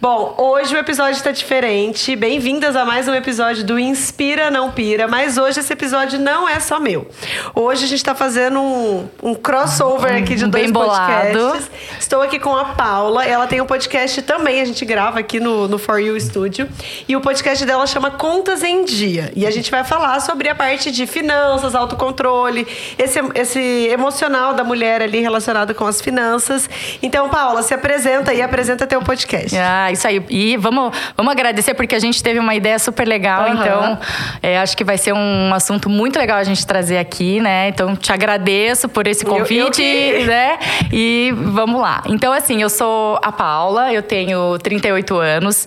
Bom, 0.00 0.34
hoje 0.38 0.74
o 0.74 0.78
episódio 0.78 1.12
está 1.12 1.30
diferente. 1.30 2.16
Bem-vindas 2.16 2.74
a 2.74 2.86
mais 2.86 3.06
um 3.06 3.12
episódio 3.14 3.62
do 3.62 3.78
Inspira 3.78 4.50
Não 4.50 4.70
Pira. 4.70 5.06
Mas 5.06 5.36
hoje 5.36 5.60
esse 5.60 5.70
episódio 5.70 6.18
não 6.18 6.48
é 6.48 6.58
só 6.58 6.80
meu. 6.80 7.06
Hoje 7.54 7.84
a 7.84 7.86
gente 7.86 7.98
está 7.98 8.14
fazendo 8.14 8.62
um, 8.62 9.06
um 9.22 9.34
crossover 9.34 10.16
aqui 10.16 10.36
de 10.36 10.46
dois 10.46 10.64
Bem 10.64 10.72
bolado. 10.72 11.38
podcasts. 11.38 11.70
Estou 11.98 12.22
aqui 12.22 12.38
com 12.38 12.56
a 12.56 12.64
Paula. 12.64 13.26
Ela 13.26 13.46
tem 13.46 13.60
um 13.60 13.66
podcast 13.66 14.22
também. 14.22 14.62
A 14.62 14.64
gente 14.64 14.86
grava 14.86 15.18
aqui 15.18 15.38
no, 15.38 15.68
no 15.68 15.76
For 15.76 16.00
You 16.00 16.18
Studio. 16.18 16.66
E 17.06 17.14
o 17.14 17.20
podcast 17.20 17.66
dela 17.66 17.86
chama 17.86 18.10
Contas 18.10 18.62
em 18.62 18.86
Dia. 18.86 19.30
E 19.36 19.46
a 19.46 19.50
gente 19.50 19.70
vai 19.70 19.84
falar 19.84 20.18
sobre 20.20 20.48
a 20.48 20.54
parte 20.54 20.90
de 20.90 21.06
finanças, 21.06 21.74
autocontrole, 21.74 22.66
esse, 22.98 23.20
esse 23.34 23.60
emocional 23.92 24.54
da 24.54 24.64
mulher 24.64 25.02
ali 25.02 25.20
relacionado 25.20 25.74
com 25.74 25.84
as 25.86 26.00
finanças. 26.00 26.70
Então, 27.02 27.28
Paula, 27.28 27.62
se 27.62 27.74
apresenta 27.74 28.32
e 28.32 28.40
apresenta 28.40 28.86
teu 28.86 29.02
podcast. 29.02 29.54
Ah, 29.58 29.89
isso 29.92 30.06
aí. 30.06 30.24
E 30.30 30.56
vamos, 30.56 30.96
vamos 31.16 31.32
agradecer 31.32 31.74
porque 31.74 31.94
a 31.94 31.98
gente 31.98 32.22
teve 32.22 32.38
uma 32.38 32.54
ideia 32.54 32.78
super 32.78 33.06
legal. 33.06 33.42
Aham. 33.42 33.54
Então, 33.60 33.98
é, 34.42 34.58
acho 34.58 34.76
que 34.76 34.84
vai 34.84 34.98
ser 34.98 35.12
um 35.12 35.52
assunto 35.54 35.88
muito 35.88 36.18
legal 36.18 36.38
a 36.38 36.44
gente 36.44 36.66
trazer 36.66 36.98
aqui, 36.98 37.40
né? 37.40 37.68
Então, 37.68 37.96
te 37.96 38.12
agradeço 38.12 38.88
por 38.88 39.06
esse 39.06 39.24
Eu- 39.26 39.32
eu 39.32 39.38
convite, 39.38 39.82
que- 39.82 40.24
né? 40.26 40.58
E 40.92 41.32
vamos 41.36 41.80
lá. 41.80 42.02
Então, 42.06 42.32
assim, 42.32 42.62
eu 42.62 42.70
sou 42.70 43.18
a 43.22 43.32
Paula, 43.32 43.92
eu 43.92 44.02
tenho 44.02 44.58
38 44.58 45.16
anos. 45.16 45.66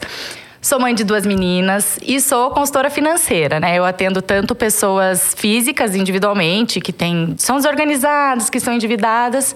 Sou 0.61 0.79
mãe 0.79 0.95
de 0.95 1.03
duas 1.03 1.25
meninas 1.25 1.99
e 2.01 2.21
sou 2.21 2.49
consultora 2.51 2.89
financeira, 2.89 3.59
né? 3.59 3.77
Eu 3.77 3.83
atendo 3.83 4.21
tanto 4.21 4.55
pessoas 4.55 5.33
físicas 5.37 5.93
individualmente, 5.93 6.79
que 6.79 6.93
têm, 6.93 7.35
são 7.37 7.57
desorganizadas, 7.57 8.49
que 8.49 8.61
são 8.61 8.73
endividadas, 8.73 9.53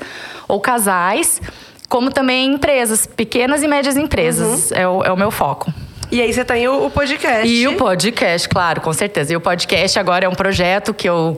ou 0.50 0.60
casais, 0.60 1.42
como 1.90 2.12
também 2.12 2.54
empresas, 2.54 3.06
pequenas 3.06 3.64
e 3.64 3.68
médias 3.68 3.96
empresas. 3.98 4.72
É, 4.72 4.88
o, 4.88 5.04
é 5.04 5.12
o 5.12 5.18
meu 5.18 5.32
foco. 5.32 5.74
E 6.12 6.22
aí 6.22 6.32
você 6.32 6.46
tem 6.46 6.68
o, 6.68 6.86
o 6.86 6.90
podcast. 6.92 7.48
E 7.48 7.68
o 7.68 7.76
podcast, 7.76 8.48
claro, 8.48 8.80
com 8.82 8.94
certeza. 8.94 9.34
E 9.34 9.36
o 9.36 9.42
podcast 9.42 10.00
agora 10.00 10.26
é 10.26 10.30
um 10.30 10.36
projeto 10.36 10.94
que 10.94 11.08
eu. 11.08 11.38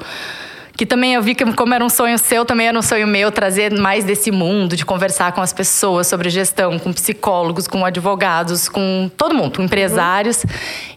Que 0.77 0.85
também 0.85 1.13
eu 1.13 1.21
vi 1.21 1.35
que, 1.35 1.43
como 1.53 1.73
era 1.73 1.83
um 1.83 1.89
sonho 1.89 2.17
seu, 2.17 2.45
também 2.45 2.67
era 2.69 2.77
um 2.79 2.81
sonho 2.81 3.05
meu 3.05 3.33
trazer 3.33 3.69
mais 3.77 4.05
desse 4.05 4.31
mundo, 4.31 4.77
de 4.77 4.85
conversar 4.85 5.33
com 5.33 5.41
as 5.41 5.51
pessoas 5.51 6.07
sobre 6.07 6.29
gestão, 6.29 6.79
com 6.79 6.93
psicólogos, 6.93 7.67
com 7.67 7.83
advogados, 7.83 8.69
com 8.69 9.11
todo 9.17 9.35
mundo, 9.35 9.57
com 9.57 9.63
empresários. 9.63 10.45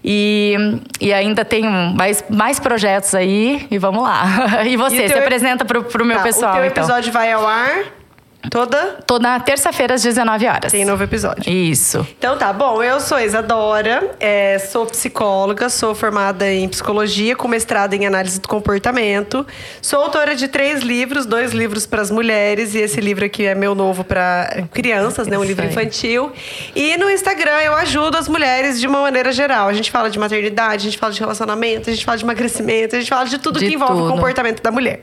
E, 0.05 0.55
e 1.01 1.13
ainda 1.13 1.45
tenho 1.45 1.69
mais, 1.97 2.25
mais 2.31 2.61
projetos 2.61 3.13
aí, 3.13 3.67
e 3.73 3.79
vamos 3.79 4.05
lá. 4.05 4.63
E 4.65 4.77
você, 4.77 4.95
E 4.97 4.99
o 5.01 5.09
se 5.09 5.15
teu- 5.15 5.23
apresenta 5.23 5.65
pro, 5.65 5.83
pro 5.83 6.05
meu 6.05 6.19
Tá, 6.19 6.23
pessoal, 6.23 6.53
O 6.53 6.57
teu 6.59 6.67
então. 6.67 6.85
episódio 6.85 7.13
vai 7.13 7.33
ao 7.33 7.45
ar 7.45 7.85
toda. 8.51 8.99
Tô 9.07 9.19
na 9.19 9.39
terça-feira 9.41 9.95
às 9.95 10.03
19 10.03 10.47
horas. 10.47 10.73
Tem 10.73 10.85
novo 10.85 11.03
episódio. 11.03 11.51
Isso. 11.51 12.07
Então 12.19 12.37
tá, 12.37 12.53
bom, 12.53 12.83
eu 12.83 13.01
sou 13.01 13.19
Isadora, 13.19 14.15
é, 14.21 14.59
sou 14.59 14.87
psicóloga, 14.87 15.69
sou 15.69 15.95
formada 15.95 16.51
em 16.51 16.69
psicologia, 16.69 17.35
com 17.37 17.49
mestrado 17.49 17.95
em 17.95 18.07
análise 18.07 18.41
do 18.41 18.49
comportamento. 18.49 19.47
Sou 19.81 20.03
autora 20.03 20.35
de 20.35 20.49
três 20.49 20.83
livros, 20.83 21.27
dois 21.27 21.53
livros 21.53 21.87
para 21.87 22.03
as 22.03 22.11
mulheres, 22.11 22.75
e 22.75 22.79
esse 22.79 23.01
livro 23.01 23.25
aqui 23.25 23.45
é 23.45 23.55
meu 23.55 23.75
novo 23.75 24.05
para 24.05 24.65
crianças, 24.73 25.27
né? 25.27 25.37
Um 25.39 25.43
Isso 25.43 25.49
livro 25.49 25.65
aí. 25.65 25.71
infantil. 25.71 26.33
E 26.75 26.97
no 26.97 27.11
Instagram 27.11 27.61
eu 27.63 27.75
ajudo 27.75 28.17
as 28.17 28.29
mulheres 28.29 28.81
de 28.81 28.87
uma 28.87 29.01
maneira 29.03 29.33
geral. 29.33 29.69
A 29.69 29.73
gente 29.73 29.91
fala 29.91 30.11
de 30.11 30.19
maternidade, 30.19 30.83
a 30.87 30.91
gente 30.91 30.99
fala 30.99 31.13
de 31.13 31.21
relacionamento, 31.21 31.91
a 31.91 31.93
gente 31.93 32.05
fala 32.05 32.19
de 32.19 32.25
emagrecimento, 32.25 32.97
a 32.97 32.99
gente 32.99 33.09
fala 33.09 33.25
de 33.27 33.39
tudo 33.39 33.59
De 33.59 33.67
que 33.67 33.75
envolve 33.75 33.95
o 33.95 33.99
tudo. 34.05 34.13
comportamento 34.13 34.63
da 34.63 34.71
mulher. 34.71 35.03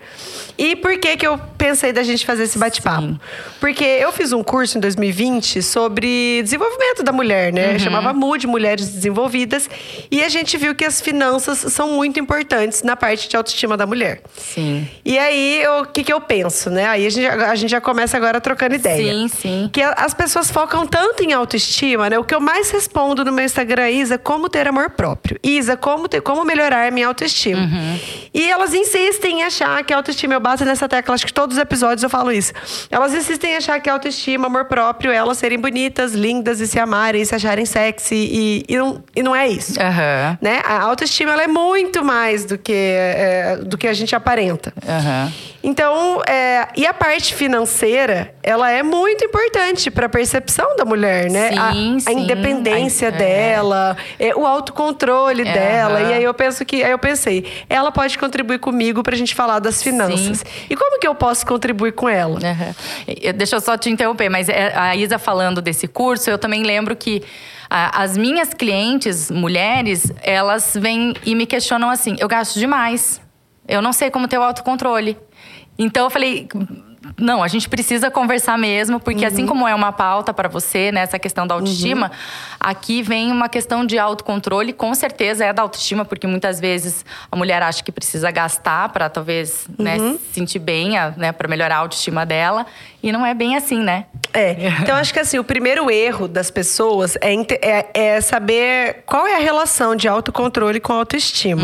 E 0.58 0.76
por 0.76 0.98
que 0.98 1.16
que 1.16 1.26
eu 1.26 1.38
pensei 1.58 1.94
da 1.94 2.04
gente 2.04 2.26
fazer 2.26 2.44
esse 2.44 2.58
bate-papo? 2.58 3.20
Porque 3.60 3.84
eu 3.84 4.12
fiz 4.12 4.32
um 4.32 4.42
curso 4.42 4.78
em 4.78 4.82
2020 4.82 5.62
sobre 5.62 6.42
desenvolvimento 6.44 7.04
da 7.04 7.12
mulher, 7.12 7.52
né? 7.52 7.74
Uhum. 7.74 7.80
Chamava 7.80 8.14
MUD, 8.14 8.48
Mulheres 8.48 8.90
Desenvolvidas. 8.90 9.70
E 10.10 10.24
a 10.24 10.30
gente 10.30 10.58
viu 10.58 10.74
que 10.74 10.86
as 10.86 11.02
finanças 11.02 11.60
são 11.74 11.92
muito 11.92 12.20
importantes 12.20 12.84
na 12.84 12.96
parte 12.96 13.28
de 13.28 13.36
autoestima 13.36 13.76
da 13.76 13.86
mulher. 13.86 14.22
Sim. 14.38 14.88
E 15.04 15.18
aí, 15.18 15.64
o 15.82 15.86
que, 15.86 16.04
que 16.04 16.14
eu 16.14 16.22
penso, 16.22 16.70
né? 16.70 16.88
Aí 16.88 17.06
a 17.06 17.10
gente, 17.10 17.28
a 17.28 17.56
gente 17.56 17.70
já 17.70 17.82
começa 17.82 18.16
agora 18.16 18.40
trocando 18.40 18.76
ideia. 18.76 19.12
Sim, 19.12 19.28
sim. 19.28 19.70
Que 19.72 19.82
as 19.82 20.14
pessoas 20.14 20.50
focam 20.50 20.86
tanto 20.86 21.24
em 21.24 21.34
autoestima, 21.34 22.10
né? 22.10 22.18
O 22.18 22.24
que 22.24 22.34
eu 22.34 22.40
mais 22.40 22.72
respondo 22.72 23.26
no 23.26 23.32
meu 23.32 23.46
Instagram 23.46 23.84
é 23.84 23.92
Isa, 23.92 24.18
como 24.18 24.48
ter 24.48 24.68
amor 24.68 24.92
próprio. 24.92 25.38
Isa, 25.44 25.76
como, 25.76 26.08
ter, 26.08 26.22
como 26.22 26.46
melhorar 26.46 26.92
minha 26.92 27.08
autoestima. 27.08 27.62
Uhum. 27.62 28.00
E 28.34 28.50
elas 28.50 28.74
insistem 28.74 29.40
em 29.40 29.44
achar 29.44 29.84
que 29.84 29.94
a 29.94 29.98
autoestima, 29.98 30.34
eu 30.34 30.40
bato 30.40 30.64
nessa 30.64 30.88
tecla, 30.88 31.16
acho 31.16 31.26
que 31.26 31.34
todos 31.34 31.58
os 31.58 31.62
episódios 31.62 32.04
eu 32.04 32.10
falo 32.10 32.32
isso. 32.32 32.54
Elas 32.90 33.14
insistem 33.20 33.52
em 33.52 33.58
achar 33.58 33.80
que 33.80 33.90
autoestima, 33.90 34.48
amor 34.48 34.66
próprio, 34.66 35.12
é 35.12 35.16
elas 35.16 35.38
serem 35.38 35.60
bonitas, 35.60 36.14
lindas 36.14 36.60
e 36.60 36.68
se 36.68 36.80
amarem, 36.80 37.22
e 37.22 37.26
se 37.26 37.36
acharem 37.36 37.66
sexy. 37.66 38.16
E, 38.16 38.66
e, 38.68 38.78
não, 38.78 39.04
e 39.16 39.22
não 39.22 39.36
é 39.36 39.48
isso. 39.48 39.80
Aham. 39.80 40.38
Né? 40.42 40.62
A 40.66 40.82
autoestima 40.84 41.34
ela 41.34 41.44
é 41.44 41.48
muito 41.48 42.04
mais 42.04 42.46
do 42.46 42.58
que, 42.58 42.74
é, 42.74 43.58
do 43.64 43.78
que 43.78 43.88
a 43.88 43.94
gente 43.94 44.16
aparenta. 44.16 44.74
Aham. 44.88 45.32
Então, 45.62 46.22
é, 46.26 46.68
e 46.78 46.86
a 46.88 46.94
parte 46.94 47.34
financeira, 47.34 48.34
ela 48.42 48.72
é 48.72 48.82
muito 48.82 49.26
importante 49.26 49.92
para 49.92 50.06
a 50.06 50.10
percepção 50.10 50.76
da 50.78 50.86
mulher, 50.86 51.30
né? 51.30 51.50
A- 51.58 51.72
Sim, 51.74 51.98
a, 51.98 52.00
sim. 52.00 52.20
independência 52.20 53.08
É. 53.08 53.12
dela, 53.12 53.98
é, 54.18 54.34
o 54.36 54.46
autocontrole 54.46 55.44
dela. 55.44 56.02
E 56.02 56.14
aí 56.14 56.24
eu 56.24 56.34
penso 56.34 56.64
que, 56.66 56.82
aí 56.84 56.92
eu 56.92 56.98
pensei, 57.00 57.46
ela 57.70 57.92
pode 57.92 58.18
contribuir 58.18 58.60
comigo 58.60 59.04
para 59.04 59.14
a 59.16 59.18
gente 59.18 59.36
falar 59.36 59.60
das 59.60 59.84
finanças. 59.84 60.46
E 60.70 60.76
como 60.76 60.98
que 61.00 61.08
eu 61.08 61.14
posso 61.16 61.46
contribuir 61.46 61.92
com 61.92 62.08
ela? 62.08 62.40
E- 63.08 63.34
Deixa 63.34 63.56
eu 63.58 63.62
só 63.62 63.78
te 63.78 63.90
interromper, 63.90 64.30
mas 64.30 64.48
é, 64.50 64.72
a 64.76 64.96
Isa 64.96 65.20
falando 65.20 65.62
desse 65.62 65.88
curso, 65.88 66.30
eu 66.30 66.38
também 66.38 66.64
lembro 66.64 66.96
que 66.96 67.22
as 67.70 68.18
minhas 68.18 68.54
clientes, 68.54 69.30
mulheres, 69.30 70.12
elas 70.24 70.74
vêm 70.80 71.14
e 71.26 71.36
me 71.36 71.46
questionam 71.46 71.90
assim: 71.90 72.16
eu 72.20 72.28
gasto 72.28 72.58
demais, 72.58 73.22
eu 73.68 73.82
não 73.82 73.94
sei 73.94 74.10
como 74.10 74.28
ter 74.28 74.38
o 74.38 74.42
autocontrole. 74.44 75.18
Então 75.80 76.04
eu 76.04 76.10
falei. 76.10 76.48
Não, 77.18 77.42
a 77.42 77.48
gente 77.48 77.68
precisa 77.68 78.12
conversar 78.12 78.58
mesmo, 78.58 79.00
porque 79.00 79.26
assim 79.26 79.46
como 79.46 79.68
é 79.68 79.74
uma 79.74 79.92
pauta 79.92 80.34
para 80.34 80.48
você, 80.48 80.92
né, 80.92 81.02
essa 81.02 81.18
questão 81.18 81.48
da 81.48 81.56
autoestima, 81.56 82.12
aqui 82.60 83.02
vem 83.02 83.32
uma 83.32 83.50
questão 83.50 83.86
de 83.86 83.98
autocontrole, 83.98 84.72
com 84.74 84.94
certeza 84.94 85.44
é 85.44 85.52
da 85.52 85.62
autoestima, 85.64 86.06
porque 86.06 86.28
muitas 86.28 86.60
vezes 86.60 87.04
a 87.32 87.36
mulher 87.36 87.64
acha 87.64 87.84
que 87.84 87.92
precisa 87.92 88.30
gastar 88.32 88.90
para 88.90 89.10
talvez, 89.10 89.66
né, 89.78 89.98
se 89.98 90.20
sentir 90.34 90.60
bem, 90.60 90.98
a- 90.98 91.14
né, 91.18 91.32
para 91.32 91.48
melhorar 91.48 91.78
a 91.78 91.80
autoestima 91.80 92.26
dela, 92.26 92.66
e 93.02 93.12
não 93.12 93.26
é 93.26 93.34
bem 93.34 93.56
assim, 93.56 93.80
né? 93.82 94.06
É. 94.34 94.56
Então, 94.82 94.96
acho 94.96 95.14
que 95.14 95.20
assim, 95.20 95.40
o 95.40 95.44
primeiro 95.44 95.90
erro 95.90 96.28
das 96.28 96.52
pessoas 96.52 97.18
é, 97.22 97.34
é- 97.62 97.90
é 97.94 98.22
saber 98.22 99.04
qual 99.06 99.26
é 99.26 99.36
a 99.36 99.40
relação 99.40 99.96
de 99.96 100.08
autocontrole 100.08 100.80
com 100.80 100.94
autoestima. 100.94 101.64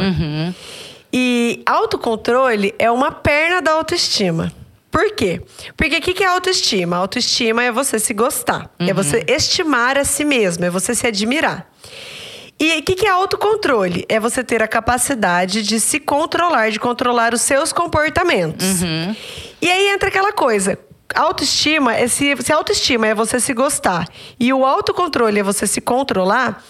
E 1.17 1.63
autocontrole 1.65 2.75
é 2.77 2.91
uma 2.91 3.09
perna 3.09 3.61
da 3.61 3.71
autoestima. 3.71 4.51
Por 4.91 5.15
quê? 5.15 5.41
Porque 5.77 5.95
o 5.95 6.01
que 6.01 6.13
que 6.13 6.23
é 6.25 6.27
autoestima? 6.27 6.97
Autoestima 6.97 7.63
é 7.63 7.71
você 7.71 7.99
se 7.99 8.13
gostar, 8.13 8.69
é 8.77 8.93
você 8.93 9.23
estimar 9.25 9.97
a 9.97 10.03
si 10.03 10.25
mesmo, 10.25 10.65
é 10.65 10.69
você 10.69 10.93
se 10.93 11.07
admirar. 11.07 11.71
E 12.59 12.79
o 12.79 12.83
que, 12.83 12.95
que 12.95 13.05
é 13.05 13.09
autocontrole? 13.09 14.05
É 14.09 14.19
você 14.19 14.43
ter 14.43 14.61
a 14.61 14.67
capacidade 14.67 15.63
de 15.63 15.79
se 15.79 16.01
controlar, 16.01 16.69
de 16.69 16.79
controlar 16.81 17.33
os 17.33 17.41
seus 17.41 17.71
comportamentos. 17.71 18.81
E 19.61 19.71
aí 19.71 19.87
entra 19.89 20.09
aquela 20.09 20.33
coisa. 20.33 20.77
Autoestima 21.13 21.95
é 21.95 22.09
se, 22.09 22.35
se 22.41 22.51
autoestima 22.51 23.07
é 23.07 23.15
você 23.15 23.39
se 23.39 23.53
gostar 23.53 24.05
e 24.37 24.51
o 24.51 24.65
autocontrole 24.65 25.39
é 25.39 25.43
você 25.43 25.65
se 25.65 25.79
controlar, 25.79 26.61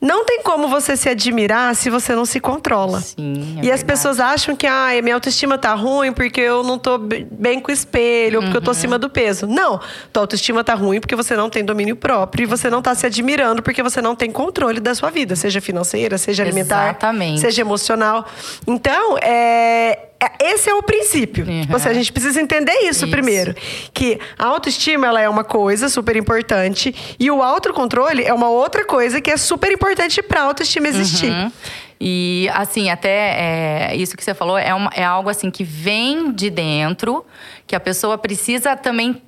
não 0.00 0.24
tem 0.24 0.42
como 0.42 0.68
você 0.68 0.96
se 0.96 1.08
admirar 1.08 1.74
se 1.74 1.90
você 1.90 2.14
não 2.14 2.24
se 2.24 2.38
controla. 2.38 3.00
Sim, 3.00 3.56
é 3.58 3.64
e 3.66 3.70
as 3.72 3.80
verdade. 3.80 3.84
pessoas 3.84 4.20
acham 4.20 4.54
que 4.54 4.66
ah, 4.66 4.88
minha 5.02 5.14
autoestima 5.14 5.58
tá 5.58 5.74
ruim 5.74 6.12
porque 6.12 6.40
eu 6.40 6.62
não 6.62 6.78
tô 6.78 6.98
be- 6.98 7.26
bem 7.30 7.58
com 7.58 7.70
o 7.70 7.74
espelho, 7.74 8.38
ou 8.38 8.42
porque 8.44 8.56
eu 8.58 8.62
tô 8.62 8.70
acima 8.70 8.98
do 8.98 9.10
peso. 9.10 9.46
Não, 9.46 9.80
tua 10.12 10.22
autoestima 10.22 10.62
tá 10.62 10.74
ruim 10.74 11.00
porque 11.00 11.16
você 11.16 11.34
não 11.36 11.50
tem 11.50 11.64
domínio 11.64 11.96
próprio 11.96 12.44
e 12.44 12.46
você 12.46 12.70
não 12.70 12.80
tá 12.80 12.94
se 12.94 13.06
admirando 13.06 13.62
porque 13.62 13.82
você 13.82 14.00
não 14.00 14.14
tem 14.14 14.30
controle 14.30 14.78
da 14.80 14.94
sua 14.94 15.10
vida, 15.10 15.34
seja 15.34 15.60
financeira, 15.60 16.16
seja 16.16 16.42
alimentar, 16.44 16.84
Exatamente. 16.90 17.40
seja 17.40 17.60
emocional. 17.62 18.24
Então, 18.66 19.16
é- 19.20 19.98
esse 20.40 20.68
é 20.68 20.74
o 20.74 20.82
princípio. 20.82 21.46
Uhum. 21.46 21.60
Tipo 21.62 21.76
assim, 21.76 21.88
a 21.88 21.94
gente 21.94 22.12
precisa 22.12 22.40
entender 22.40 22.72
isso, 22.82 23.04
Isso. 23.04 23.08
primeiro. 23.10 23.54
Que 23.94 24.18
a 24.38 24.46
autoestima 24.46 25.06
ela 25.06 25.20
é 25.20 25.28
uma 25.28 25.44
coisa 25.44 25.88
super 25.88 26.16
importante 26.16 26.94
e 27.18 27.30
o 27.30 27.42
autocontrole 27.42 28.24
é 28.24 28.32
uma 28.34 28.48
outra 28.48 28.84
coisa 28.84 29.20
que 29.20 29.30
é 29.30 29.36
super 29.36 29.70
importante 29.70 30.20
pra 30.22 30.42
autoestima 30.42 30.88
existir. 30.88 31.30
Uhum. 31.30 31.52
E 32.00 32.48
assim, 32.54 32.90
até 32.90 33.90
é, 33.90 33.96
isso 33.96 34.16
que 34.16 34.22
você 34.24 34.32
falou 34.34 34.56
é, 34.58 34.72
uma- 34.72 34.90
é 34.94 35.02
algo 35.04 35.28
assim 35.28 35.50
que 35.50 35.64
vem 35.64 36.30
de 36.32 36.48
dentro, 36.50 37.24
que 37.66 37.74
a 37.74 37.80
pessoa 37.80 38.16
precisa 38.16 38.76
também 38.76 39.20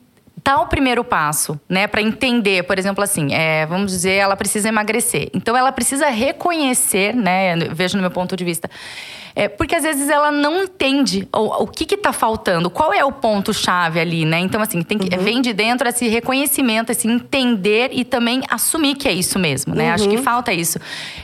dar 0.42 0.58
o 0.62 0.66
primeiro 0.68 1.04
passo, 1.04 1.60
né, 1.68 1.86
Pra 1.86 2.00
entender, 2.00 2.62
por 2.62 2.78
exemplo, 2.78 3.04
assim, 3.04 3.34
é, 3.34 3.66
vamos 3.66 3.92
dizer, 3.92 4.12
ela 4.14 4.34
precisa 4.36 4.68
emagrecer. 4.68 5.28
Então, 5.34 5.54
ela 5.54 5.70
precisa 5.70 6.08
reconhecer, 6.08 7.14
né, 7.14 7.56
vejo 7.74 7.96
no 7.96 8.00
meu 8.00 8.10
ponto 8.10 8.34
de 8.36 8.42
vista, 8.44 8.70
É, 9.34 9.48
porque 9.48 9.74
às 9.74 9.82
vezes 9.82 10.08
ela 10.08 10.30
não 10.30 10.64
entende 10.64 11.28
o, 11.32 11.62
o 11.64 11.66
que 11.66 11.84
que 11.84 11.96
tá 11.96 12.12
faltando, 12.12 12.68
qual 12.70 12.92
é 12.92 13.04
o 13.04 13.12
ponto-chave 13.12 13.98
ali, 14.00 14.24
né? 14.24 14.38
Então, 14.40 14.60
assim, 14.60 14.82
tem 14.82 14.98
que, 14.98 15.14
Uhum. 15.16 15.22
vem 15.22 15.40
de 15.42 15.52
dentro 15.52 15.88
esse 15.88 16.06
reconhecimento, 16.08 16.90
esse 16.90 17.06
entender 17.08 17.90
e 17.92 18.04
também 18.04 18.42
assumir 18.50 18.94
que 18.94 19.08
é 19.08 19.12
isso 19.12 19.38
mesmo, 19.38 19.74
né? 19.74 19.90
Acho 19.92 20.08
que 20.08 20.16
Uhum. 20.16 20.22
falta 20.22 20.52
isso. 20.52 20.78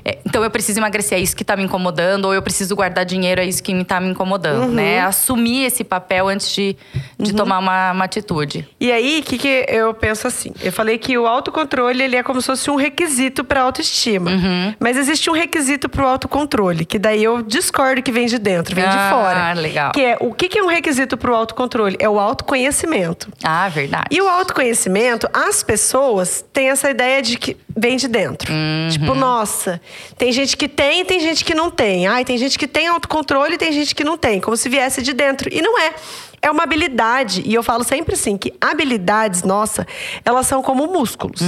É, 0.05 0.19
então, 0.27 0.43
eu 0.43 0.51
preciso 0.51 0.79
emagrecer, 0.81 1.19
é 1.19 1.21
isso 1.21 1.37
que 1.37 1.45
tá 1.45 1.57
me 1.57 1.63
incomodando, 1.65 2.27
ou 2.27 2.35
eu 2.35 2.43
preciso 2.43 2.75
guardar 2.77 3.05
dinheiro, 3.05 3.41
é 3.41 3.45
isso 3.47 3.63
que 3.63 3.73
me 3.75 3.85
tá 3.85 4.01
me 4.01 4.09
incomodando, 4.11 4.65
Uhum. 4.67 4.73
né? 4.73 5.01
Assumir 5.01 5.65
esse 5.65 5.85
papel 5.85 6.29
antes 6.29 6.51
de, 6.53 6.77
de 7.19 7.33
tomar 7.35 7.59
uma, 7.59 7.93
uma 7.93 8.05
atitude. 8.05 8.67
E 8.81 8.91
aí, 8.93 9.21
o 9.21 9.23
que, 9.23 9.39
que 9.39 9.67
eu 9.69 9.93
penso 9.95 10.27
assim? 10.27 10.53
Eu 10.63 10.73
falei 10.73 10.99
que 10.99 11.17
o 11.19 11.27
autocontrole 11.27 12.03
ele 12.03 12.17
é 12.17 12.23
como 12.23 12.41
se 12.41 12.47
fosse 12.47 12.71
um 12.71 12.77
requisito 12.77 13.45
para 13.45 13.63
autoestima. 13.63 14.31
Uhum. 14.31 14.75
Mas 14.79 14.97
existe 14.97 15.29
um 15.31 15.33
requisito 15.35 15.89
para 15.89 16.05
o 16.05 16.09
autocontrole, 16.09 16.85
que 16.85 16.99
daí 16.99 17.23
eu 17.25 17.43
discordo 17.43 17.96
que 18.03 18.13
vem 18.13 18.27
de 18.27 18.39
dentro, 18.39 18.75
vem 18.75 18.85
de 18.89 18.97
Ah, 18.97 19.11
fora. 19.11 19.53
legal. 19.55 19.93
Que 19.93 20.01
é 20.03 20.17
o 20.21 20.33
que, 20.35 20.49
que 20.49 20.59
é 20.59 20.63
um 20.63 20.67
requisito 20.69 21.17
para 21.17 21.31
o 21.31 21.35
autocontrole? 21.35 21.97
É 21.99 22.09
o 22.09 22.19
autoconhecimento. 22.19 23.29
Ah, 23.43 23.69
verdade. 23.69 24.07
E 24.11 24.21
o 24.21 24.29
autoconhecimento, 24.29 25.29
as 25.33 25.63
pessoas 25.63 26.45
têm 26.53 26.71
essa 26.71 26.91
ideia 26.91 27.21
de 27.23 27.37
que 27.39 27.57
vem 27.77 27.97
de 27.97 28.09
dentro. 28.09 28.53
Uhum. 28.53 28.89
Tipo, 28.91 29.15
nossa, 29.15 29.81
tem 30.17 30.33
gente 30.33 30.57
que 30.57 30.69
tem 30.69 31.01
e 31.03 31.05
tem 31.05 31.21
gente 31.21 31.45
que 31.45 31.55
não 31.55 31.71
tem. 31.71 32.07
Ai, 32.07 32.25
tem 32.25 32.39
gente 32.39 32.59
que 32.59 32.67
tem 32.67 32.89
autocontrole 32.89 33.55
e 33.55 33.59
tem 33.59 33.71
gente 33.73 33.95
que 33.95 34.03
não 34.05 34.17
tem. 34.17 34.41
Como 34.41 34.57
se 34.57 34.69
viesse 34.69 35.03
de 35.03 35.13
dentro. 35.13 35.49
E 35.53 35.61
não 35.61 35.79
é. 35.79 35.93
É 36.47 36.51
uma 36.51 36.63
habilidade. 36.63 37.43
E 37.45 37.53
eu 37.53 37.63
falo 37.63 37.83
sempre 37.83 38.15
assim, 38.15 38.37
que 38.37 38.55
habilidades, 38.61 39.43
nossa, 39.43 39.85
elas 40.25 40.47
são 40.47 40.63
como 40.63 40.87
músculos. 40.87 41.41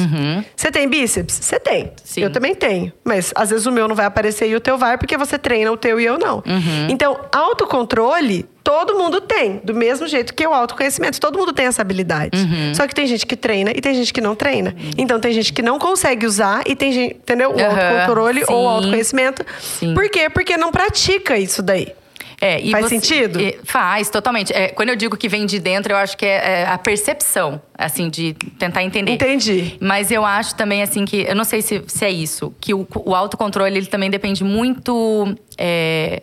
Você 0.57 0.73
tem 0.73 0.89
bíceps? 0.89 1.39
Você 1.41 1.61
tem. 1.61 1.85
Uhum. 1.85 1.91
Sim. 2.03 2.21
Eu 2.23 2.33
também 2.33 2.53
tenho. 2.53 2.93
Mas 3.05 3.33
às 3.37 3.51
vezes 3.51 3.65
o 3.67 3.71
meu 3.71 3.87
não 3.87 3.95
vai 3.95 4.07
aparecer 4.07 4.49
e 4.49 4.57
o 4.57 4.61
teu 4.61 4.77
vai, 4.77 4.99
porque 4.99 5.17
você 5.17 5.39
treina 5.39 5.71
o 5.71 5.77
teu 5.77 6.01
e 6.01 6.05
eu 6.05 6.19
não. 6.19 6.39
Uhum. 6.39 6.89
Então, 6.89 7.17
autocontrole, 7.31 8.45
todo 8.65 8.99
mundo 8.99 9.21
tem. 9.21 9.61
Do 9.63 9.73
mesmo 9.73 10.09
jeito 10.09 10.35
que 10.35 10.45
o 10.45 10.53
autoconhecimento. 10.53 11.21
Todo 11.21 11.39
mundo 11.39 11.53
tem 11.53 11.67
essa 11.67 11.81
habilidade. 11.81 12.37
Uhum. 12.37 12.75
Só 12.75 12.85
que 12.89 12.93
tem 12.93 13.07
gente 13.07 13.25
que 13.25 13.37
treina 13.37 13.71
e 13.71 13.81
tem 13.81 13.95
gente 13.95 14.13
que 14.13 14.21
não 14.21 14.35
treina. 14.35 14.75
Então, 14.97 15.21
tem 15.21 15.33
gente 15.33 15.53
que 15.53 15.63
não 15.63 15.79
consegue 15.79 16.27
usar 16.27 16.65
e 16.67 16.75
tem 16.75 16.91
gente, 16.91 17.15
entendeu? 17.15 17.53
O 17.53 17.61
Aham, 17.61 17.71
autocontrole 17.71 18.45
ou 18.49 18.67
o 18.67 18.69
sim. 18.69 18.75
autoconhecimento. 18.75 19.47
Sim. 19.61 19.95
Por 19.95 20.11
quê? 20.11 20.29
Porque 20.29 20.57
não 20.57 20.73
pratica 20.73 21.39
isso 21.39 21.63
daí. 21.63 21.93
É, 22.41 22.61
Faz 22.71 22.85
você- 22.87 23.01
sentido? 23.01 23.41
e- 23.41 23.59
faz, 23.65 24.09
totalmente. 24.11 24.53
É, 24.53 24.69
quando 24.69 24.91
eu 24.91 24.97
digo 24.97 25.17
que 25.17 25.29
vem 25.29 25.45
de 25.45 25.59
dentro, 25.59 25.93
eu 25.93 25.97
acho 25.97 26.17
que 26.17 26.25
é, 26.25 26.63
é 26.63 26.67
a 26.67 26.79
percepção, 26.79 27.61
assim, 27.77 28.09
de 28.09 28.35
tentar 28.59 28.85
entender. 28.85 29.13
Entendi. 29.13 29.77
Mas 29.81 30.11
eu 30.11 30.25
acho 30.25 30.55
também, 30.55 30.83
assim, 30.83 31.05
que... 31.05 31.23
Eu 31.23 31.35
não 31.35 31.45
sei 31.45 31.63
se, 31.63 31.83
se 31.89 32.05
é 32.05 32.11
isso. 32.11 32.55
Que 32.61 32.73
o, 32.73 32.87
o 33.05 33.15
autocontrole, 33.15 33.77
ele 33.77 33.87
também 33.87 34.09
depende 34.09 34.45
muito... 34.45 35.35
é, 35.57 36.23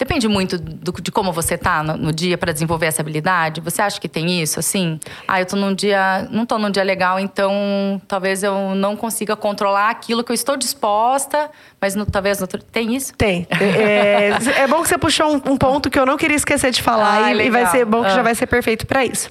depende 0.00 0.26
muito 0.26 0.58
do- 0.58 0.92
de 1.00 1.12
como 1.12 1.30
você 1.30 1.56
tá 1.58 1.82
no, 1.82 1.96
no 1.96 2.12
dia 2.12 2.36
para 2.38 2.52
desenvolver 2.52 2.86
essa 2.86 3.02
habilidade. 3.02 3.60
Você 3.60 3.82
acha 3.82 4.00
que 4.00 4.08
tem 4.08 4.40
isso, 4.42 4.58
assim? 4.58 4.98
Ah, 5.28 5.40
eu 5.40 5.46
tô 5.46 5.54
num 5.56 5.74
dia... 5.74 6.26
Não 6.30 6.44
tô 6.46 6.58
num 6.58 6.70
dia 6.70 6.82
legal, 6.82 7.20
então... 7.20 8.00
Talvez 8.08 8.42
eu 8.42 8.74
não 8.74 8.96
consiga 8.96 9.36
controlar 9.36 9.90
aquilo 9.90 10.24
que 10.24 10.32
eu 10.32 10.34
estou 10.34 10.56
disposta. 10.56 11.50
Mas 11.80 11.94
no, 11.94 12.06
talvez... 12.06 12.40
No, 12.40 12.46
tem 12.48 12.96
isso? 12.96 13.12
Tem. 13.14 13.46
É, 13.50 14.30
é 14.62 14.66
bom 14.66 14.82
que 14.82 14.88
você 14.88 14.96
puxou 14.98 15.28
um, 15.36 15.52
um 15.52 15.56
ponto 15.56 15.90
que 15.90 15.98
eu 15.98 16.06
não 16.06 16.16
queria 16.16 16.36
esquecer 16.36 16.70
de 16.70 16.82
falar 16.82 17.24
Ah, 17.26 17.34
e, 17.34 17.46
e 17.46 17.50
vai 17.50 17.66
ser 17.66 17.84
bom 17.84 18.00
que 18.00 18.06
Ah. 18.08 18.14
já 18.16 18.22
vai 18.22 18.34
ser 18.34 18.46
perfeito 18.46 18.86
para 18.86 19.04
isso. 19.04 19.30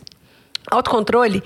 Autocontrole, 0.71 1.41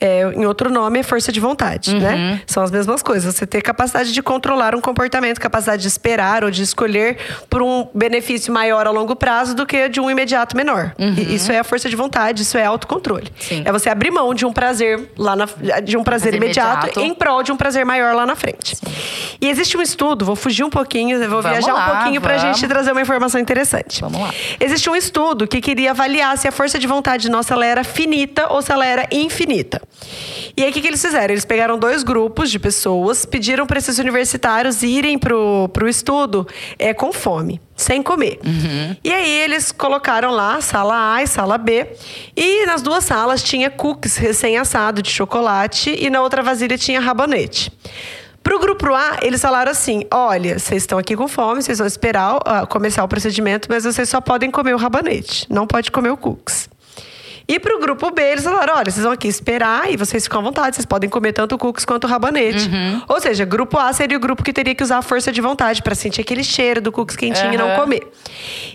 é, 0.00 0.22
em 0.34 0.46
outro 0.46 0.70
nome, 0.70 1.00
é 1.00 1.02
força 1.02 1.32
de 1.32 1.40
vontade, 1.40 1.92
Uhum. 1.94 2.00
né? 2.00 2.40
São 2.46 2.62
as 2.62 2.70
mesmas 2.70 3.02
coisas. 3.02 3.34
Você 3.34 3.46
ter 3.46 3.62
capacidade 3.62 4.12
de 4.12 4.22
controlar 4.22 4.74
um 4.74 4.80
comportamento, 4.80 5.40
capacidade 5.40 5.82
de 5.82 5.88
esperar 5.88 6.44
ou 6.44 6.50
de 6.50 6.62
escolher 6.62 7.16
por 7.48 7.62
um 7.62 7.86
benefício 7.94 8.52
maior 8.52 8.86
a 8.86 8.90
longo 8.90 9.16
prazo 9.16 9.54
do 9.54 9.64
que 9.66 9.88
de 9.88 10.00
um 10.00 10.10
imediato 10.10 10.56
menor. 10.56 10.94
E 10.98 11.34
Isso 11.34 11.50
é 11.52 11.58
a 11.58 11.64
força 11.64 11.88
de 11.88 11.96
vontade, 11.96 12.42
isso 12.42 12.56
é 12.58 12.64
autocontrole. 12.64 13.26
Uhum. 13.28 13.32
Sim. 13.40 13.62
É 13.64 13.72
você 13.72 13.88
abrir 13.90 14.10
mão 14.10 14.32
de 14.34 14.44
um 14.44 14.52
prazer 14.52 15.10
lá 15.16 15.34
na, 15.36 15.46
de 15.82 15.96
um 15.96 16.04
prazer 16.04 16.18
Prazer 16.18 16.34
imediato, 16.34 16.86
imediato. 16.86 17.00
em 17.00 17.14
prol 17.14 17.42
de 17.44 17.52
um 17.52 17.56
prazer 17.56 17.84
maior 17.86 18.12
lá 18.14 18.26
na 18.26 18.34
frente. 18.34 18.76
E 19.40 19.48
existe 19.48 19.76
um 19.76 19.82
estudo, 19.82 20.24
vou 20.24 20.34
fugir 20.34 20.64
um 20.64 20.70
pouquinho, 20.70 21.16
eu 21.22 21.30
vou 21.30 21.40
Vamos 21.40 21.58
viajar 21.58 21.72
lá, 21.72 21.86
um 21.92 21.96
pouquinho 21.96 22.20
pra 22.20 22.36
vamos. 22.36 22.58
gente 22.58 22.68
trazer 22.68 22.90
uma 22.90 23.00
informação 23.00 23.40
interessante. 23.40 24.00
Vamos 24.00 24.20
lá. 24.20 24.30
Existe 24.58 24.90
um 24.90 24.96
estudo 24.96 25.46
que 25.46 25.60
queria 25.60 25.92
avaliar 25.92 26.36
se 26.36 26.48
a 26.48 26.52
força 26.52 26.76
de 26.78 26.86
vontade 26.88 27.30
nossa 27.30 27.54
ela 27.54 27.64
era 27.64 27.84
finita 27.84 28.52
ou 28.52 28.60
ela 28.72 28.86
era 28.86 29.06
infinita. 29.10 29.80
E 30.56 30.64
aí, 30.64 30.70
o 30.70 30.72
que, 30.72 30.80
que 30.80 30.88
eles 30.88 31.00
fizeram? 31.00 31.32
Eles 31.32 31.44
pegaram 31.44 31.78
dois 31.78 32.02
grupos 32.02 32.50
de 32.50 32.58
pessoas, 32.58 33.24
pediram 33.24 33.66
para 33.66 33.78
esses 33.78 33.98
universitários 33.98 34.82
irem 34.82 35.18
pro, 35.18 35.68
pro 35.72 35.88
estudo 35.88 36.46
é, 36.78 36.92
com 36.92 37.12
fome, 37.12 37.60
sem 37.76 38.02
comer. 38.02 38.40
E 39.04 39.12
aí, 39.12 39.30
eles 39.30 39.70
colocaram 39.70 40.30
lá 40.30 40.60
sala 40.60 41.14
A 41.14 41.22
e 41.22 41.26
sala 41.26 41.58
B. 41.58 41.86
E 42.36 42.66
nas 42.66 42.82
duas 42.82 43.04
salas 43.04 43.42
tinha 43.42 43.70
cookies 43.70 44.16
recém-assado 44.16 45.02
de 45.02 45.10
chocolate 45.10 45.94
e 45.98 46.10
na 46.10 46.22
outra 46.22 46.42
vasilha 46.42 46.76
tinha 46.76 47.00
rabanete. 47.00 47.70
Pro 48.42 48.58
grupo 48.58 48.94
A, 48.94 49.18
eles 49.22 49.42
falaram 49.42 49.70
assim: 49.70 50.04
olha, 50.10 50.58
vocês 50.58 50.82
estão 50.82 50.98
aqui 50.98 51.14
com 51.14 51.28
fome, 51.28 51.62
vocês 51.62 51.78
vão 51.78 51.86
esperar 51.86 52.40
ah, 52.46 52.66
começar 52.66 53.04
o 53.04 53.08
procedimento, 53.08 53.68
mas 53.70 53.84
vocês 53.84 54.08
só 54.08 54.20
podem 54.20 54.50
comer 54.50 54.74
o 54.74 54.78
rabanete, 54.78 55.46
não 55.50 55.66
pode 55.66 55.90
comer 55.90 56.10
o 56.10 56.16
cookies. 56.16 56.68
E 57.48 57.58
pro 57.58 57.80
grupo 57.80 58.10
B, 58.10 58.22
eles 58.22 58.44
falaram: 58.44 58.76
olha, 58.76 58.90
vocês 58.90 59.02
vão 59.02 59.12
aqui 59.12 59.26
esperar 59.26 59.90
e 59.90 59.96
vocês 59.96 60.24
ficam 60.24 60.40
à 60.40 60.44
vontade, 60.44 60.76
vocês 60.76 60.84
podem 60.84 61.08
comer 61.08 61.32
tanto 61.32 61.56
cookies 61.56 61.86
quanto 61.86 62.06
rabanete. 62.06 62.68
Ou 63.08 63.18
seja, 63.20 63.46
grupo 63.46 63.78
A 63.78 63.90
seria 63.92 64.18
o 64.18 64.20
grupo 64.20 64.42
que 64.44 64.52
teria 64.52 64.74
que 64.74 64.82
usar 64.82 64.98
a 64.98 65.02
força 65.02 65.32
de 65.32 65.40
vontade 65.40 65.82
para 65.82 65.94
sentir 65.94 66.20
aquele 66.20 66.44
cheiro 66.44 66.82
do 66.82 66.92
cookies 66.92 67.16
quentinho 67.16 67.54
e 67.54 67.56
não 67.56 67.74
comer. 67.74 68.06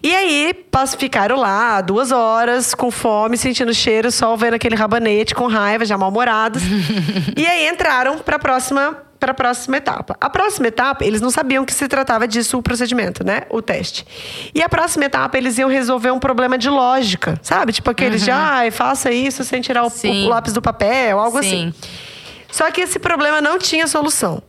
E 0.01 0.13
aí, 0.15 0.55
ficaram 0.97 1.37
lá 1.37 1.81
duas 1.81 2.11
horas, 2.11 2.73
com 2.73 2.89
fome, 2.89 3.37
sentindo 3.37 3.73
cheiro, 3.73 4.11
só 4.11 4.35
vendo 4.35 4.55
aquele 4.55 4.75
rabanete, 4.75 5.35
com 5.35 5.45
raiva, 5.45 5.85
já 5.85 5.95
mal-humorados. 5.95 6.63
e 7.37 7.45
aí 7.45 7.67
entraram 7.67 8.17
para 8.17 8.37
a 8.37 8.39
próxima 8.39 9.02
para 9.23 9.31
a 9.31 9.33
próxima 9.33 9.77
etapa. 9.77 10.17
A 10.19 10.29
próxima 10.29 10.67
etapa, 10.67 11.05
eles 11.05 11.21
não 11.21 11.29
sabiam 11.31 11.63
que 11.63 11.73
se 11.73 11.87
tratava 11.87 12.27
disso 12.27 12.57
o 12.57 12.61
procedimento, 12.61 13.23
né? 13.23 13.43
O 13.49 13.61
teste. 13.61 14.05
E 14.53 14.61
a 14.61 14.67
próxima 14.67 15.05
etapa, 15.05 15.37
eles 15.37 15.57
iam 15.57 15.69
resolver 15.69 16.11
um 16.11 16.19
problema 16.19 16.57
de 16.57 16.69
lógica, 16.69 17.39
sabe? 17.41 17.71
Tipo 17.71 17.89
aqueles 17.89 18.21
de, 18.21 18.31
ai, 18.31 18.69
faça 18.69 19.13
isso 19.13 19.45
sem 19.45 19.61
tirar 19.61 19.85
o, 19.85 19.89
Sim. 19.89 20.25
o 20.25 20.27
lápis 20.27 20.51
do 20.51 20.61
papel, 20.61 21.17
algo 21.17 21.37
assim. 21.37 21.71
Sim. 21.71 21.89
Só 22.51 22.69
que 22.69 22.81
esse 22.81 22.99
problema 22.99 23.39
não 23.39 23.57
tinha 23.57 23.87
solução. 23.87 24.43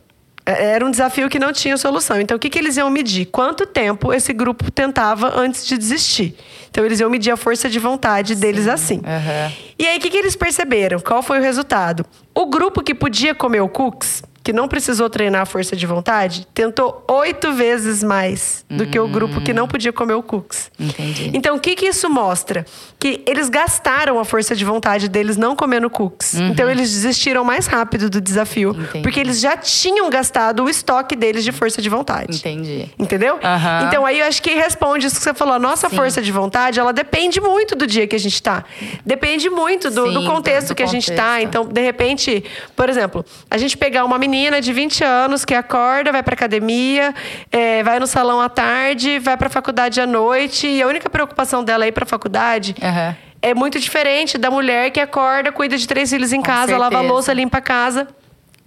É- 0.45 0.73
Era 0.73 0.85
um 0.85 0.91
desafio 0.91 1.29
que 1.29 1.39
não 1.39 1.53
tinha 1.53 1.77
solução. 1.77 2.19
Então, 2.19 2.35
o 2.35 2.39
que, 2.39 2.49
que 2.49 2.59
eles 2.59 2.75
iam 2.75 2.89
medir? 2.89 3.27
Quanto 3.27 3.65
tempo 3.65 4.11
esse 4.13 4.33
grupo 4.33 4.69
tentava 4.69 5.39
antes 5.39 5.65
de 5.65 5.77
desistir? 5.77 6.35
Então, 6.69 6.85
eles 6.85 6.99
iam 6.99 7.09
medir 7.09 7.31
a 7.31 7.37
força 7.37 7.69
de 7.69 7.79
vontade 7.79 8.35
deles 8.35 8.67
assim. 8.67 9.01
Aham. 9.05 9.51
E 9.79 9.87
aí, 9.87 9.97
o 9.97 10.01
que, 10.01 10.09
que 10.09 10.17
eles 10.17 10.35
perceberam? 10.35 10.99
Qual 10.99 11.23
foi 11.23 11.39
o 11.39 11.41
resultado? 11.41 12.05
O 12.33 12.45
grupo 12.47 12.83
que 12.83 12.93
podia 12.93 13.33
comer 13.33 13.61
o 13.61 13.69
cookies, 13.69 14.21
que 14.45 14.53
não 14.53 14.67
precisou 14.67 15.09
treinar 15.09 15.41
a 15.41 15.45
força 15.45 15.75
de 15.75 15.87
vontade, 15.87 16.45
tentou 16.53 17.03
oito 17.09 17.51
vezes 17.53 18.03
mais 18.03 18.63
do 18.69 18.85
que 18.85 18.99
o 18.99 19.07
grupo 19.07 19.41
que 19.41 19.51
não 19.51 19.67
podia 19.67 19.91
comer 19.91 20.13
o 20.13 20.21
cookies. 20.21 20.71
Entendi. 20.79 21.31
Então, 21.33 21.55
o 21.55 21.59
que, 21.59 21.73
que 21.75 21.87
isso 21.87 22.07
mostra? 22.07 22.63
Que 22.99 23.23
eles 23.25 23.49
gastaram 23.49 24.19
a 24.19 24.23
força 24.23 24.55
de 24.55 24.63
vontade 24.63 25.09
deles 25.09 25.35
não 25.35 25.55
comendo 25.55 25.89
cookies. 25.89 26.35
Então, 26.35 26.69
eles 26.69 26.91
desistiram 26.91 27.43
mais 27.43 27.65
rápido 27.65 28.07
do 28.07 28.21
desafio. 28.21 28.69
Uhum. 28.69 28.81
Entendi. 28.83 29.01
Porque 29.01 29.19
eles 29.19 29.39
já 29.39 29.57
tinham 29.57 30.07
gastado 30.11 30.63
o 30.63 30.69
estoque 30.69 31.15
deles 31.15 31.43
de 31.43 31.51
força 31.51 31.81
de 31.81 31.89
vontade. 31.89 32.37
Entendi. 32.37 32.87
Entendeu? 32.99 33.39
Aham. 33.43 33.85
Então 33.87 34.05
aí 34.05 34.19
eu 34.19 34.27
acho 34.27 34.43
que 34.43 34.51
responde 34.53 35.07
isso 35.07 35.15
que 35.17 35.23
você 35.23 35.33
falou. 35.33 35.55
A 35.55 35.59
nossa 35.59 35.89
Sim. 35.89 35.95
força 35.95 36.21
de 36.21 36.31
vontade, 36.31 36.79
ela 36.79 36.93
depende 36.93 37.41
muito 37.41 37.75
do 37.75 37.87
dia 37.87 38.05
que 38.05 38.15
a 38.15 38.19
gente 38.19 38.43
tá. 38.43 38.63
Depende 39.03 39.49
muito 39.49 39.89
do, 39.89 40.05
Sim, 40.07 40.13
do 40.13 40.23
contexto 40.25 40.67
do- 40.67 40.73
do 40.73 40.75
que 40.75 40.83
a 40.83 40.85
gente 40.85 41.11
tá. 41.11 41.23
contexto. 41.39 41.47
Então, 41.47 41.65
de 41.65 41.81
repente, 41.81 42.43
por 42.75 42.87
exemplo, 42.89 43.25
a 43.49 43.57
gente 43.57 43.75
pegar 43.75 44.05
uma 44.05 44.19
menina 44.19 44.34
de 44.61 44.73
20 44.73 45.03
anos 45.03 45.45
que 45.45 45.53
acorda, 45.53 46.11
vai 46.11 46.21
pra 46.21 46.33
academia, 46.33 47.13
é, 47.51 47.81
vai 47.83 47.99
no 47.99 48.07
salão 48.07 48.41
à 48.41 48.49
tarde, 48.49 49.17
vai 49.19 49.37
pra 49.37 49.49
faculdade 49.49 49.99
à 50.01 50.05
noite, 50.07 50.67
e 50.67 50.81
a 50.81 50.87
única 50.87 51.09
preocupação 51.09 51.63
dela 51.63 51.85
é 51.85 51.87
ir 51.87 51.91
pra 51.91 52.05
faculdade. 52.05 52.75
Aham. 52.81 53.15
É 53.41 53.53
muito 53.53 53.79
diferente 53.79 54.37
da 54.37 54.49
mulher 54.49 54.89
que 54.91 54.99
acorda, 54.99 55.51
cuida 55.51 55.77
de 55.77 55.87
três 55.87 56.09
filhos 56.09 56.33
em 56.33 56.41
casa, 56.41 56.71
lava 56.77 56.87
a 56.87 56.99
certeza. 56.99 57.13
louça, 57.13 57.33
limpa 57.33 57.59
a 57.59 57.61
casa 57.61 58.07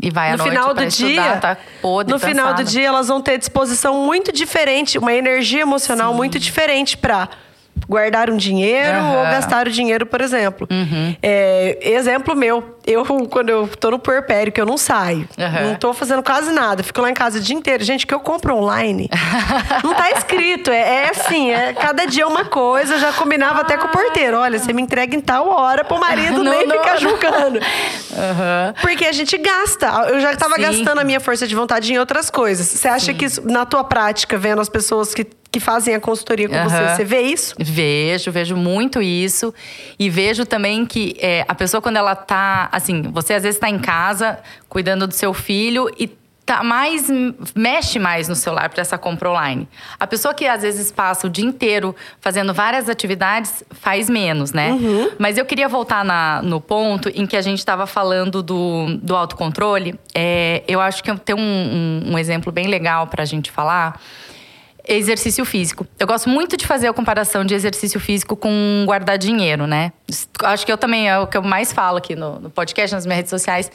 E 0.01 0.09
vai 0.09 0.29
à 0.29 0.33
no 0.33 0.39
noite 0.39 0.51
final 0.51 0.73
do 0.75 0.85
estudar, 0.85 1.09
dia, 1.09 1.37
tá 1.39 1.57
podre, 1.83 2.13
no 2.13 2.21
final 2.21 2.47
do 2.49 2.59
cansada. 2.59 2.71
dia 2.71 2.87
elas 2.87 3.09
vão 3.09 3.21
ter 3.21 3.39
disposição 3.39 4.05
muito 4.07 4.31
diferente, 4.33 4.97
uma 4.97 5.13
energia 5.13 5.63
emocional 5.63 6.15
muito 6.15 6.39
diferente 6.39 6.97
para 6.97 7.29
guardar 7.88 8.30
um 8.30 8.37
dinheiro. 8.37 8.99
Uhum. 8.99 9.18
ou 9.18 9.23
gastar 9.25 9.66
o 9.66 9.71
dinheiro, 9.71 10.07
por 10.07 10.21
exemplo. 10.21 10.68
É, 11.23 11.78
exemplo 11.83 12.35
meu, 12.37 12.78
eu 12.87 13.04
quando 13.28 13.49
eu 13.49 13.68
tô 13.68 13.90
no 13.90 13.99
puerpério 13.99 14.52
que 14.52 14.61
eu 14.61 14.66
não 14.66 14.76
saio, 14.76 15.28
Aham. 15.38 15.68
não 15.68 15.75
tô 15.75 15.92
fazendo 15.92 16.23
quase 16.23 16.52
nada, 16.52 16.83
fico 16.83 17.00
lá 17.00 17.11
em 17.11 17.14
casa 17.14 17.38
o 17.38 17.40
dia 17.40 17.57
inteiro. 17.57 17.83
Gente, 17.83 18.04
o 18.04 18.09
que 18.09 18.14
eu 18.14 18.21
compro 18.21 18.54
online, 18.57 19.09
não 19.83 19.95
tá 19.95 20.11
escrito, 20.11 20.71
é, 20.71 21.07
é 21.07 21.11
assim, 21.11 21.50
é 21.50 21.73
cada 21.73 22.07
dia 22.07 22.26
uma 22.26 22.45
coisa. 22.45 22.95
Eu 22.95 22.99
já 22.99 23.12
combinava 23.12 23.61
até 23.61 23.76
com 23.76 23.87
o 23.87 23.90
porteiro, 23.90 24.38
olha, 24.38 24.59
você 24.59 24.73
me 24.73 24.83
entrega 24.83 25.14
em 25.16 25.21
tal 25.21 25.49
hora 25.49 25.85
pro 25.85 25.99
marido 25.99 26.42
Não, 26.45 26.52
nem 26.52 26.66
não, 26.66 26.76
ficar 26.76 26.97
julgando. 26.97 27.61
Porque 28.80 29.04
a 29.04 29.12
gente 29.12 29.37
gasta. 29.38 29.87
Eu 30.09 30.21
já 30.21 30.33
estava 30.33 30.54
Sim. 30.57 30.62
gastando 30.62 31.00
a 31.00 31.04
minha 31.04 31.21
força 31.21 31.47
de 31.47 31.54
vontade 31.54 31.92
em 31.92 31.99
outras 31.99 32.30
coisas. 32.30 32.66
Você 32.66 32.88
acha 32.88 33.14
que 33.14 33.25
isso, 33.25 33.42
na 33.47 33.64
tua 33.64 33.85
prática, 33.85 34.37
vendo 34.37 34.61
as 34.61 34.68
pessoas 34.68 35.14
que, 35.14 35.26
que 35.59 35.65
fazem 35.65 35.95
a 35.95 36.00
consultoria 36.00 36.49
com 36.49 36.55
uhum. 36.55 36.65
você. 36.65 36.97
Você 36.97 37.05
vê 37.05 37.23
isso? 37.23 37.55
Vejo, 37.59 38.31
vejo 38.31 38.57
muito 38.57 39.03
isso. 39.03 39.53
E 39.99 40.09
vejo 40.09 40.47
também 40.47 40.87
que 40.87 41.17
é, 41.19 41.45
a 41.49 41.55
pessoa, 41.55 41.83
quando 41.83 41.97
ela 41.97 42.15
tá. 42.15 42.69
Assim, 42.71 43.03
você 43.03 43.35
às 43.35 43.43
vezes 43.43 43.57
está 43.57 43.69
em 43.69 43.79
casa 43.79 44.38
cuidando 44.69 45.07
do 45.07 45.15
seu 45.15 45.35
filho 45.35 45.91
e 45.99 46.07
tá 46.47 46.62
mais 46.62 47.09
mexe 47.55 47.99
mais 47.99 48.27
no 48.27 48.35
celular 48.35 48.71
para 48.71 48.81
essa 48.81 48.97
compra 48.97 49.29
online. 49.29 49.69
A 50.00 50.07
pessoa 50.07 50.33
que 50.33 50.47
às 50.47 50.62
vezes 50.62 50.91
passa 50.91 51.27
o 51.27 51.31
dia 51.31 51.45
inteiro 51.45 51.95
fazendo 52.21 52.55
várias 52.55 52.88
atividades 52.88 53.62
faz 53.71 54.09
menos, 54.09 54.53
né? 54.53 54.71
Uhum. 54.71 55.11
Mas 55.19 55.37
eu 55.37 55.45
queria 55.45 55.69
voltar 55.69 56.05
na, 56.05 56.41
no 56.43 56.59
ponto 56.59 57.11
em 57.11 57.27
que 57.27 57.37
a 57.37 57.43
gente 57.43 57.59
estava 57.59 57.87
falando 57.87 58.43
do, 58.43 58.97
do 59.03 59.15
autocontrole. 59.15 59.99
É, 60.15 60.62
eu 60.67 60.81
acho 60.81 61.03
que 61.03 61.15
tem 61.19 61.37
um, 61.37 61.38
um, 61.38 62.12
um 62.12 62.19
exemplo 62.19 62.50
bem 62.50 62.67
legal 62.67 63.09
para 63.09 63.25
a 63.25 63.27
gente 63.27 63.50
falar 63.50 64.00
exercício 64.88 65.45
físico. 65.45 65.87
Eu 65.99 66.07
gosto 66.07 66.28
muito 66.30 66.57
de 66.57 66.66
fazer 66.66 66.88
a 66.88 66.92
comparação 66.92 67.45
de 67.45 67.54
exercício 67.54 68.00
físico 68.00 68.35
com 68.35 68.85
guardar 68.87 69.18
dinheiro, 69.18 69.66
né? 69.66 69.92
Acho 70.42 70.64
que 70.64 70.73
eu 70.73 70.78
também 70.78 71.09
é 71.09 71.18
o 71.18 71.26
que 71.26 71.37
eu 71.37 71.42
mais 71.42 71.73
falo 71.73 71.99
aqui 71.99 72.16
no, 72.16 72.40
no 72.40 72.50
podcast, 72.50 72.95
nas 72.95 73.04
minhas 73.04 73.18
redes 73.18 73.30
sociais. 73.30 73.71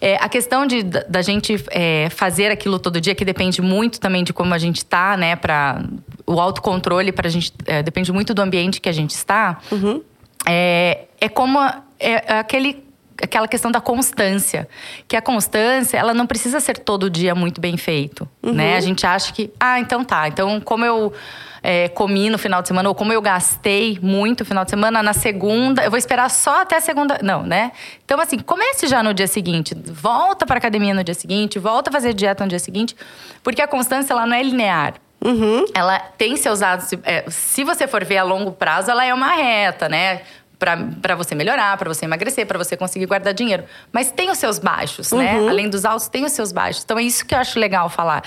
É, 0.00 0.16
a 0.16 0.28
questão 0.28 0.66
de, 0.66 0.82
da, 0.82 1.04
da 1.08 1.22
gente 1.22 1.64
é, 1.70 2.08
fazer 2.10 2.50
aquilo 2.50 2.78
todo 2.78 3.00
dia, 3.00 3.14
que 3.14 3.24
depende 3.24 3.62
muito 3.62 3.98
também 3.98 4.22
de 4.22 4.32
como 4.32 4.52
a 4.52 4.58
gente 4.58 4.78
está, 4.78 5.16
né? 5.16 5.36
Pra, 5.36 5.82
o 6.26 6.38
autocontrole 6.38 7.12
para 7.12 7.28
a 7.28 7.30
gente 7.30 7.52
é, 7.66 7.82
depende 7.82 8.12
muito 8.12 8.34
do 8.34 8.42
ambiente 8.42 8.80
que 8.80 8.88
a 8.88 8.92
gente 8.92 9.12
está. 9.12 9.58
Uhum. 9.70 10.02
É, 10.46 11.04
é 11.20 11.28
como 11.28 11.58
é 11.98 12.38
aquele 12.38 12.82
aquela 13.22 13.46
questão 13.46 13.70
da 13.70 13.80
constância. 13.80 14.68
Que 15.06 15.16
a 15.16 15.22
constância, 15.22 15.96
ela 15.96 16.12
não 16.12 16.26
precisa 16.26 16.60
ser 16.60 16.78
todo 16.78 17.08
dia 17.08 17.34
muito 17.34 17.60
bem 17.60 17.76
feito, 17.76 18.28
uhum. 18.42 18.52
né? 18.52 18.76
A 18.76 18.80
gente 18.80 19.06
acha 19.06 19.32
que, 19.32 19.50
ah, 19.58 19.78
então 19.78 20.04
tá. 20.04 20.28
Então, 20.28 20.60
como 20.60 20.84
eu 20.84 21.12
é, 21.62 21.88
comi 21.88 22.28
no 22.28 22.38
final 22.38 22.60
de 22.60 22.68
semana, 22.68 22.88
ou 22.88 22.94
como 22.94 23.12
eu 23.12 23.22
gastei 23.22 23.98
muito 24.02 24.40
no 24.40 24.46
final 24.46 24.64
de 24.64 24.70
semana, 24.70 25.02
na 25.02 25.12
segunda, 25.12 25.84
eu 25.84 25.90
vou 25.90 25.98
esperar 25.98 26.28
só 26.30 26.62
até 26.62 26.76
a 26.76 26.80
segunda. 26.80 27.18
Não, 27.22 27.44
né? 27.44 27.72
Então, 28.04 28.20
assim, 28.20 28.38
comece 28.38 28.86
já 28.88 29.02
no 29.02 29.14
dia 29.14 29.28
seguinte. 29.28 29.74
Volta 29.86 30.44
para 30.44 30.58
academia 30.58 30.92
no 30.92 31.04
dia 31.04 31.14
seguinte, 31.14 31.58
volta 31.58 31.90
a 31.90 31.92
fazer 31.92 32.12
dieta 32.12 32.44
no 32.44 32.50
dia 32.50 32.58
seguinte, 32.58 32.96
porque 33.42 33.62
a 33.62 33.68
constância, 33.68 34.12
ela 34.12 34.26
não 34.26 34.36
é 34.36 34.42
linear. 34.42 34.94
Uhum. 35.24 35.64
Ela 35.72 36.00
tem 36.00 36.36
seus 36.36 36.58
dados. 36.58 36.92
É, 37.04 37.24
se 37.28 37.62
você 37.62 37.86
for 37.86 38.04
ver 38.04 38.18
a 38.18 38.24
longo 38.24 38.50
prazo, 38.50 38.90
ela 38.90 39.04
é 39.04 39.14
uma 39.14 39.28
reta, 39.28 39.88
né? 39.88 40.22
Para 41.00 41.16
você 41.16 41.34
melhorar, 41.34 41.76
para 41.76 41.92
você 41.92 42.04
emagrecer, 42.04 42.46
para 42.46 42.56
você 42.56 42.76
conseguir 42.76 43.06
guardar 43.06 43.34
dinheiro. 43.34 43.64
Mas 43.90 44.12
tem 44.12 44.30
os 44.30 44.38
seus 44.38 44.60
baixos, 44.60 45.10
né? 45.10 45.34
uhum. 45.34 45.44
né? 45.44 45.50
Além 45.50 45.68
dos 45.68 45.84
altos, 45.84 46.06
tem 46.08 46.24
os 46.24 46.32
seus 46.32 46.52
baixos. 46.52 46.84
Então 46.84 46.98
é 46.98 47.02
isso 47.02 47.26
que 47.26 47.34
eu 47.34 47.38
acho 47.38 47.58
legal 47.58 47.88
falar. 47.88 48.22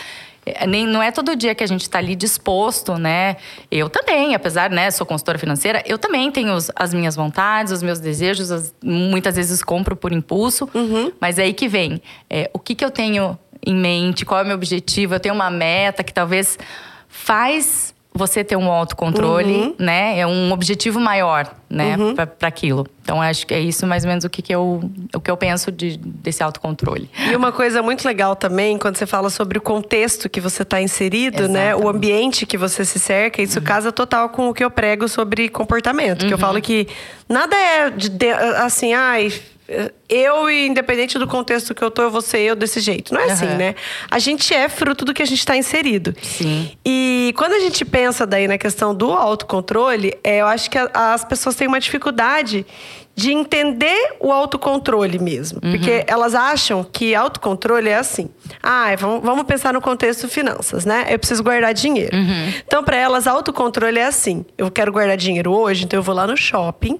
É, 0.45 0.67
nem, 0.67 0.85
não 0.85 1.01
é 1.01 1.11
todo 1.11 1.35
dia 1.35 1.55
que 1.55 1.63
a 1.63 1.67
gente 1.67 1.81
está 1.81 1.97
ali 1.97 2.15
disposto, 2.15 2.97
né? 2.97 3.37
Eu 3.71 3.89
também, 3.89 4.35
apesar, 4.35 4.69
né, 4.69 4.91
sou 4.91 5.05
consultora 5.05 5.39
financeira, 5.39 5.81
eu 5.87 5.97
também 5.97 6.29
tenho 6.29 6.53
os, 6.53 6.69
as 6.75 6.93
minhas 6.93 7.15
vontades, 7.15 7.71
os 7.71 7.81
meus 7.81 7.99
desejos, 7.99 8.51
as, 8.51 8.75
muitas 8.83 9.35
vezes 9.35 9.63
compro 9.63 9.95
por 9.95 10.11
impulso, 10.11 10.69
uhum. 10.73 11.11
mas 11.19 11.39
é 11.39 11.43
aí 11.43 11.53
que 11.53 11.67
vem. 11.67 12.01
É, 12.29 12.49
o 12.53 12.59
que, 12.59 12.75
que 12.75 12.85
eu 12.85 12.91
tenho 12.91 13.39
em 13.65 13.73
mente, 13.73 14.25
qual 14.25 14.41
é 14.41 14.43
o 14.43 14.45
meu 14.45 14.55
objetivo? 14.55 15.15
Eu 15.15 15.19
tenho 15.19 15.33
uma 15.33 15.49
meta 15.49 16.03
que 16.03 16.13
talvez 16.13 16.59
faz 17.07 17.94
você 18.17 18.43
ter 18.43 18.55
um 18.55 18.71
autocontrole, 18.71 19.53
uhum. 19.53 19.75
né? 19.77 20.17
É 20.17 20.25
um 20.25 20.51
objetivo 20.51 20.99
maior, 20.99 21.53
né? 21.69 21.97
Uhum. 21.97 22.15
para 22.15 22.47
aquilo. 22.47 22.87
Então, 23.01 23.21
acho 23.21 23.45
que 23.45 23.53
é 23.53 23.59
isso 23.59 23.85
mais 23.85 24.03
ou 24.03 24.09
menos 24.09 24.23
o 24.23 24.29
que, 24.29 24.41
que, 24.41 24.55
eu, 24.55 24.89
o 25.13 25.19
que 25.19 25.29
eu 25.29 25.37
penso 25.37 25.71
de, 25.71 25.97
desse 25.97 26.41
autocontrole. 26.41 27.09
E 27.29 27.35
uma 27.35 27.51
coisa 27.51 27.81
muito 27.81 28.05
legal 28.05 28.35
também, 28.35 28.77
quando 28.77 28.95
você 28.95 29.05
fala 29.05 29.29
sobre 29.29 29.57
o 29.57 29.61
contexto 29.61 30.29
que 30.29 30.39
você 30.39 30.63
está 30.63 30.81
inserido, 30.81 31.43
Exatamente. 31.43 31.53
né? 31.53 31.75
O 31.75 31.89
ambiente 31.89 32.45
que 32.45 32.57
você 32.57 32.85
se 32.85 32.99
cerca, 32.99 33.41
isso 33.41 33.59
uhum. 33.59 33.65
casa 33.65 33.91
total 33.91 34.29
com 34.29 34.49
o 34.49 34.53
que 34.53 34.63
eu 34.63 34.71
prego 34.71 35.07
sobre 35.07 35.49
comportamento. 35.49 36.25
Que 36.25 36.33
eu 36.33 36.37
uhum. 36.37 36.41
falo 36.41 36.61
que 36.61 36.87
nada 37.27 37.55
é 37.55 37.89
de, 37.89 38.09
de 38.09 38.31
assim, 38.31 38.93
ai 38.93 39.31
eu, 40.07 40.49
independente 40.49 41.17
do 41.17 41.27
contexto 41.27 41.73
que 41.73 41.83
eu 41.83 41.89
tô, 41.89 42.03
eu 42.03 42.11
vou 42.11 42.21
ser 42.21 42.39
eu 42.39 42.55
desse 42.55 42.79
jeito. 42.79 43.13
Não 43.13 43.21
é 43.21 43.25
uhum. 43.25 43.31
assim, 43.31 43.47
né? 43.47 43.75
A 44.09 44.19
gente 44.19 44.53
é 44.53 44.69
fruto 44.69 45.03
do 45.03 45.13
que 45.13 45.23
a 45.23 45.25
gente 45.25 45.39
está 45.39 45.57
inserido. 45.57 46.15
Sim. 46.21 46.71
E 46.85 47.33
quando 47.35 47.53
a 47.53 47.59
gente 47.59 47.83
pensa 47.83 48.27
daí 48.27 48.47
na 48.47 48.57
questão 48.57 48.93
do 48.93 49.11
autocontrole, 49.11 50.13
é, 50.23 50.41
eu 50.41 50.47
acho 50.47 50.69
que 50.69 50.77
a, 50.77 50.89
as 51.13 51.25
pessoas 51.25 51.55
têm 51.55 51.67
uma 51.67 51.79
dificuldade 51.79 52.65
de 53.15 53.31
entender 53.31 54.15
o 54.19 54.29
autocontrole 54.29 55.17
mesmo. 55.17 55.59
Uhum. 55.63 55.71
Porque 55.71 56.03
elas 56.05 56.35
acham 56.35 56.83
que 56.83 57.15
autocontrole 57.15 57.87
é 57.87 57.95
assim. 57.95 58.29
Ah, 58.61 58.87
vamos 58.97 59.43
pensar 59.45 59.73
no 59.73 59.79
contexto 59.79 60.27
finanças, 60.27 60.83
né? 60.83 61.05
Eu 61.09 61.17
preciso 61.17 61.41
guardar 61.41 61.73
dinheiro. 61.73 62.15
Uhum. 62.15 62.53
Então, 62.67 62.83
para 62.83 62.97
elas, 62.97 63.25
autocontrole 63.25 63.99
é 63.99 64.05
assim. 64.05 64.45
Eu 64.57 64.69
quero 64.69 64.91
guardar 64.91 65.15
dinheiro 65.15 65.53
hoje, 65.53 65.85
então 65.85 65.97
eu 65.97 66.03
vou 66.03 66.13
lá 66.13 66.27
no 66.27 66.35
shopping, 66.35 66.99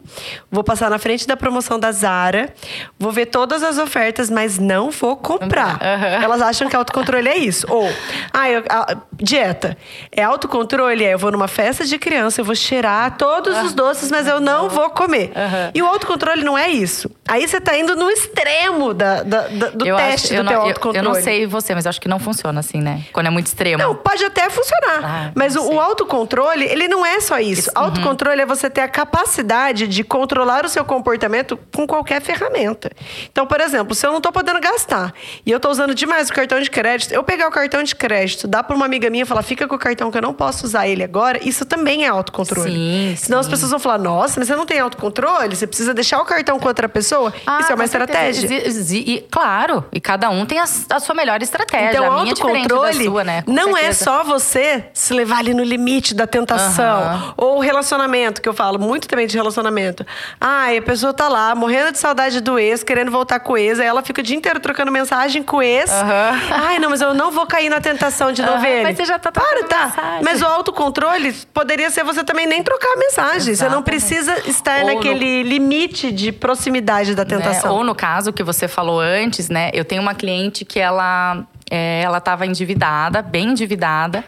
vou 0.49 0.63
passar 0.63 0.89
na 0.89 0.97
frente 0.97 1.27
da 1.27 1.35
promoção 1.35 1.77
da 1.77 1.91
Zara, 1.91 2.53
vou 2.97 3.11
ver 3.11 3.25
todas 3.25 3.61
as 3.61 3.77
ofertas, 3.77 4.29
mas 4.29 4.57
não 4.57 4.91
vou 4.91 5.17
comprar. 5.17 5.81
Uhum. 5.81 6.23
Elas 6.23 6.41
acham 6.41 6.69
que 6.69 6.75
autocontrole 6.77 7.27
é 7.27 7.37
isso. 7.37 7.67
Ou, 7.69 7.91
ah, 8.31 8.49
eu, 8.49 8.63
a, 8.69 8.95
dieta. 9.13 9.77
É 10.11 10.23
autocontrole? 10.23 11.03
É, 11.03 11.13
eu 11.13 11.19
vou 11.19 11.31
numa 11.31 11.49
festa 11.49 11.83
de 11.83 11.99
criança, 11.99 12.39
eu 12.39 12.45
vou 12.45 12.55
cheirar 12.55 13.17
todos 13.17 13.57
os 13.63 13.73
doces, 13.73 14.09
mas 14.09 14.27
eu 14.27 14.39
não 14.39 14.69
vou 14.69 14.89
comer. 14.91 15.31
E 15.73 15.81
o 15.81 15.85
autocontrole 15.85 16.04
não 16.43 16.57
é 16.57 16.69
isso. 16.69 17.09
Aí 17.27 17.47
você 17.47 17.59
tá 17.59 17.77
indo 17.77 17.95
no 17.95 18.09
extremo 18.09 18.93
da, 18.93 19.23
da, 19.23 19.47
da 19.47 19.69
do 19.69 19.85
eu 19.85 19.95
teste 19.97 20.33
acho, 20.33 20.43
do 20.43 20.47
teu 20.47 20.61
autocontrole. 20.61 20.97
Eu, 20.97 21.11
eu, 21.11 21.15
não 21.15 21.21
sei 21.21 21.47
você, 21.47 21.73
mas 21.73 21.87
acho 21.87 21.99
que 21.99 22.07
não 22.07 22.19
funciona 22.19 22.59
assim, 22.59 22.79
né? 22.79 23.03
Quando 23.11 23.27
é 23.27 23.29
muito 23.29 23.47
extremo. 23.47 23.81
Não, 23.81 23.95
pode 23.95 24.23
até 24.23 24.49
funcionar. 24.49 25.01
Ah, 25.03 25.31
mas 25.33 25.55
o, 25.55 25.73
o, 25.73 25.79
autocontrole, 25.79 26.65
ele 26.65 26.87
não 26.87 27.05
é 27.05 27.19
só 27.19 27.39
isso. 27.39 27.61
isso 27.61 27.71
uhum. 27.75 27.85
Autocontrole 27.85 28.41
é 28.41 28.45
você 28.45 28.69
ter 28.69 28.81
a 28.81 28.87
capacidade 28.87 29.87
de 29.87 30.03
controlar 30.03 30.65
o 30.65 30.69
seu 30.69 30.85
comportamento 30.85 31.57
com 31.73 31.87
qualquer 31.87 32.21
ferramenta. 32.21 32.91
Então, 33.31 33.47
por 33.47 33.59
exemplo, 33.59 33.95
se 33.95 34.05
eu 34.05 34.11
não 34.11 34.21
tô 34.21 34.31
podendo 34.31 34.59
gastar 34.59 35.13
e 35.43 35.51
eu 35.51 35.59
tô 35.59 35.69
usando 35.69 35.95
demais 35.95 36.29
o 36.29 36.33
cartão 36.33 36.61
de 36.61 36.69
crédito, 36.69 37.11
eu 37.13 37.23
pegar 37.23 37.47
o 37.47 37.51
cartão 37.51 37.81
de 37.81 37.95
crédito, 37.95 38.47
dar 38.47 38.63
pra 38.63 38.75
uma 38.75 38.85
amiga 38.85 39.09
minha 39.09 39.23
e 39.23 39.25
falar, 39.25 39.41
fica 39.41 39.67
com 39.67 39.75
o 39.75 39.79
cartão 39.79 40.11
que 40.11 40.17
eu 40.17 40.21
não 40.21 40.33
posso 40.33 40.65
usar 40.65 40.87
ele 40.87 41.03
agora, 41.03 41.39
isso 41.43 41.65
também 41.65 42.05
é 42.05 42.07
autocontrole. 42.07 42.71
Sim, 42.71 43.15
Senão 43.17 43.41
sim. 43.41 43.47
as 43.47 43.47
pessoas 43.47 43.71
vão 43.71 43.79
falar, 43.79 43.97
nossa, 43.97 44.39
mas 44.39 44.47
você 44.47 44.55
não 44.55 44.65
tem 44.65 44.79
autocontrole? 44.79 45.55
Você 45.55 45.65
precisa 45.65 45.93
deixar 45.95 46.21
o 46.21 46.25
cartão 46.25 46.59
com 46.59 46.67
outra 46.67 46.87
pessoa? 46.87 47.33
Ah, 47.45 47.59
isso 47.61 47.71
é 47.71 47.75
uma 47.75 47.85
estratégia. 47.85 48.47
E, 48.51 49.15
e, 49.15 49.21
claro, 49.31 49.85
e 49.91 49.99
cada 49.99 50.29
um 50.29 50.45
tem 50.45 50.59
a, 50.59 50.63
a 50.63 50.99
sua 50.99 51.15
melhor 51.15 51.41
estratégia. 51.41 51.91
Então, 51.91 52.05
a 52.05 52.21
minha 52.21 52.27
é 52.27 52.29
autocontrole 52.29 53.05
sua, 53.05 53.23
né? 53.23 53.43
não 53.47 53.75
é 53.75 53.81
certeza. 53.81 53.87
é 53.87 54.05
só 54.05 54.23
você 54.23 54.85
se 54.93 55.13
levar 55.13 55.39
ali 55.39 55.53
no 55.53 55.63
limite 55.63 56.13
da 56.13 56.27
tentação. 56.27 57.01
Uhum. 57.03 57.33
Ou 57.37 57.59
relacionamento, 57.59 58.41
que 58.41 58.49
eu 58.49 58.53
falo 58.53 58.79
muito 58.79 59.07
também 59.07 59.27
de 59.27 59.35
relacionamento. 59.35 60.05
Ai, 60.39 60.77
a 60.77 60.81
pessoa 60.81 61.13
tá 61.13 61.27
lá, 61.27 61.55
morrendo 61.55 61.91
de 61.91 61.99
saudade 61.99 62.41
do 62.41 62.59
ex, 62.59 62.83
querendo 62.83 63.11
voltar 63.11 63.39
com 63.39 63.53
o 63.53 63.57
ex, 63.57 63.79
aí 63.79 63.87
ela 63.87 64.03
fica 64.03 64.21
o 64.21 64.23
dia 64.23 64.35
inteiro 64.35 64.59
trocando 64.59 64.91
mensagem 64.91 65.41
com 65.41 65.57
o 65.57 65.61
ex. 65.61 65.89
Uhum. 65.89 66.51
Ai, 66.51 66.79
não, 66.79 66.89
mas 66.89 67.01
eu 67.01 67.13
não 67.13 67.31
vou 67.31 67.45
cair 67.45 67.69
na 67.69 67.79
tentação 67.79 68.31
de 68.31 68.41
não 68.41 68.59
ver 68.59 68.69
ele. 68.69 68.83
Mas 68.83 68.97
você 68.97 69.05
já 69.05 69.19
tá 69.19 69.31
Para, 69.31 69.63
tá. 69.63 69.85
Mensagem. 69.85 70.23
Mas 70.23 70.41
o 70.41 70.45
autocontrole 70.45 71.33
poderia 71.53 71.89
ser 71.89 72.03
você 72.03 72.23
também 72.23 72.45
nem 72.45 72.63
trocar 72.63 72.93
a 72.93 72.97
mensagem. 72.97 73.51
Exatamente. 73.51 73.57
Você 73.57 73.69
não 73.69 73.83
precisa 73.83 74.49
estar 74.49 74.81
Ou 74.81 74.93
naquele 74.93 75.43
no... 75.43 75.49
limite 75.49 75.84
de 76.11 76.31
proximidade 76.31 77.15
da 77.15 77.23
né? 77.23 77.29
tentação. 77.29 77.71
Né? 77.71 77.77
Ou 77.77 77.83
no 77.83 77.95
caso 77.95 78.33
que 78.33 78.43
você 78.43 78.67
falou 78.67 78.99
antes, 78.99 79.49
né? 79.49 79.69
Eu 79.73 79.85
tenho 79.85 80.01
uma 80.01 80.13
cliente 80.13 80.65
que 80.65 80.79
ela 80.79 81.45
é, 81.69 82.01
ela 82.03 82.19
estava 82.19 82.45
endividada, 82.45 83.21
bem 83.21 83.49
endividada, 83.49 84.23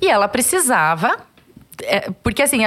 e 0.00 0.08
ela 0.08 0.28
precisava 0.28 1.16
é, 1.82 2.10
porque 2.22 2.42
assim, 2.42 2.60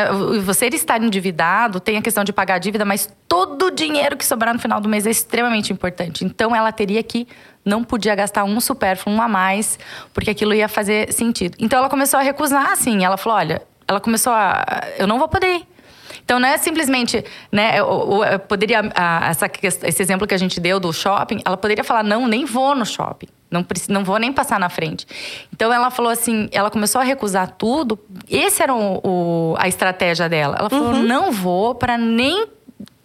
você 0.43 0.67
estar 0.67 1.01
endividado 1.01 1.79
tem 1.79 1.97
a 1.97 2.01
questão 2.01 2.23
de 2.23 2.31
pagar 2.31 2.55
a 2.55 2.59
dívida, 2.59 2.85
mas 2.85 3.09
todo 3.27 3.67
o 3.67 3.71
dinheiro 3.71 4.15
que 4.15 4.25
sobrar 4.25 4.53
no 4.53 4.59
final 4.59 4.79
do 4.79 4.87
mês 4.87 5.07
é 5.07 5.09
extremamente 5.09 5.73
importante. 5.73 6.23
Então 6.23 6.55
ela 6.55 6.71
teria 6.71 7.01
que 7.01 7.27
não 7.65 7.83
podia 7.83 8.13
gastar 8.15 8.43
um 8.43 8.59
supérfluo, 8.59 9.15
um 9.15 9.21
a 9.21 9.27
mais, 9.27 9.79
porque 10.13 10.29
aquilo 10.29 10.53
ia 10.53 10.67
fazer 10.67 11.11
sentido. 11.11 11.57
Então 11.59 11.79
ela 11.79 11.89
começou 11.89 12.19
a 12.19 12.23
recusar, 12.23 12.71
assim. 12.71 13.03
Ela 13.03 13.17
falou: 13.17 13.37
olha, 13.37 13.61
ela 13.87 13.99
começou 13.99 14.31
a. 14.31 14.63
Eu 14.97 15.07
não 15.07 15.17
vou 15.17 15.27
poder 15.27 15.57
ir. 15.57 15.67
Então 16.29 16.39
não 16.39 16.47
é 16.47 16.59
simplesmente, 16.59 17.25
né? 17.51 17.77
Poderia 18.47 18.81
essa, 19.27 19.49
esse 19.63 19.99
exemplo 20.03 20.27
que 20.27 20.35
a 20.35 20.37
gente 20.37 20.59
deu 20.59 20.79
do 20.79 20.93
shopping, 20.93 21.41
ela 21.43 21.57
poderia 21.57 21.83
falar 21.83 22.03
não, 22.03 22.27
nem 22.27 22.45
vou 22.45 22.75
no 22.75 22.85
shopping. 22.85 23.25
Não, 23.49 23.65
não 23.89 24.03
vou 24.03 24.19
nem 24.19 24.31
passar 24.31 24.59
na 24.59 24.69
frente. 24.69 25.07
Então 25.51 25.73
ela 25.73 25.89
falou 25.89 26.11
assim, 26.11 26.47
ela 26.51 26.69
começou 26.69 27.01
a 27.01 27.03
recusar 27.03 27.55
tudo. 27.57 27.97
Esse 28.29 28.61
era 28.61 28.75
o, 28.75 29.01
o 29.03 29.55
a 29.57 29.67
estratégia 29.67 30.29
dela. 30.29 30.55
Ela 30.59 30.69
falou: 30.69 30.93
uhum. 30.93 31.01
não 31.01 31.31
vou 31.31 31.73
para 31.73 31.97
nem 31.97 32.45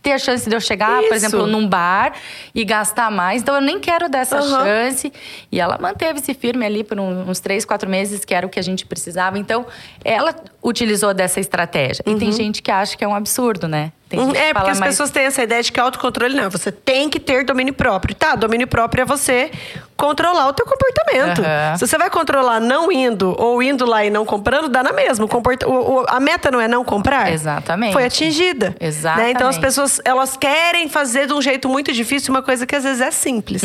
ter 0.05 0.13
a 0.13 0.19
chance 0.19 0.49
de 0.49 0.55
eu 0.55 0.61
chegar, 0.61 1.01
Isso. 1.01 1.09
por 1.09 1.17
exemplo, 1.17 1.47
num 1.47 1.67
bar 1.67 2.13
e 2.55 2.63
gastar 2.63 3.11
mais. 3.11 3.41
Então 3.41 3.55
eu 3.55 3.63
nem 3.63 3.81
quero 3.81 4.07
dessa 4.07 4.41
uhum. 4.41 4.51
chance. 4.51 5.11
E 5.51 5.59
ela 5.59 5.79
manteve-se 5.81 6.35
firme 6.35 6.67
ali 6.67 6.85
por 6.85 7.01
uns 7.01 7.41
três, 7.41 7.65
quatro 7.65 7.89
meses, 7.89 8.23
que 8.23 8.35
era 8.35 8.47
o 8.47 8.51
que 8.51 8.61
a 8.61 8.63
gente 8.63 8.85
precisava. 8.85 9.39
Então 9.39 9.67
ela 10.05 10.37
utilizou 10.63 11.15
dessa 11.15 11.41
estratégia. 11.41 12.05
Uhum. 12.07 12.15
E 12.15 12.19
tem 12.19 12.29
uhum. 12.29 12.35
gente 12.35 12.63
que 12.63 12.71
acha 12.71 12.97
que 12.97 13.03
é 13.03 13.09
um 13.09 13.15
absurdo, 13.15 13.67
né? 13.67 13.91
Uhum. 14.13 14.33
É, 14.35 14.53
porque 14.53 14.71
as 14.71 14.79
mais... 14.79 14.93
pessoas 14.93 15.11
têm 15.11 15.25
essa 15.25 15.43
ideia 15.43 15.63
de 15.63 15.73
que 15.73 15.81
autocontrole 15.81 16.35
não. 16.37 16.51
Você 16.51 16.71
tem 16.71 17.09
que 17.09 17.19
ter 17.19 17.45
domínio 17.45 17.73
próprio. 17.73 18.15
Tá, 18.15 18.35
domínio 18.37 18.67
próprio 18.69 19.03
é 19.03 19.05
você 19.05 19.51
controlar 19.97 20.49
o 20.49 20.53
teu 20.53 20.67
comportamento. 20.67 21.41
Aham. 21.41 21.77
Se 21.79 21.87
você 21.87 21.97
vai 21.97 22.11
controlar 22.11 22.61
não 22.61 22.91
indo 22.91 23.35
ou 23.39 23.63
indo 23.63 23.87
lá 23.87 24.05
e 24.05 24.11
não 24.11 24.25
comprando, 24.25 24.69
dá 24.69 24.83
na 24.83 24.93
mesma. 24.93 25.25
O 25.25 25.29
comporta- 25.29 25.69
o- 25.69 26.01
o- 26.03 26.05
a 26.09 26.19
meta 26.21 26.51
não 26.51 26.61
é 26.61 26.67
não 26.69 26.85
comprar? 26.85 27.33
Exatamente. 27.33 27.93
Foi 27.93 28.05
atingida. 28.05 28.71
Né? 28.71 28.87
Exatamente. 28.89 29.31
Então 29.37 29.49
as 29.49 29.59
pessoas 29.59 30.01
elas 30.05 30.37
querem 30.37 30.89
fazer 30.89 31.27
de 31.27 31.33
um 31.33 31.41
jeito 31.41 31.69
muito 31.69 31.93
difícil 31.93 32.33
uma 32.35 32.43
coisa 32.43 32.67
que 32.67 32.75
às 32.75 32.85
vezes 32.85 33.01
é 33.01 33.11
simples. 33.11 33.63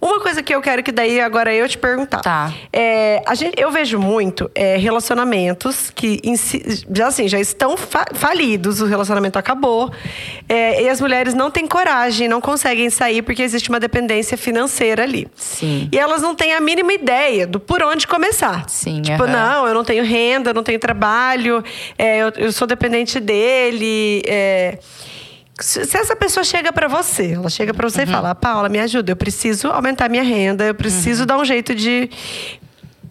Uma 0.00 0.20
coisa 0.20 0.42
que 0.42 0.54
eu 0.54 0.60
quero 0.60 0.82
que 0.82 0.90
daí 0.92 1.20
agora 1.20 1.52
eu 1.54 1.68
te 1.68 1.76
perguntar. 1.78 2.18
Uhum. 2.18 2.22
Tá. 2.22 2.52
É, 2.72 3.22
a 3.26 3.34
gente, 3.34 3.60
eu 3.60 3.70
vejo 3.70 3.98
muito 3.98 4.50
é, 4.54 4.76
relacionamentos 4.76 5.90
que 5.94 6.20
si- 6.36 6.84
já, 6.94 7.08
assim, 7.08 7.28
já 7.28 7.38
estão 7.38 7.76
fa- 7.76 8.06
falidos, 8.14 8.80
o 8.80 8.86
relacionamento 8.86 9.38
acabou. 9.38 9.90
é, 10.48 10.82
e 10.82 10.88
as 10.88 11.00
mulheres 11.00 11.34
não 11.34 11.50
têm 11.50 11.66
coragem, 11.66 12.26
não 12.28 12.40
conseguem 12.40 12.88
sair 12.90 13.20
porque 13.22 13.42
existe 13.42 13.68
uma 13.68 13.78
dependência 13.78 14.36
financeira 14.38 15.02
ali. 15.02 15.28
Sim. 15.58 15.88
E 15.92 15.98
elas 15.98 16.22
não 16.22 16.34
têm 16.34 16.54
a 16.54 16.60
mínima 16.60 16.92
ideia 16.92 17.46
do 17.46 17.58
por 17.58 17.82
onde 17.82 18.06
começar. 18.06 18.68
Sim, 18.68 19.02
Tipo, 19.02 19.24
aham. 19.24 19.32
não, 19.32 19.66
eu 19.68 19.74
não 19.74 19.84
tenho 19.84 20.04
renda, 20.04 20.50
eu 20.50 20.54
não 20.54 20.62
tenho 20.62 20.78
trabalho, 20.78 21.62
é, 21.98 22.18
eu, 22.18 22.32
eu 22.36 22.52
sou 22.52 22.66
dependente 22.66 23.18
dele. 23.20 24.22
é. 24.26 24.78
Se 25.60 25.80
essa 25.80 26.14
pessoa 26.14 26.44
chega 26.44 26.72
pra 26.72 26.86
você, 26.86 27.32
ela 27.32 27.50
chega 27.50 27.74
pra 27.74 27.86
Uhum. 27.86 27.90
você 27.90 28.02
e 28.02 28.06
fala: 28.06 28.32
Paula, 28.32 28.68
me 28.68 28.78
ajuda, 28.78 29.10
eu 29.10 29.16
preciso 29.16 29.66
aumentar 29.68 30.08
minha 30.08 30.22
renda, 30.22 30.64
eu 30.66 30.74
preciso 30.74 31.22
Uhum. 31.22 31.26
dar 31.26 31.36
um 31.38 31.44
jeito 31.44 31.74
de. 31.74 32.08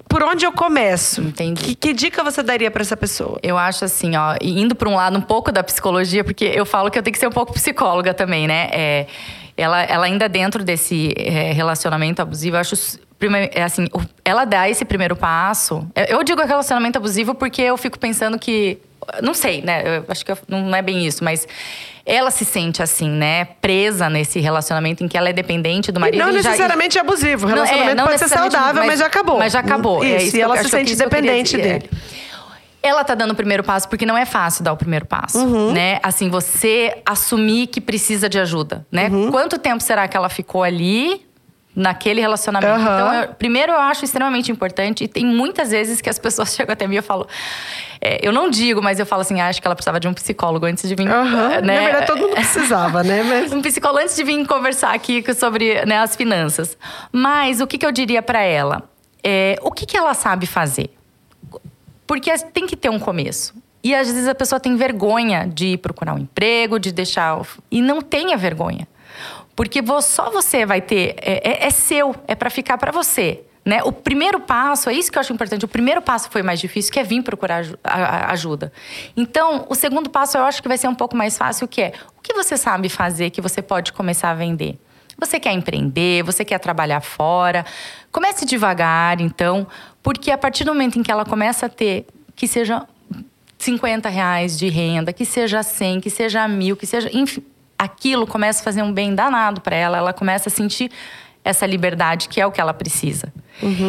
Por 0.07 0.23
onde 0.23 0.45
eu 0.45 0.53
começo? 0.53 1.19
Entendi. 1.19 1.61
Que, 1.61 1.75
que 1.75 1.93
dica 1.93 2.23
você 2.23 2.41
daria 2.41 2.71
pra 2.71 2.81
essa 2.81 2.95
pessoa? 2.95 3.37
Eu 3.43 3.57
acho 3.57 3.83
assim, 3.83 4.15
ó, 4.15 4.37
indo 4.41 4.73
para 4.73 4.87
um 4.87 4.95
lado 4.95 5.17
um 5.17 5.21
pouco 5.21 5.51
da 5.51 5.61
psicologia, 5.61 6.23
porque 6.23 6.45
eu 6.45 6.65
falo 6.65 6.89
que 6.89 6.97
eu 6.97 7.03
tenho 7.03 7.11
que 7.11 7.19
ser 7.19 7.27
um 7.27 7.31
pouco 7.33 7.51
psicóloga 7.51 8.13
também, 8.13 8.47
né? 8.47 8.69
É, 8.71 9.07
ela, 9.57 9.81
ela 9.83 10.05
ainda 10.05 10.29
dentro 10.29 10.63
desse 10.63 11.13
é, 11.17 11.51
relacionamento 11.51 12.21
abusivo, 12.21 12.55
eu 12.55 12.59
acho 12.61 12.75
é 13.51 13.63
assim, 13.63 13.87
ela 14.23 14.45
dá 14.45 14.69
esse 14.69 14.85
primeiro 14.85 15.15
passo. 15.15 15.85
Eu 16.07 16.23
digo 16.23 16.39
relacionamento 16.45 16.99
abusivo 16.99 17.33
porque 17.33 17.63
eu 17.63 17.75
fico 17.75 17.97
pensando 17.97 18.37
que 18.37 18.77
não 19.23 19.33
sei, 19.33 19.61
né? 19.61 19.97
Eu 19.97 20.05
acho 20.07 20.23
que 20.23 20.31
não 20.47 20.75
é 20.75 20.81
bem 20.83 21.05
isso, 21.07 21.23
mas 21.23 21.47
ela 22.05 22.29
se 22.29 22.45
sente 22.45 22.83
assim, 22.83 23.09
né? 23.09 23.45
Presa 23.59 24.09
nesse 24.09 24.39
relacionamento 24.39 25.03
em 25.03 25.07
que 25.07 25.17
ela 25.17 25.29
é 25.29 25.33
dependente 25.33 25.91
do 25.91 25.99
E 25.99 26.01
marido. 26.01 26.19
não 26.19 26.29
e 26.29 26.41
já- 26.41 26.49
necessariamente 26.51 26.99
abusivo. 26.99 27.47
O 27.47 27.49
Não, 27.49 27.55
é, 27.55 27.59
relacionamento 27.65 27.97
não 27.97 28.05
pode 28.05 28.19
ser 28.19 28.27
saudável, 28.29 28.85
mas, 28.85 28.99
já 28.99 29.05
acabou. 29.07 29.39
Mas 29.39 29.53
já 29.53 29.59
acabou. 29.59 30.03
Isso, 30.03 30.13
é 30.13 30.23
isso 30.23 30.37
e 30.37 30.41
ela 30.41 30.57
se 30.57 30.63
que 30.65 30.69
sente 30.69 30.95
dependente 30.95 31.57
dele. 31.57 31.89
Ela 32.81 33.03
tá 33.03 33.15
dando 33.15 33.31
o 33.31 33.35
primeiro 33.35 33.63
passo 33.63 33.87
porque 33.89 34.05
não 34.05 34.17
é 34.17 34.25
fácil 34.25 34.63
dar 34.63 34.71
o 34.73 34.77
primeiro 34.77 35.05
passo, 35.05 35.39
Uhum. 35.39 35.71
né? 35.73 35.99
Assim, 36.03 36.29
você 36.29 37.01
assumir 37.05 37.67
que 37.67 37.81
precisa 37.81 38.29
de 38.29 38.39
ajuda, 38.39 38.85
né? 38.91 39.07
Uhum. 39.09 39.31
Quanto 39.31 39.57
tempo 39.57 39.81
será 39.83 40.07
que 40.07 40.15
ela 40.15 40.29
ficou 40.29 40.63
ali 40.63 41.25
naquele 41.75 42.21
relacionamento? 42.21 42.71
Aham. 42.73 42.95
Então, 42.95 43.13
eu- 43.23 43.27
primeiro 43.35 43.71
eu 43.71 43.79
acho 43.79 44.05
extremamente 44.05 44.51
importante 44.51 45.03
e 45.03 45.07
tem 45.07 45.25
muitas 45.25 45.71
vezes 45.71 46.01
que 46.01 46.09
as 46.09 46.17
pessoas 46.19 46.53
chegam 46.55 46.71
até 46.73 46.87
mim 46.87 46.95
e 46.95 46.97
eu 46.97 47.03
falo, 47.03 47.27
é, 47.99 48.19
eu 48.25 48.31
não 48.31 48.49
digo, 48.49 48.81
mas 48.81 48.99
eu 48.99 49.05
falo 49.05 49.21
assim, 49.21 49.41
ah, 49.41 49.47
acho 49.47 49.59
que 49.61 49.67
ela 49.67 49.75
precisava 49.75 49.99
de 49.99 50.07
um 50.07 50.13
psicólogo 50.13 50.65
antes 50.65 50.87
de 50.87 50.95
vir, 50.95 51.09
Aham. 51.09 51.61
né? 51.61 51.79
Na 51.79 51.81
verdade, 51.83 52.05
todo 52.07 52.19
mundo 52.21 52.35
precisava, 52.35 53.03
né? 53.03 53.21
Mas... 53.27 53.51
um 53.51 53.61
psicólogo 53.61 53.99
antes 54.01 54.15
de 54.15 54.23
vir 54.23 54.45
conversar 54.47 54.93
aqui 54.93 55.23
sobre 55.33 55.83
né, 55.85 55.97
as 55.97 56.15
finanças. 56.15 56.77
Mas 57.11 57.59
o 57.59 57.67
que, 57.67 57.77
que 57.77 57.85
eu 57.85 57.91
diria 57.91 58.21
para 58.21 58.41
ela? 58.41 58.83
É, 59.23 59.57
o 59.61 59.71
que, 59.71 59.85
que 59.85 59.97
ela 59.97 60.13
sabe 60.13 60.45
fazer? 60.45 60.91
Porque 62.07 62.35
tem 62.53 62.65
que 62.65 62.75
ter 62.75 62.89
um 62.89 62.97
começo. 62.97 63.53
E 63.83 63.93
às 63.93 64.07
vezes 64.07 64.27
a 64.27 64.33
pessoa 64.33 64.59
tem 64.59 64.75
vergonha 64.75 65.45
de 65.45 65.73
ir 65.73 65.77
procurar 65.77 66.13
um 66.13 66.17
emprego, 66.19 66.79
de 66.79 66.91
deixar. 66.91 67.39
E 67.69 67.81
não 67.81 68.01
tenha 68.01 68.35
vergonha. 68.37 68.87
Porque 69.55 69.81
só 70.01 70.29
você 70.29 70.65
vai 70.65 70.81
ter. 70.81 71.15
É, 71.19 71.65
é- 71.65 71.67
é 71.67 71.69
seu, 71.69 72.15
é 72.27 72.35
para 72.35 72.49
ficar 72.49 72.77
para 72.77 72.91
você. 72.91 73.41
Né? 73.65 73.83
O 73.83 73.91
primeiro 73.91 74.39
passo, 74.39 74.89
é 74.89 74.93
isso 74.93 75.11
que 75.11 75.17
eu 75.17 75.19
acho 75.19 75.33
importante. 75.33 75.65
O 75.65 75.67
primeiro 75.67 76.01
passo 76.01 76.29
foi 76.31 76.41
mais 76.41 76.57
difícil, 76.57 76.89
que 76.89 76.99
é 76.99 77.03
vir 77.03 77.21
procurar 77.21 77.65
ajuda. 77.83 78.71
Então, 79.15 79.65
o 79.67 79.75
segundo 79.75 80.09
passo 80.09 80.37
eu 80.37 80.43
acho 80.45 80.61
que 80.61 80.69
vai 80.69 80.77
ser 80.77 80.87
um 80.87 80.95
pouco 80.95 81.17
mais 81.17 81.37
fácil, 81.37 81.67
que 81.67 81.81
é 81.81 81.91
o 82.17 82.21
que 82.21 82.33
você 82.33 82.55
sabe 82.55 82.87
fazer 82.87 83.29
que 83.29 83.41
você 83.41 83.61
pode 83.61 83.91
começar 83.91 84.29
a 84.29 84.33
vender. 84.33 84.79
Você 85.19 85.39
quer 85.39 85.51
empreender, 85.53 86.23
você 86.23 86.45
quer 86.45 86.59
trabalhar 86.59 87.01
fora. 87.01 87.65
Comece 88.11 88.45
devagar, 88.45 89.19
então, 89.19 89.65
porque 90.03 90.29
a 90.31 90.37
partir 90.37 90.63
do 90.63 90.73
momento 90.73 90.99
em 90.99 91.03
que 91.03 91.11
ela 91.11 91.25
começa 91.25 91.65
a 91.65 91.69
ter, 91.69 92.05
que 92.35 92.47
seja 92.47 92.85
50 93.57 94.07
reais 94.09 94.57
de 94.57 94.69
renda, 94.69 95.11
que 95.11 95.25
seja 95.25 95.63
100, 95.63 96.01
que 96.01 96.09
seja 96.09 96.47
mil, 96.47 96.75
que 96.77 96.85
seja. 96.85 97.09
Enfim, 97.11 97.43
aquilo 97.77 98.27
começa 98.27 98.61
a 98.61 98.63
fazer 98.63 98.81
um 98.83 98.91
bem 98.91 99.15
danado 99.15 99.61
para 99.61 99.75
ela. 99.75 99.97
Ela 99.97 100.13
começa 100.13 100.49
a 100.49 100.51
sentir 100.51 100.91
essa 101.43 101.65
liberdade 101.65 102.27
que 102.29 102.39
é 102.41 102.45
o 102.45 102.51
que 102.51 102.59
ela 102.61 102.73
precisa. 102.73 103.31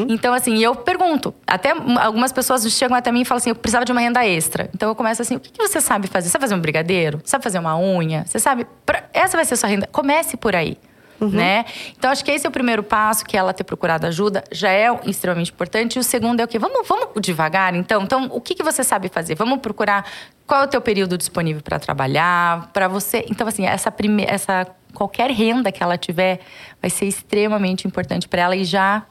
Então, 0.09 0.33
assim, 0.33 0.57
eu 0.63 0.75
pergunto. 0.75 1.35
Até 1.47 1.73
algumas 2.01 2.33
pessoas 2.33 2.67
chegam 2.73 2.97
até 2.97 3.13
mim 3.13 3.21
e 3.21 3.25
falam 3.27 3.37
assim: 3.39 3.51
eu 3.51 3.55
precisava 3.55 3.85
de 3.85 3.93
uma 3.93 4.01
renda 4.01 4.25
extra. 4.27 4.71
Então 4.75 4.89
eu 4.89 4.95
começo 4.95 5.21
assim: 5.21 5.37
o 5.37 5.41
que 5.41 5.51
que 5.53 5.59
você 5.61 5.79
sabe 5.81 6.09
fazer? 6.09 6.29
Você 6.29 6.33
sabe 6.33 6.43
fazer 6.45 6.55
um 6.55 6.61
brigadeiro? 6.61 7.21
Sabe 7.25 7.45
fazer 7.45 7.59
uma 7.59 7.79
unha? 7.79 8.25
Você 8.27 8.39
sabe. 8.39 8.67
Pra- 8.87 9.05
Essa 9.13 9.37
vai 9.37 9.45
ser 9.45 9.55
a 9.55 9.57
sua 9.59 9.69
renda. 9.69 9.87
Comece 9.93 10.39
por 10.39 10.57
aí. 10.57 10.79
Né? 11.21 11.65
Então, 11.97 12.11
acho 12.11 12.25
que 12.25 12.31
esse 12.31 12.47
é 12.47 12.49
o 12.49 12.53
primeiro 12.53 12.83
passo, 12.83 13.25
que 13.25 13.37
ela 13.37 13.53
ter 13.53 13.65
procurado 13.65 14.07
ajuda, 14.07 14.45
já 14.53 14.71
é 14.71 14.89
extremamente 15.05 15.51
importante. 15.51 15.97
E 15.97 15.99
o 15.99 16.05
segundo 16.05 16.41
é 16.41 16.45
o 16.45 16.49
quê? 16.49 16.59
Vamos, 16.59 16.87
vamos 16.87 17.09
devagar, 17.21 17.75
então? 17.75 18.03
Então, 18.03 18.29
o 18.31 18.41
que, 18.41 18.55
que 18.55 18.63
você 18.63 18.85
sabe 18.85 19.09
fazer? 19.09 19.35
Vamos 19.35 19.59
procurar 19.59 20.05
qual 20.47 20.63
é 20.63 20.65
o 20.65 20.69
teu 20.69 20.81
período 20.81 21.19
disponível 21.19 21.63
para 21.63 21.79
trabalhar, 21.79 22.71
para 22.73 22.89
você. 22.89 23.25
Então, 23.31 23.47
assim, 23.49 23.67
essa 23.67 23.91
primeira, 23.91 24.33
essa 24.33 24.67
qualquer 24.95 25.31
renda 25.31 25.71
que 25.71 25.83
ela 25.83 25.99
tiver 25.99 26.41
vai 26.81 26.91
ser 26.91 27.07
extremamente 27.07 27.87
importante 27.87 28.29
para 28.29 28.43
ela 28.43 28.57
e 28.57 28.65
já 28.65 29.05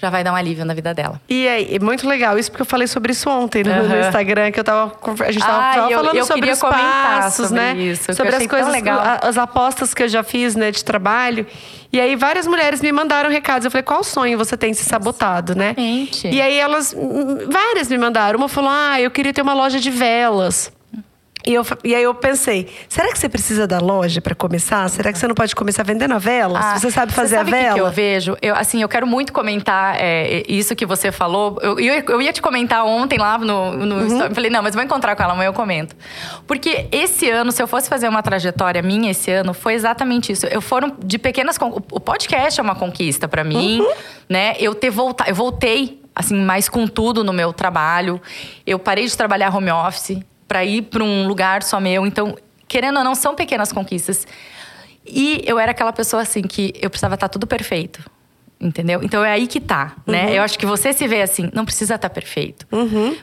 já 0.00 0.10
vai 0.10 0.22
dar 0.22 0.32
um 0.32 0.36
alívio 0.36 0.64
na 0.64 0.74
vida 0.74 0.92
dela. 0.94 1.20
E 1.28 1.48
aí, 1.48 1.74
é 1.74 1.78
muito 1.78 2.06
legal 2.06 2.38
isso, 2.38 2.50
porque 2.50 2.62
eu 2.62 2.66
falei 2.66 2.86
sobre 2.86 3.12
isso 3.12 3.28
ontem 3.30 3.64
no, 3.64 3.70
no 3.74 3.84
Aham. 3.94 4.00
Instagram, 4.00 4.50
que 4.52 4.60
eu 4.60 4.64
tava. 4.64 4.92
A 5.26 5.32
gente 5.32 5.44
tava, 5.44 5.58
Ah, 5.58 5.74
tava 5.74 5.90
eu- 5.90 5.98
falando 5.98 6.16
eu 6.16 6.24
sobre 6.24 6.50
os 6.50 6.58
passos, 6.60 7.48
sobre 7.48 7.60
né? 7.60 7.74
isso, 7.76 8.12
sobre 8.14 8.34
as 8.36 8.46
coisas, 8.46 8.74
as 9.22 9.38
apostas 9.38 9.94
que 9.94 10.02
eu 10.02 10.08
já 10.08 10.22
fiz, 10.22 10.54
né, 10.54 10.70
de 10.70 10.84
trabalho. 10.84 11.46
E 11.92 12.00
aí, 12.00 12.14
várias 12.16 12.46
mulheres 12.46 12.80
me 12.82 12.92
mandaram 12.92 13.30
recados. 13.30 13.64
Eu 13.64 13.70
falei, 13.70 13.82
qual 13.84 14.02
sonho 14.04 14.36
você 14.36 14.56
tem 14.56 14.74
se 14.74 14.84
sabotado, 14.84 15.54
né? 15.54 15.68
Exatamente. 15.70 16.28
E 16.28 16.40
aí, 16.42 16.58
elas. 16.58 16.94
Várias 17.50 17.88
me 17.88 17.96
mandaram. 17.96 18.38
Uma 18.38 18.48
falou, 18.48 18.70
ah, 18.70 19.00
eu 19.00 19.10
queria 19.10 19.32
ter 19.32 19.40
uma 19.42 19.54
loja 19.54 19.78
de 19.80 19.90
velas. 19.90 20.70
E, 21.46 21.54
eu, 21.54 21.64
e 21.84 21.94
aí 21.94 22.02
eu 22.02 22.12
pensei, 22.12 22.68
será 22.88 23.12
que 23.12 23.18
você 23.18 23.28
precisa 23.28 23.68
da 23.68 23.78
loja 23.78 24.20
para 24.20 24.34
começar? 24.34 24.88
Será 24.90 25.12
que 25.12 25.18
você 25.18 25.28
não 25.28 25.34
pode 25.34 25.54
começar 25.54 25.84
vendendo 25.84 26.12
a 26.14 26.18
vela? 26.18 26.58
Ah, 26.60 26.78
você 26.78 26.90
sabe 26.90 27.12
fazer 27.12 27.36
sabe 27.36 27.50
a 27.50 27.52
o 27.52 27.54
que 27.56 27.62
vela? 27.62 27.74
que 27.74 27.80
eu 27.80 27.90
vejo? 27.92 28.36
Eu, 28.42 28.54
assim, 28.56 28.82
eu 28.82 28.88
quero 28.88 29.06
muito 29.06 29.32
comentar 29.32 29.94
é, 29.96 30.42
isso 30.48 30.74
que 30.74 30.84
você 30.84 31.12
falou. 31.12 31.56
Eu, 31.62 31.78
eu, 31.78 32.02
eu 32.08 32.20
ia 32.22 32.32
te 32.32 32.42
comentar 32.42 32.84
ontem 32.84 33.16
lá 33.18 33.38
no, 33.38 33.72
no 33.76 33.94
Uhum. 33.96 34.06
story. 34.08 34.34
Falei, 34.34 34.50
não, 34.50 34.60
mas 34.62 34.74
vou 34.74 34.82
encontrar 34.82 35.14
com 35.14 35.22
ela, 35.22 35.34
amanhã 35.34 35.48
eu 35.48 35.52
comento. 35.52 35.94
Porque 36.48 36.88
esse 36.90 37.30
ano, 37.30 37.52
se 37.52 37.62
eu 37.62 37.68
fosse 37.68 37.88
fazer 37.88 38.08
uma 38.08 38.22
trajetória 38.24 38.82
minha 38.82 39.12
esse 39.12 39.30
ano, 39.30 39.54
foi 39.54 39.74
exatamente 39.74 40.32
isso. 40.32 40.46
Eu 40.46 40.60
foram 40.60 40.96
de 41.04 41.16
pequenas. 41.16 41.56
O 41.92 42.00
podcast 42.00 42.58
é 42.58 42.62
uma 42.62 42.74
conquista 42.74 43.28
pra 43.28 43.44
mim, 43.44 43.80
Uhum. 43.82 43.92
né? 44.28 44.56
Eu 44.58 44.74
ter 44.74 44.90
voltado. 44.90 45.30
Eu 45.30 45.34
voltei, 45.36 46.02
assim, 46.12 46.34
mais 46.34 46.68
com 46.68 46.88
tudo 46.88 47.22
no 47.22 47.32
meu 47.32 47.52
trabalho. 47.52 48.20
Eu 48.66 48.80
parei 48.80 49.06
de 49.06 49.16
trabalhar 49.16 49.54
home 49.54 49.70
office 49.70 50.18
pra 50.48 50.64
ir 50.64 50.82
pra 50.82 51.02
um 51.02 51.26
lugar 51.26 51.62
só 51.62 51.80
meu. 51.80 52.06
Então, 52.06 52.36
querendo 52.68 52.98
ou 52.98 53.04
não, 53.04 53.14
são 53.14 53.34
pequenas 53.34 53.72
conquistas. 53.72 54.26
E 55.06 55.42
eu 55.46 55.58
era 55.58 55.70
aquela 55.70 55.92
pessoa 55.92 56.22
assim 56.22 56.42
que 56.42 56.72
eu 56.80 56.90
precisava 56.90 57.14
estar 57.14 57.28
tudo 57.28 57.46
perfeito. 57.46 58.00
Entendeu? 58.58 59.00
Então 59.02 59.22
é 59.22 59.32
aí 59.32 59.46
que 59.46 59.60
tá, 59.60 59.94
né? 60.06 60.36
Eu 60.36 60.42
acho 60.42 60.58
que 60.58 60.64
você 60.64 60.92
se 60.92 61.06
vê 61.06 61.20
assim, 61.20 61.50
não 61.52 61.64
precisa 61.64 61.96
estar 61.96 62.08
perfeito. 62.08 62.66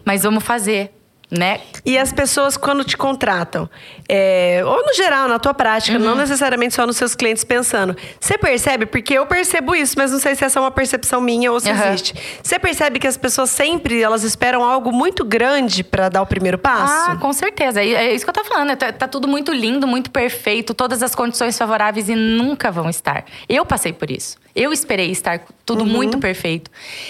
Mas 0.06 0.22
vamos 0.24 0.44
fazer, 0.44 0.94
né? 1.38 1.60
E 1.86 1.98
as 1.98 2.14
pessoas, 2.14 2.56
quando 2.56 2.84
te 2.84 2.96
contratam, 2.96 3.70
é, 4.08 4.62
ou 4.66 4.86
no 4.86 4.94
geral, 4.94 5.28
na 5.28 5.40
tua 5.40 5.54
prática, 5.54 5.98
Uhum. 5.98 6.04
não 6.06 6.16
necessariamente 6.16 6.74
só 6.76 6.86
nos 6.86 6.96
seus 6.96 7.16
clientes 7.16 7.44
pensando, 7.44 7.96
você 8.20 8.38
percebe? 8.38 8.86
Porque 8.86 9.14
eu 9.14 9.26
percebo 9.26 9.76
isso, 9.76 9.96
mas 9.98 10.12
não 10.12 10.20
sei 10.20 10.36
se 10.36 10.46
essa 10.46 10.60
é 10.60 10.62
uma 10.62 10.72
percepção 10.72 11.20
minha 11.20 11.52
ou 11.52 11.60
se 11.60 11.70
Aham. 11.70 11.88
existe. 11.90 12.14
Você 12.42 12.58
percebe 12.60 13.00
que 13.00 13.08
as 13.08 13.18
pessoas 13.18 13.50
sempre 13.50 14.02
elas 14.02 14.24
esperam 14.24 14.64
algo 14.64 14.92
muito 14.92 15.26
grande 15.26 15.84
para 15.84 16.08
dar 16.10 16.22
o 16.22 16.26
primeiro 16.26 16.58
passo? 16.58 17.12
Ah, 17.12 17.18
com 17.18 17.34
certeza. 17.34 17.82
É 17.82 18.14
isso 18.14 18.24
que 18.26 18.30
eu 18.30 18.34
tô 18.34 18.44
falando. 18.44 18.76
Tá, 18.78 18.92
tá 18.94 19.08
tudo 19.08 19.28
muito 19.28 19.52
lindo, 19.52 19.88
muito 19.88 20.12
perfeito, 20.12 20.74
todas 20.74 21.02
as 21.04 21.14
condições 21.16 21.58
favoráveis 21.58 22.08
e 22.10 22.16
nunca 22.16 22.72
vão 22.72 22.90
estar. 22.90 23.26
Eu 23.50 23.66
passei 23.66 23.92
por 23.92 24.10
isso. 24.12 24.38
Eu 24.56 24.72
esperei 24.72 25.10
estar 25.12 25.42
tudo 25.66 25.84
muito 25.86 26.20
perfeito. 26.20 26.70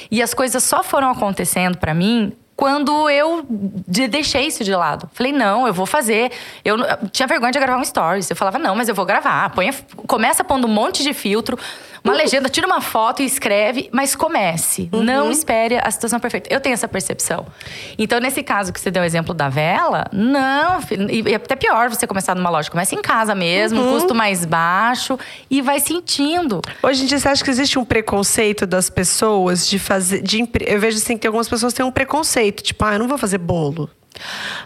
E 0.09 0.21
as 0.21 0.33
coisas 0.33 0.63
só 0.63 0.81
foram 0.83 1.09
acontecendo 1.11 1.77
pra 1.77 1.93
mim 1.93 2.31
quando 2.55 3.09
eu 3.09 3.45
de- 3.49 4.07
deixei 4.07 4.47
isso 4.47 4.63
de 4.63 4.73
lado. 4.75 5.09
Falei, 5.13 5.31
não, 5.31 5.65
eu 5.67 5.73
vou 5.73 5.85
fazer. 5.85 6.31
Eu, 6.63 6.77
eu 6.77 7.09
tinha 7.11 7.27
vergonha 7.27 7.51
de 7.51 7.59
gravar 7.59 7.79
um 7.79 7.83
stories. 7.85 8.29
Eu 8.29 8.35
falava, 8.35 8.59
não, 8.59 8.75
mas 8.75 8.87
eu 8.89 8.95
vou 8.95 9.05
gravar. 9.05 9.49
Põe, 9.51 9.71
começa 10.07 10.43
pondo 10.43 10.67
um 10.67 10.71
monte 10.71 11.03
de 11.03 11.13
filtro, 11.13 11.57
Uma 12.03 12.13
legenda, 12.13 12.49
tira 12.49 12.67
uma 12.67 12.81
foto 12.81 13.21
e 13.21 13.25
escreve, 13.25 13.89
mas 13.93 14.13
comece. 14.13 14.89
Uhum. 14.91 15.01
Não 15.03 15.31
espere 15.31 15.77
a 15.81 15.89
situação 15.89 16.19
perfeita. 16.19 16.53
Eu 16.53 16.59
tenho 16.59 16.73
essa 16.73 16.85
percepção. 16.85 17.45
Então, 17.97 18.19
nesse 18.19 18.43
caso 18.43 18.73
que 18.73 18.79
você 18.79 18.91
deu 18.91 19.01
o 19.01 19.05
exemplo 19.05 19.33
da 19.33 19.47
vela, 19.47 20.03
não, 20.11 20.81
filho, 20.81 21.09
e 21.09 21.31
é 21.31 21.35
até 21.35 21.55
pior 21.55 21.89
você 21.89 22.05
começar 22.05 22.35
numa 22.35 22.49
loja. 22.49 22.69
Começa 22.69 22.93
em 22.93 23.01
casa 23.01 23.33
mesmo, 23.33 23.79
Uhum. 23.81 23.93
custo 23.93 24.13
mais 24.13 24.43
baixo 24.43 25.17
e 25.49 25.61
vai 25.61 25.79
sentindo. 25.79 26.59
Hoje 26.83 27.03
em 27.03 27.05
dia, 27.05 27.17
você 27.19 27.29
acha 27.29 27.41
que 27.41 27.49
existe 27.49 27.79
um 27.79 27.85
preconceito 27.85 28.67
das 28.67 28.89
pessoas 28.89 29.65
de 29.65 29.79
fazer. 29.79 30.21
De, 30.21 30.43
eu 30.67 30.79
vejo 30.81 30.97
assim 30.97 31.17
que 31.17 31.25
algumas 31.25 31.47
pessoas 31.47 31.71
têm 31.73 31.85
um 31.85 31.91
preconceito, 31.91 32.42
tipo, 32.51 32.83
ah, 32.85 32.93
eu 32.93 32.99
não 32.99 33.07
vou 33.07 33.17
fazer 33.17 33.37
bolo. 33.37 33.89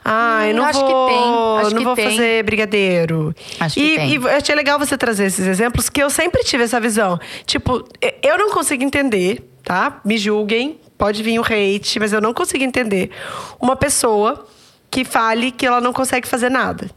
Eu 0.05 0.51
Hum, 0.51 0.53
não 0.55 0.63
acho 0.65 0.85
que 0.85 0.91
vou, 0.91 1.07
tem, 1.07 1.17
acho 1.61 1.69
não 1.71 1.77
que 1.77 1.83
vou 1.85 1.95
tem. 1.95 2.09
fazer 2.11 2.43
brigadeiro. 2.43 3.33
Acho 3.59 3.75
que 3.75 3.81
e, 3.81 3.95
tem. 3.95 4.13
e 4.15 4.29
achei 4.29 4.53
legal 4.55 4.77
você 4.77 4.97
trazer 4.97 5.25
esses 5.25 5.45
exemplos, 5.47 5.89
que 5.89 6.01
eu 6.03 6.09
sempre 6.09 6.43
tive 6.43 6.63
essa 6.63 6.79
visão. 6.79 7.17
Tipo, 7.45 7.87
eu 8.21 8.37
não 8.37 8.51
consigo 8.51 8.83
entender, 8.83 9.41
tá? 9.63 9.99
Me 10.03 10.17
julguem, 10.17 10.79
pode 10.97 11.23
vir 11.23 11.39
o 11.39 11.43
hate, 11.43 11.97
mas 11.99 12.11
eu 12.11 12.19
não 12.21 12.33
consigo 12.33 12.63
entender 12.63 13.09
uma 13.59 13.75
pessoa 13.75 14.45
que 14.91 15.05
fale 15.05 15.51
que 15.51 15.65
ela 15.65 15.79
não 15.79 15.93
consegue 15.93 16.27
fazer 16.27 16.49
nada. 16.49 16.89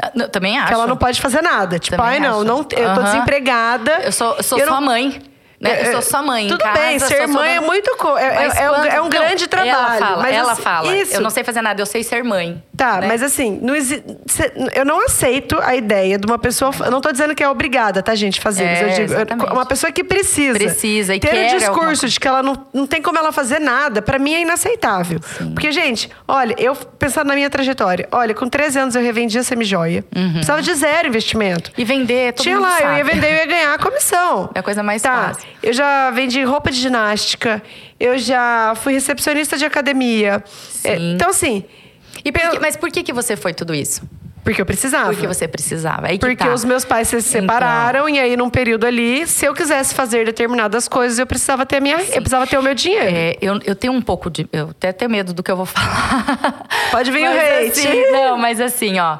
Ah, 0.00 0.10
não, 0.14 0.28
Também 0.28 0.56
acho. 0.56 0.68
Que 0.68 0.74
ela 0.74 0.86
não 0.86 0.96
pode 0.96 1.20
fazer 1.20 1.42
nada. 1.42 1.78
Tipo, 1.78 1.96
Também 1.96 2.12
ai, 2.14 2.20
não, 2.20 2.36
acho. 2.36 2.44
não, 2.44 2.58
eu 2.58 2.64
tô 2.64 2.76
Aham. 2.80 3.02
desempregada. 3.02 3.90
Eu 4.04 4.12
sou, 4.12 4.34
eu 4.36 4.42
sou 4.42 4.58
eu 4.58 4.66
sua 4.66 4.80
não- 4.80 4.86
mãe. 4.86 5.20
Né? 5.60 5.88
Eu 5.88 5.92
sou 5.92 6.02
sua 6.02 6.22
mãe. 6.22 6.44
em 6.46 6.48
Tudo 6.48 6.62
casa, 6.62 6.78
bem, 6.78 6.98
ser 7.00 7.26
mãe 7.26 7.56
é 7.56 7.60
muito 7.60 7.96
co- 7.96 8.16
é- 8.16 8.46
é- 8.46 8.62
é 8.62 8.70
um- 8.70 8.74
quando- 8.74 8.86
é 8.86 9.00
um 9.00 9.04
não, 9.04 9.10
grande 9.10 9.46
trabalho, 9.48 9.70
Ela 9.70 9.96
fala, 9.98 10.22
mas 10.22 10.34
ela 10.36 10.52
assim, 10.52 10.62
fala. 10.62 10.96
isso. 10.96 11.14
Eu 11.14 11.20
não 11.20 11.30
sei 11.30 11.42
fazer 11.42 11.62
nada, 11.62 11.82
eu 11.82 11.86
sei 11.86 12.04
ser 12.04 12.22
mãe. 12.22 12.62
Tá, 12.76 13.00
né? 13.00 13.08
mas 13.08 13.24
assim, 13.24 13.58
não 13.60 13.74
exi- 13.74 14.04
eu 14.72 14.84
não 14.84 15.04
aceito 15.04 15.58
a 15.60 15.74
ideia 15.74 16.16
de 16.16 16.24
uma 16.26 16.38
pessoa. 16.38 16.70
Eu 16.84 16.92
não 16.92 17.00
tô 17.00 17.10
dizendo 17.10 17.34
que 17.34 17.42
é 17.42 17.48
obrigada, 17.48 18.00
tá, 18.04 18.14
gente, 18.14 18.40
fazer. 18.40 18.62
É, 18.62 18.84
eu 18.84 18.88
digo, 18.90 19.02
exatamente. 19.14 19.52
uma 19.52 19.66
pessoa 19.66 19.90
que 19.90 20.04
precisa. 20.04 20.56
Precisa 20.56 21.14
e 21.16 21.18
ter 21.18 21.26
o 21.26 21.30
alguma 21.40 21.58
discurso 21.58 22.00
coisa. 22.02 22.08
de 22.08 22.20
que 22.20 22.28
ela 22.28 22.40
não, 22.40 22.66
não 22.72 22.86
tem 22.86 23.02
como 23.02 23.18
ela 23.18 23.32
fazer 23.32 23.58
nada, 23.58 24.00
pra 24.00 24.16
mim 24.16 24.34
é 24.34 24.40
inaceitável. 24.42 25.18
Porque, 25.54 25.72
gente, 25.72 26.08
olha, 26.28 26.54
eu 26.56 26.76
pensando 26.76 27.26
na 27.26 27.34
minha 27.34 27.50
trajetória, 27.50 28.06
olha, 28.12 28.32
com 28.32 28.48
13 28.48 28.78
anos 28.78 28.94
eu 28.94 29.02
revendia 29.02 29.42
semijoia. 29.42 30.04
Precisava 30.34 30.62
de 30.62 30.72
zero 30.74 31.08
investimento. 31.08 31.72
E 31.76 31.84
vender, 31.84 32.26
Uhum. 32.26 32.32
todo 32.34 32.42
Tinha 32.44 32.58
lá, 32.60 32.80
eu 32.80 32.90
ia 32.92 32.98
sabe. 32.98 33.12
vender, 33.12 33.26
eu 33.32 33.36
ia 33.38 33.46
ganhar 33.46 33.74
a 33.74 33.78
comissão. 33.78 34.50
É 34.54 34.60
a 34.60 34.62
coisa 34.62 34.84
mais 34.84 35.02
tá. 35.02 35.32
fácil. 35.34 35.47
Eu 35.62 35.72
já 35.72 36.10
vendi 36.10 36.42
roupa 36.42 36.70
de 36.70 36.78
ginástica, 36.80 37.62
eu 37.98 38.16
já 38.18 38.74
fui 38.76 38.92
recepcionista 38.92 39.56
de 39.56 39.64
academia. 39.64 40.42
É, 40.84 40.96
Sim. 40.96 41.12
então, 41.14 41.30
assim, 41.30 41.64
E 42.24 42.32
por 42.32 42.40
que- 42.50 42.58
mas 42.58 42.76
por 42.76 42.90
que, 42.90 43.02
que 43.02 43.12
você 43.12 43.36
foi 43.36 43.52
tudo 43.54 43.74
isso? 43.74 44.02
porque 44.44 44.62
eu 44.62 44.66
precisava. 44.66 45.10
Porque 45.12 45.26
você 45.26 45.46
precisava. 45.46 46.08
Porque 46.18 46.36
tá. 46.36 46.54
os 46.54 46.64
meus 46.64 46.82
pais 46.82 47.08
se 47.08 47.20
separaram 47.20 48.08
e 48.08 48.18
aí 48.18 48.34
num 48.34 48.48
período 48.48 48.86
ali, 48.86 49.26
se 49.26 49.44
eu 49.44 49.52
quisesse 49.52 49.94
fazer 49.94 50.24
determinadas 50.24 50.88
coisas, 50.88 51.18
eu 51.18 51.26
precisava 51.26 51.66
ter 51.66 51.76
a 51.76 51.80
minha, 51.80 51.96
eu 51.98 52.22
precisava 52.22 52.46
ter 52.46 52.56
o 52.56 52.62
meu 52.62 52.74
dinheiro. 52.74 53.04
É, 53.14 53.36
eu, 53.42 53.60
eu 53.66 53.74
tenho 53.74 53.92
um 53.92 54.00
pouco 54.00 54.30
de. 54.30 54.48
Eu 54.50 54.70
até 54.70 54.90
tenho 54.90 55.10
medo 55.10 55.34
do 55.34 55.42
que 55.42 55.50
eu 55.50 55.56
vou 55.56 55.66
falar. 55.66 56.66
Pode 56.90 57.10
vir 57.10 57.28
o 57.28 57.34
Mas 57.34 57.38
hate. 57.78 57.88
assim, 57.88 58.10
não, 58.10 58.38
mas 58.38 58.58
assim, 58.58 58.98
ó. 58.98 59.18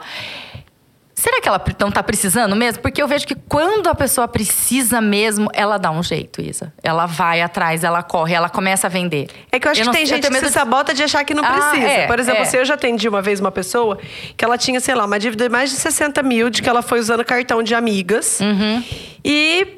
Será 1.19 1.41
que 1.41 1.49
ela 1.49 1.61
não 1.81 1.91
tá 1.91 2.01
precisando 2.01 2.55
mesmo? 2.55 2.81
Porque 2.81 3.03
eu 3.03 3.09
vejo 3.09 3.27
que 3.27 3.35
quando 3.35 3.89
a 3.89 3.95
pessoa 3.95 4.29
precisa 4.29 5.01
mesmo, 5.01 5.51
ela 5.53 5.77
dá 5.77 5.91
um 5.91 6.01
jeito, 6.01 6.41
Isa. 6.41 6.73
Ela 6.81 7.07
vai 7.07 7.43
atrás, 7.43 7.83
ela 7.83 8.05
corre, 8.05 8.35
ela 8.35 8.49
começa 8.49 8.87
a 8.87 8.91
vender. 8.91 9.27
É 9.51 9.59
que 9.59 9.67
eu 9.67 9.73
acho 9.73 9.85
não- 9.85 9.91
que 9.91 9.99
tem 9.99 10.07
gente 10.07 10.23
tenho 10.23 10.33
que 10.33 10.39
se 10.39 10.47
de- 10.47 10.53
sabota 10.53 10.95
de 10.95 11.03
achar 11.03 11.25
que 11.25 11.35
não 11.35 11.45
Ah, 11.45 11.51
precisa. 11.53 11.89
é, 11.89 12.07
Por 12.07 12.21
exemplo, 12.21 12.43
é. 12.43 12.45
se 12.45 12.57
eu 12.57 12.65
já 12.65 12.75
atendi 12.75 13.09
uma 13.09 13.21
vez 13.21 13.41
uma 13.41 13.51
pessoa 13.51 13.99
que 14.37 14.45
ela 14.45 14.57
tinha, 14.57 14.79
sei 14.79 14.95
lá, 14.95 15.07
uma 15.07 15.19
dívida 15.19 15.43
de 15.49 15.51
mais 15.51 15.71
de 15.71 15.77
60 15.77 16.23
mil, 16.23 16.49
de 16.51 16.63
que 16.63 16.69
ela 16.69 16.83
foi 16.83 17.01
usando 17.01 17.25
cartão 17.25 17.65
de 17.65 17.75
amigas. 17.75 18.39
Uhum. 18.41 18.85
E, 19.25 19.77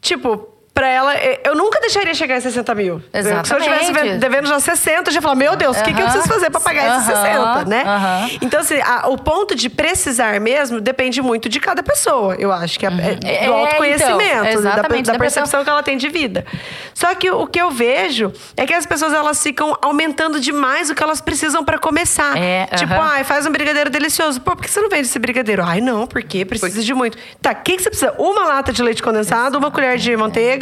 tipo, 0.00 0.48
pra 0.74 0.88
ela, 0.88 1.14
eu 1.44 1.54
nunca 1.54 1.78
deixaria 1.80 2.14
chegar 2.14 2.36
em 2.36 2.40
60 2.40 2.74
mil. 2.74 2.98
Se 3.00 3.04
eu 3.12 3.20
Exatamente. 3.20 3.80
estivesse 3.82 4.16
devendo 4.18 4.46
já 4.48 4.58
60, 4.58 5.08
eu 5.10 5.12
já 5.12 5.18
ia 5.18 5.22
falar, 5.22 5.34
meu 5.34 5.54
Deus, 5.54 5.78
o 5.78 5.82
que, 5.84 5.92
que 5.92 6.00
eu 6.00 6.04
preciso 6.06 6.26
fazer 6.26 6.48
pra 6.50 6.60
pagar 6.60 6.98
esses 6.98 7.08
Aham, 7.10 7.56
60, 7.58 7.64
né? 7.68 7.82
aham. 7.86 8.30
Então, 8.40 8.60
assim, 8.60 8.80
a- 8.80 9.08
o 9.08 9.18
ponto 9.18 9.54
de 9.54 9.68
precisar 9.68 10.40
mesmo 10.40 10.80
depende 10.80 11.20
muito 11.20 11.48
de 11.48 11.60
cada 11.60 11.82
pessoa, 11.82 12.36
eu 12.38 12.50
acho, 12.50 12.78
que 12.78 12.86
é, 12.86 12.90
é 13.22 13.44
É, 13.44 13.46
do 13.46 13.52
autoconhecimento, 13.52 14.22
então, 14.22 14.42
da- 14.44 14.50
exatamente, 14.52 15.06
da, 15.06 15.12
da 15.12 15.18
percepção 15.18 15.62
que 15.62 15.68
ela 15.68 15.82
tem 15.82 15.96
de 15.98 16.08
vida. 16.08 16.44
Só 16.94 17.14
que 17.14 17.30
o 17.30 17.46
que 17.46 17.60
eu 17.60 17.70
vejo 17.70 18.32
é 18.56 18.64
que 18.66 18.72
as 18.72 18.86
pessoas 18.86 19.12
elas 19.12 19.42
ficam 19.42 19.76
aumentando 19.82 20.40
demais 20.40 20.88
o 20.88 20.94
que 20.94 21.02
elas 21.02 21.20
precisam 21.20 21.62
pra 21.64 21.78
começar. 21.78 22.36
É, 22.38 22.66
tipo, 22.76 22.94
ai, 22.94 23.24
faz 23.24 23.44
um 23.46 23.50
brigadeiro 23.52 23.90
delicioso. 23.90 24.40
Pô, 24.40 24.52
por 24.56 24.62
que 24.64 24.70
você 24.70 24.80
não 24.80 24.88
vende 24.88 25.02
esse 25.02 25.18
brigadeiro? 25.18 25.62
Ai, 25.62 25.80
não, 25.80 26.06
porque 26.06 26.44
precisa 26.46 26.82
de 26.82 26.94
muito. 26.94 27.18
Tá, 27.42 27.52
o 27.52 27.56
que, 27.56 27.76
que 27.76 27.82
você 27.82 27.90
precisa? 27.90 28.14
Uma 28.18 28.44
lata 28.44 28.72
de 28.72 28.82
leite 28.82 29.02
condensado, 29.02 29.58
uma 29.58 29.70
colher 29.70 29.98
de 29.98 30.16
manteiga 30.16 30.61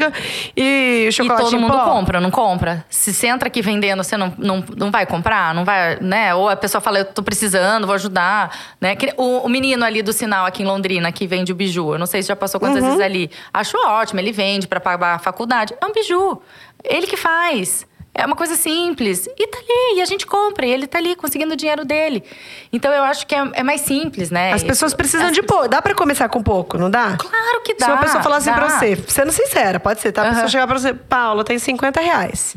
e 0.57 1.07
E 1.09 1.13
chocolate 1.13 1.43
todo 1.45 1.57
em 1.57 1.61
mundo 1.61 1.73
pó. 1.73 1.85
compra, 1.85 2.21
não 2.21 2.31
compra? 2.31 2.85
Se 2.89 3.13
você 3.13 3.27
entra 3.29 3.49
aqui 3.49 3.61
vendendo, 3.63 4.03
você 4.03 4.17
não, 4.17 4.33
não, 4.39 4.65
não 4.77 4.91
vai 4.91 5.07
comprar? 5.07 5.55
Não 5.55 5.65
vai, 5.65 5.99
né? 6.01 6.35
Ou 6.35 6.49
a 6.49 6.57
pessoa 6.57 6.81
fala, 6.81 6.99
eu 6.99 7.05
tô 7.05 7.23
precisando, 7.23 7.87
vou 7.87 7.95
ajudar. 7.95 8.57
Né? 8.81 8.97
O, 9.17 9.47
o 9.47 9.49
menino 9.49 9.85
ali 9.85 10.03
do 10.03 10.13
sinal 10.13 10.47
aqui 10.47 10.63
em 10.63 10.67
Londrina, 10.67 11.11
que 11.13 11.27
vende 11.27 11.53
o 11.53 11.55
biju. 11.55 11.95
Eu 11.95 11.99
não 11.99 12.07
sei 12.07 12.23
se 12.23 12.29
já 12.29 12.37
passou 12.37 12.59
quantas 12.61 12.83
Uhum. 12.83 12.89
vezes 12.91 13.05
ali. 13.05 13.31
Acho 13.53 13.77
ótimo, 13.87 14.21
ele 14.21 14.33
vende 14.33 14.67
pra 14.69 14.81
pagar 14.81 15.15
a 15.15 15.19
faculdade. 15.19 15.75
É 15.81 15.87
um 15.87 15.93
biju. 15.93 16.41
Ele 16.85 17.07
que 17.07 17.17
faz. 17.17 17.87
É 18.12 18.27
uma 18.27 18.35
coisa 18.35 18.57
simples. 18.57 19.29
E 19.38 19.46
tá 19.46 19.59
ali, 19.59 19.99
e 19.99 20.03
a 20.03 20.05
gente 20.05 20.27
compra. 20.27 20.66
E 20.66 20.70
ele 20.70 20.87
tá 20.87 20.99
ali, 20.99 21.14
conseguindo 21.14 21.55
o 21.55 21.57
dinheiro 21.57 21.85
dele. 21.85 22.25
Então, 22.73 22.92
eu 22.92 23.05
acho 23.05 23.27
que 23.27 23.35
é, 23.35 23.51
é 23.55 23.62
mais 23.62 23.83
simples, 23.83 24.31
né? 24.31 24.53
As 24.53 24.64
pessoas 24.64 24.92
precisam 24.92 25.29
As 25.29 25.33
de 25.33 25.42
pouco. 25.42 25.68
Dá 25.68 25.81
pra 25.81 25.94
começar 25.94 26.29
com 26.29 26.42
pouco, 26.42 26.77
não 26.77 26.90
dá? 26.90 27.16
Claro 27.16 27.62
que 27.64 27.75
dá. 27.75 27.87
Se 27.87 27.92
uma 27.92 28.01
pessoa 28.01 28.23
falar 28.23 28.37
assim 28.38 28.51
dá. 28.51 28.57
pra 28.57 28.68
você, 28.68 28.96
sendo 29.07 29.31
sincera, 29.31 29.79
pode 29.79 30.01
ser, 30.01 30.11
tá? 30.12 30.23
A 30.23 30.25
pessoa 30.27 30.40
Aham. 30.42 30.49
chegar 30.49 30.66
pra 30.66 30.79
você, 30.79 30.92
Paula, 30.92 31.44
tem 31.44 31.59
50 31.59 32.01
reais. 32.01 32.57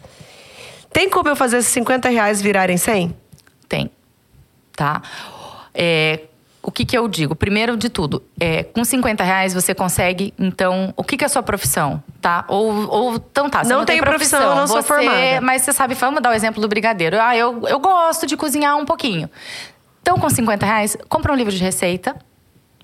Tem 0.91 1.09
como 1.09 1.29
eu 1.29 1.35
fazer 1.35 1.57
esses 1.57 1.71
50 1.71 2.09
reais 2.09 2.41
virarem 2.41 2.77
100? 2.77 3.15
Tem. 3.69 3.91
Tá? 4.75 5.01
É, 5.73 6.21
o 6.63 6.71
que, 6.71 6.85
que 6.85 6.97
eu 6.97 7.07
digo? 7.09 7.35
Primeiro 7.35 7.75
de 7.75 7.89
tudo, 7.89 8.23
é, 8.39 8.63
com 8.63 8.83
50 8.85 9.23
reais 9.23 9.53
você 9.53 9.75
consegue, 9.75 10.33
então, 10.39 10.93
o 10.95 11.03
que, 11.03 11.17
que 11.17 11.23
é 11.23 11.27
a 11.27 11.29
sua 11.29 11.43
profissão? 11.43 12.01
Tá? 12.21 12.45
Ou, 12.47 12.87
ou 12.89 13.15
então 13.15 13.49
tá, 13.49 13.63
você 13.63 13.69
Não 13.69 13.79
não, 13.79 13.85
tem 13.85 13.95
tenho 13.97 14.05
profissão, 14.05 14.39
profissão, 14.39 14.59
não 14.61 14.67
sou 14.67 14.81
você- 14.81 14.87
formada. 14.87 15.41
Mas 15.41 15.61
você 15.63 15.73
sabe, 15.73 15.93
vamos 15.93 16.21
dar 16.21 16.29
o 16.29 16.33
exemplo 16.33 16.61
do 16.61 16.67
brigadeiro. 16.69 17.19
Ah, 17.19 17.35
eu, 17.35 17.67
eu 17.67 17.79
gosto 17.79 18.25
de 18.25 18.37
cozinhar 18.37 18.77
um 18.77 18.85
pouquinho. 18.85 19.29
Então, 20.01 20.17
com 20.17 20.29
50 20.29 20.65
reais, 20.65 20.97
compra 21.09 21.31
um 21.33 21.35
livro 21.35 21.51
de 21.53 21.61
receita. 21.61 22.15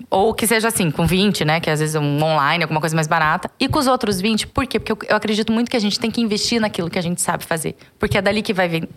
Ou 0.08 0.32
que 0.32 0.46
seja 0.46 0.68
assim, 0.68 0.90
com 0.90 1.06
20, 1.06 1.44
né? 1.44 1.60
Que 1.60 1.68
às 1.70 1.80
vezes 1.80 1.94
é 1.94 2.00
um 2.00 2.22
online, 2.22 2.64
alguma 2.64 2.80
coisa 2.80 2.94
mais 2.94 3.06
barata. 3.06 3.50
E 3.60 3.68
com 3.68 3.78
os 3.78 3.86
outros 3.86 4.20
20, 4.20 4.46
por 4.46 4.66
quê? 4.66 4.78
Porque 4.80 4.92
eu, 4.92 4.98
eu 5.08 5.16
acredito 5.16 5.52
muito 5.52 5.70
que 5.70 5.76
a 5.76 5.80
gente 5.80 5.98
tem 6.00 6.10
que 6.10 6.20
investir 6.20 6.60
naquilo 6.60 6.88
que 6.88 6.98
a 6.98 7.02
gente 7.02 7.20
sabe 7.20 7.44
fazer. 7.44 7.76
Porque 7.98 8.16
é 8.16 8.22
dali 8.22 8.42
que 8.42 8.52
vai 8.54 8.68
vir. 8.68 8.88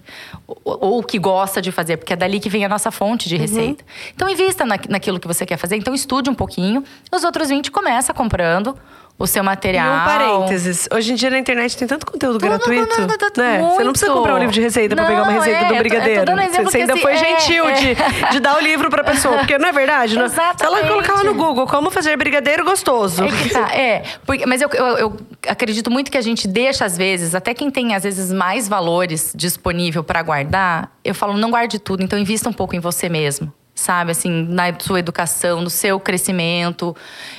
Ou, 0.47 0.57
ou 0.65 1.03
que 1.03 1.19
gosta 1.19 1.61
de 1.61 1.71
fazer, 1.71 1.97
porque 1.97 2.13
é 2.13 2.15
dali 2.15 2.39
que 2.39 2.49
vem 2.49 2.63
a 2.65 2.69
nossa 2.69 2.91
fonte 2.91 3.25
Uhum. 3.25 3.29
de 3.29 3.37
receita. 3.37 3.83
Então, 4.15 4.29
invista 4.29 4.65
na, 4.65 4.75
naquilo 4.89 5.19
que 5.19 5.27
você 5.27 5.45
quer 5.45 5.57
fazer. 5.57 5.75
Então, 5.75 5.93
estude 5.93 6.29
um 6.29 6.33
pouquinho. 6.35 6.83
Os 7.11 7.23
outros 7.23 7.49
20, 7.49 7.69
começa 7.71 8.13
comprando 8.13 8.75
o 9.17 9.27
seu 9.27 9.41
E 9.43 9.45
material. 9.45 9.93
um 10.01 10.05
parênteses. 10.05 10.89
Hoje 10.93 11.13
em 11.13 11.15
dia 11.15 11.29
na 11.29 11.37
internet 11.39 11.77
tem 11.77 11.87
tanto 11.87 12.05
conteúdo 12.05 12.39
Tudo, 12.39 12.47
gratuito. 12.49 12.95
tudo, 12.95 13.17
tudo, 13.17 13.37
né? 13.41 13.59
Você 13.75 13.83
não 13.83 13.91
precisa 13.91 14.11
comprar 14.11 14.35
um 14.35 14.39
livro 14.39 14.53
de 14.53 14.59
receita 14.61 14.95
pra 14.95 15.05
pegar 15.05 15.23
uma 15.23 15.31
Não, 15.31 15.39
receita 15.39 15.59
é, 15.59 15.59
do 15.59 15.65
eu 15.65 15.67
tô- 15.69 15.73
eu 15.73 15.77
tô 15.77 15.89
brigadeiro. 15.89 16.31
você 16.65 16.71
que 16.71 16.77
ainda 16.77 16.93
assim, 16.93 17.01
foi 17.01 17.11
é, 17.13 17.17
gentil 17.17 17.69
é. 17.69 17.73
De, 17.73 17.95
de 18.31 18.39
dar 18.39 18.57
o 18.57 18.59
livro 18.59 18.89
pra 18.89 19.03
pessoa. 19.03 19.37
Porque 19.37 19.57
não 19.57 19.69
é 19.69 19.71
verdade. 19.71 20.17
Não, 20.17 20.27
se 20.27 20.37
ela 20.39 20.49
Exatamente. 20.53 20.87
colocar 20.87 21.13
lá 21.13 21.23
no 21.23 21.33
Google 21.35 21.67
como 21.67 21.89
fazer 21.91 22.17
brigadeiro 22.17 22.65
gostoso. 22.65 23.23
É 23.23 23.49
tá, 23.49 23.75
é. 23.75 24.03
Porque, 24.25 24.45
mas 24.45 24.61
eu, 24.61 24.69
eu, 24.69 24.85
eu 24.97 25.17
acredito 25.47 25.89
muito 25.91 26.11
que 26.11 26.17
a 26.17 26.21
gente 26.21 26.47
deixa, 26.47 26.83
às 26.83 26.97
vezes, 26.97 27.33
até 27.35 27.53
quem 27.53 27.69
tem, 27.71 27.95
às 27.95 28.03
vezes, 28.03 28.31
mais 28.33 28.67
valores 28.67 29.31
disponível 29.35 30.03
para 30.03 30.21
guardar, 30.21 30.91
eu 31.03 31.13
falo, 31.15 31.37
não 31.37 31.49
guarde 31.51 31.79
tudo, 31.79 32.03
então 32.03 32.17
invista 32.19 32.49
um 32.49 32.53
pouco 32.53 32.75
em 32.75 32.79
você 32.79 33.07
mesmo. 33.07 33.53
Sabe, 33.83 34.11
assim, 34.11 34.47
na 34.49 34.63
sua 34.79 34.99
educação, 34.99 35.59
no 35.59 35.69
seu 35.69 35.99
crescimento. 35.99 36.95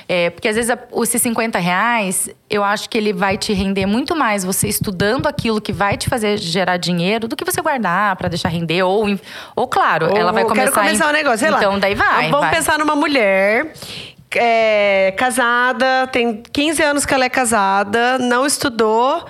É, 0.07 0.29
porque 0.29 0.47
às 0.47 0.55
vezes 0.55 0.69
a- 0.69 0.77
esses 1.01 1.19
50 1.19 1.57
reais, 1.57 2.29
eu 2.47 2.63
acho 2.63 2.87
que 2.87 2.95
ele 2.95 3.11
vai 3.11 3.35
te 3.35 3.51
render 3.51 3.87
muito 3.87 4.15
mais 4.15 4.43
você 4.45 4.67
estudando 4.67 5.25
aquilo 5.25 5.59
que 5.59 5.73
vai 5.73 5.97
te 5.97 6.07
fazer 6.07 6.37
gerar 6.37 6.77
dinheiro 6.77 7.27
do 7.27 7.35
que 7.35 7.43
você 7.43 7.61
guardar 7.63 8.15
para 8.15 8.29
deixar 8.29 8.49
render. 8.49 8.83
Ou, 8.83 9.17
ou 9.55 9.67
claro, 9.67 10.05
ela 10.15 10.31
vai 10.31 10.43
Ou 10.43 10.49
começar. 10.49 10.71
Quero 10.71 10.85
começar 10.85 11.05
em- 11.05 11.09
um 11.09 11.13
negócio, 11.13 11.39
sei 11.39 11.49
lá. 11.49 11.57
Então 11.57 11.79
daí 11.79 11.95
vai. 11.95 12.29
Vamos 12.29 12.45
vai. 12.47 12.55
pensar 12.55 12.77
numa 12.77 12.95
mulher 12.95 13.73
é, 14.35 15.13
casada, 15.17 16.07
tem 16.11 16.43
15 16.53 16.83
anos 16.83 17.05
que 17.07 17.13
ela 17.13 17.25
é 17.25 17.29
casada, 17.29 18.19
não 18.19 18.45
estudou, 18.45 19.25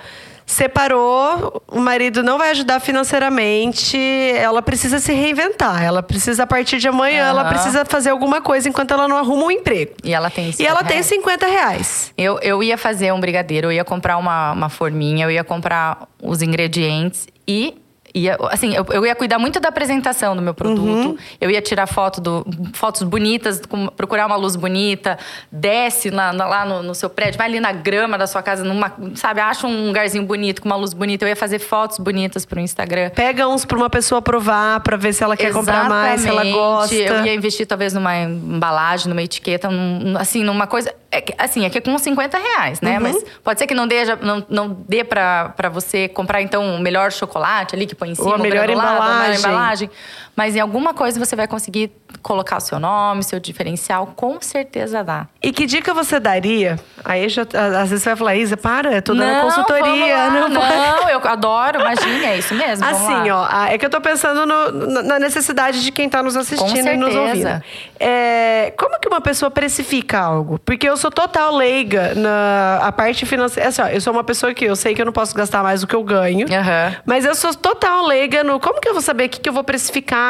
separou, 0.46 1.60
o 1.66 1.80
marido 1.80 2.22
não 2.22 2.38
vai 2.38 2.50
ajudar 2.52 2.78
financeiramente, 2.80 3.98
ela 4.36 4.62
precisa 4.62 5.00
se 5.00 5.12
reinventar. 5.12 5.82
Ela 5.82 6.02
precisa, 6.02 6.44
a 6.44 6.46
partir 6.46 6.78
de 6.78 6.86
amanhã, 6.88 7.24
ela 7.26 7.42
Aham. 7.42 7.50
precisa 7.50 7.84
fazer 7.84 8.10
alguma 8.10 8.40
coisa 8.40 8.68
enquanto 8.68 8.94
ela 8.94 9.08
não 9.08 9.16
arruma 9.16 9.44
um 9.46 9.50
emprego. 9.50 9.92
E 10.04 10.14
ela 10.14 10.30
tem 10.30 10.54
E 10.58 10.64
ela 10.66 10.78
50 10.80 10.84
tem 10.86 10.94
reais. 10.94 11.06
50 11.06 11.46
reais. 11.46 12.12
Eu, 12.16 12.38
eu 12.40 12.62
ia 12.62 12.78
fazer 12.78 13.12
um 13.12 13.18
brigadeiro, 13.20 13.66
eu 13.66 13.72
ia 13.72 13.84
comprar 13.84 14.16
uma, 14.16 14.52
uma 14.52 14.68
forminha, 14.68 15.26
eu 15.26 15.30
ia 15.30 15.42
comprar 15.42 16.06
os 16.22 16.40
ingredientes 16.40 17.26
e 17.46 17.74
ia, 18.16 18.36
assim, 18.50 18.74
eu, 18.74 18.84
eu, 18.90 19.04
ia 19.04 19.14
cuidar 19.14 19.38
muito 19.38 19.60
da 19.60 19.68
apresentação 19.68 20.34
do 20.34 20.40
meu 20.40 20.54
produto. 20.54 21.08
Uhum. 21.08 21.16
Eu 21.40 21.50
ia 21.50 21.60
tirar 21.60 21.86
foto 21.86 22.20
do, 22.20 22.46
fotos 22.72 23.02
bonitas, 23.02 23.60
com, 23.66 23.88
procurar 23.88 24.26
uma 24.26 24.36
luz 24.36 24.56
bonita, 24.56 25.18
desce 25.52 26.08
lá, 26.08 26.32
lá 26.32 26.64
no, 26.64 26.82
no, 26.82 26.94
seu 26.94 27.10
prédio, 27.10 27.36
vai 27.36 27.46
ali 27.46 27.60
na 27.60 27.72
grama 27.72 28.16
da 28.16 28.26
sua 28.26 28.42
casa, 28.42 28.64
numa, 28.64 28.92
sabe, 29.14 29.40
acha 29.40 29.66
um 29.66 29.88
lugarzinho 29.88 30.24
bonito, 30.24 30.62
com 30.62 30.68
uma 30.68 30.76
luz 30.76 30.94
bonita. 30.94 31.24
Eu 31.24 31.28
ia 31.28 31.36
fazer 31.36 31.58
fotos 31.58 31.98
bonitas 31.98 32.46
pro 32.46 32.58
Instagram. 32.58 33.10
Pega 33.10 33.46
uns 33.46 33.64
pra 33.64 33.76
uma 33.76 33.90
pessoa 33.90 34.22
provar, 34.22 34.80
pra 34.80 34.96
ver 34.96 35.12
se 35.12 35.22
ela 35.22 35.36
quer 35.36 35.48
Exatamente. 35.48 35.82
comprar 35.82 35.88
mais, 35.88 36.20
se 36.22 36.28
ela 36.28 36.44
gosta. 36.44 36.94
Eu 36.94 37.24
ia 37.24 37.34
investir 37.34 37.66
talvez 37.66 37.92
numa 37.92 38.16
embalagem, 38.16 39.08
numa 39.08 39.22
etiqueta, 39.22 39.68
num, 39.70 40.16
assim, 40.16 40.42
numa 40.42 40.66
coisa. 40.66 40.94
É, 41.10 41.22
assim, 41.38 41.64
é 41.64 41.70
que 41.70 41.78
é 41.78 41.80
com 41.80 41.96
50 41.96 42.36
reais, 42.36 42.80
né? 42.80 42.96
Uhum. 42.96 43.02
Mas 43.02 43.24
pode 43.42 43.60
ser 43.60 43.66
que 43.66 43.74
não 43.74 43.86
dê, 43.86 44.04
não, 44.16 44.44
não 44.48 44.68
dê 44.88 45.04
pra, 45.04 45.50
pra 45.56 45.68
você 45.68 46.08
comprar, 46.08 46.42
então, 46.42 46.74
o 46.74 46.80
melhor 46.80 47.12
chocolate 47.12 47.76
ali 47.76 47.86
que 47.86 47.94
põe 47.94 48.10
em 48.10 48.14
cima, 48.14 48.28
Ou 48.28 48.34
a 48.34 48.38
melhor 48.38 48.68
embalagem. 48.68 49.06
A 49.06 49.20
melhor 49.20 49.38
embalagem. 49.38 49.90
Mas 50.36 50.54
em 50.54 50.60
alguma 50.60 50.92
coisa 50.92 51.18
você 51.18 51.34
vai 51.34 51.48
conseguir 51.48 51.90
colocar 52.22 52.58
o 52.58 52.60
seu 52.60 52.78
nome, 52.78 53.24
seu 53.24 53.40
diferencial, 53.40 54.12
com 54.14 54.38
certeza 54.40 55.02
dá. 55.02 55.26
E 55.42 55.50
que 55.50 55.64
dica 55.64 55.94
você 55.94 56.20
daria? 56.20 56.78
Aí 57.02 57.28
já, 57.28 57.42
às 57.80 57.88
vezes 57.88 58.02
você 58.02 58.10
vai 58.10 58.16
falar, 58.16 58.36
Isa, 58.36 58.56
para, 58.56 59.00
tô 59.00 59.14
dando 59.14 59.32
não, 59.32 59.42
consultoria. 59.44 60.30
Não, 60.30 60.48
não, 60.48 61.08
eu 61.08 61.20
adoro, 61.26 61.80
imagina, 61.80 62.26
é 62.26 62.38
isso 62.38 62.54
mesmo. 62.54 62.84
Assim, 62.84 63.30
ó, 63.30 63.46
é 63.66 63.78
que 63.78 63.86
eu 63.86 63.90
tô 63.90 64.00
pensando 64.00 64.44
no, 64.44 65.02
na 65.02 65.18
necessidade 65.18 65.82
de 65.82 65.90
quem 65.90 66.08
tá 66.08 66.22
nos 66.22 66.36
assistindo 66.36 66.86
e 66.86 66.96
nos 66.96 67.14
ouvindo. 67.14 67.62
É, 67.98 68.74
como 68.76 69.00
que 69.00 69.08
uma 69.08 69.20
pessoa 69.22 69.50
precifica 69.50 70.20
algo? 70.20 70.58
Porque 70.58 70.86
eu 70.86 70.98
sou 70.98 71.10
total 71.10 71.56
leiga 71.56 72.14
na 72.14 72.80
a 72.82 72.92
parte 72.92 73.24
financeira. 73.24 73.70
Assim, 73.70 73.80
ó, 73.80 73.86
eu 73.86 74.00
sou 74.00 74.12
uma 74.12 74.24
pessoa 74.24 74.52
que 74.52 74.66
eu 74.66 74.76
sei 74.76 74.94
que 74.94 75.00
eu 75.00 75.06
não 75.06 75.12
posso 75.12 75.34
gastar 75.34 75.62
mais 75.62 75.80
do 75.80 75.86
que 75.86 75.96
eu 75.96 76.02
ganho, 76.02 76.46
uhum. 76.46 76.96
mas 77.06 77.24
eu 77.24 77.34
sou 77.34 77.54
total 77.54 78.06
leiga 78.06 78.44
no 78.44 78.60
como 78.60 78.80
que 78.80 78.88
eu 78.88 78.92
vou 78.92 79.02
saber 79.02 79.26
o 79.26 79.28
que, 79.28 79.40
que 79.40 79.48
eu 79.48 79.52
vou 79.52 79.64
precificar 79.64 80.25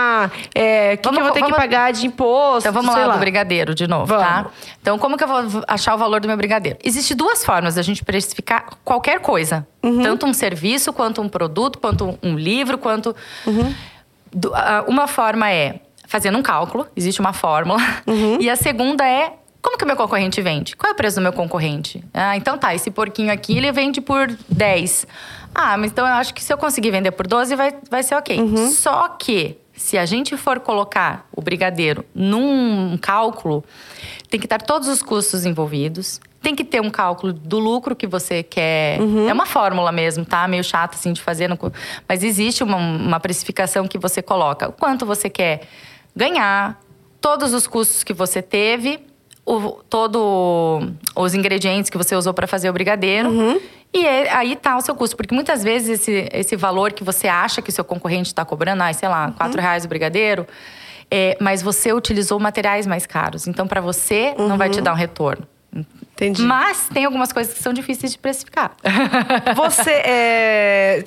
é, 0.54 0.94
o 0.94 0.98
que, 0.98 1.08
que, 1.08 1.18
eu 1.18 1.24
vou 1.24 1.32
ter 1.32 1.40
vamos, 1.40 1.54
que 1.54 1.60
pagar 1.60 1.92
de 1.92 2.06
imposto. 2.06 2.68
Então 2.68 2.72
vamos 2.72 2.94
lá, 2.94 3.06
lá, 3.06 3.14
do 3.14 3.20
brigadeiro 3.20 3.74
de 3.74 3.86
novo, 3.86 4.06
tá? 4.06 4.18
vamos. 4.18 4.52
tá? 4.52 4.76
Então, 4.80 4.98
como 4.98 5.16
que 5.16 5.24
eu 5.24 5.28
vou 5.28 5.62
achar 5.66 5.94
o 5.94 5.98
valor 5.98 6.20
do 6.20 6.28
meu 6.28 6.36
brigadeiro? 6.36 6.78
Existem 6.82 7.16
duas 7.16 7.44
formas 7.44 7.74
da 7.74 7.82
gente 7.82 8.04
precificar 8.04 8.66
qualquer 8.84 9.20
coisa. 9.20 9.66
Uhum. 9.82 10.02
Tanto 10.02 10.26
um 10.26 10.32
serviço, 10.32 10.92
quanto 10.92 11.20
um 11.20 11.28
produto, 11.28 11.78
quanto 11.78 12.18
um 12.22 12.36
livro, 12.36 12.78
quanto. 12.78 13.14
Uhum. 13.46 13.74
Uma 14.86 15.06
forma 15.06 15.50
é 15.50 15.80
fazendo 16.06 16.38
um 16.38 16.42
cálculo, 16.42 16.86
existe 16.96 17.20
uma 17.20 17.32
fórmula. 17.32 17.80
Uhum. 18.06 18.38
E 18.46 18.50
a 18.50 18.56
segunda 18.56 19.04
é 19.06 19.32
como 19.66 19.76
que 19.76 19.82
o 19.82 19.86
meu 19.86 19.96
concorrente 19.96 20.40
vende? 20.40 20.76
Qual 20.76 20.90
é 20.90 20.92
o 20.92 20.96
preço 20.96 21.16
do 21.16 21.22
meu 21.22 21.32
concorrente? 21.32 22.04
Ah, 22.14 22.36
então 22.36 22.56
tá, 22.56 22.72
esse 22.72 22.88
porquinho 22.88 23.32
aqui 23.32 23.56
ele 23.56 23.72
vende 23.72 24.00
por 24.00 24.28
10. 24.48 25.06
Ah, 25.52 25.76
mas 25.76 25.90
então 25.90 26.06
eu 26.06 26.14
acho 26.14 26.32
que 26.32 26.44
se 26.44 26.52
eu 26.52 26.56
conseguir 26.56 26.92
vender 26.92 27.10
por 27.10 27.26
12 27.26 27.56
vai, 27.56 27.74
vai 27.90 28.02
ser 28.04 28.14
ok. 28.14 28.38
Uhum. 28.38 28.70
Só 28.70 29.08
que 29.08 29.58
se 29.76 29.98
a 29.98 30.06
gente 30.06 30.36
for 30.36 30.58
colocar 30.60 31.28
o 31.30 31.42
brigadeiro 31.42 32.04
num 32.14 32.96
cálculo, 32.98 33.62
tem 34.30 34.40
que 34.40 34.46
estar 34.46 34.60
todos 34.60 34.88
os 34.88 35.02
custos 35.02 35.44
envolvidos. 35.44 36.20
Tem 36.40 36.54
que 36.54 36.64
ter 36.64 36.80
um 36.80 36.90
cálculo 36.90 37.32
do 37.32 37.58
lucro 37.58 37.94
que 37.96 38.06
você 38.06 38.42
quer. 38.42 39.00
Uhum. 39.00 39.28
É 39.28 39.32
uma 39.32 39.46
fórmula 39.46 39.90
mesmo, 39.90 40.24
tá? 40.24 40.46
Meio 40.46 40.62
chato 40.62 40.94
assim 40.94 41.12
de 41.12 41.20
fazer. 41.20 41.48
No... 41.48 41.58
Mas 42.08 42.22
existe 42.22 42.62
uma, 42.62 42.76
uma 42.76 43.20
precificação 43.20 43.86
que 43.86 43.98
você 43.98 44.22
coloca. 44.22 44.68
O 44.68 44.72
quanto 44.72 45.04
você 45.04 45.28
quer 45.28 45.62
ganhar, 46.14 46.80
todos 47.20 47.52
os 47.52 47.66
custos 47.66 48.04
que 48.04 48.12
você 48.12 48.40
teve, 48.40 49.00
o, 49.44 49.72
todo 49.88 50.80
os 51.14 51.34
ingredientes 51.34 51.90
que 51.90 51.98
você 51.98 52.14
usou 52.16 52.32
para 52.32 52.46
fazer 52.46 52.70
o 52.70 52.72
brigadeiro. 52.72 53.28
Uhum. 53.30 53.60
E 53.96 54.04
é, 54.04 54.30
aí 54.34 54.54
tá 54.54 54.76
o 54.76 54.80
seu 54.82 54.94
custo. 54.94 55.16
Porque 55.16 55.34
muitas 55.34 55.64
vezes 55.64 56.00
esse, 56.00 56.28
esse 56.30 56.54
valor 56.54 56.92
que 56.92 57.02
você 57.02 57.26
acha 57.26 57.62
que 57.62 57.70
o 57.70 57.72
seu 57.72 57.84
concorrente 57.84 58.28
está 58.28 58.44
cobrando, 58.44 58.82
ah, 58.82 58.92
sei 58.92 59.08
lá, 59.08 59.32
quatro 59.32 59.56
uhum. 59.56 59.62
reais 59.62 59.86
o 59.86 59.88
brigadeiro, 59.88 60.46
é, 61.10 61.36
mas 61.40 61.62
você 61.62 61.94
utilizou 61.94 62.38
materiais 62.38 62.86
mais 62.86 63.06
caros. 63.06 63.46
Então, 63.46 63.66
para 63.66 63.80
você, 63.80 64.34
uhum. 64.38 64.48
não 64.48 64.58
vai 64.58 64.68
te 64.68 64.78
uhum. 64.78 64.84
dar 64.84 64.92
um 64.92 64.96
retorno. 64.96 65.46
Entendi. 66.16 66.42
Mas 66.42 66.88
tem 66.92 67.04
algumas 67.04 67.30
coisas 67.30 67.52
que 67.52 67.62
são 67.62 67.74
difíceis 67.74 68.12
de 68.12 68.18
precificar. 68.18 68.72
Você 69.54 69.90
é. 69.90 71.04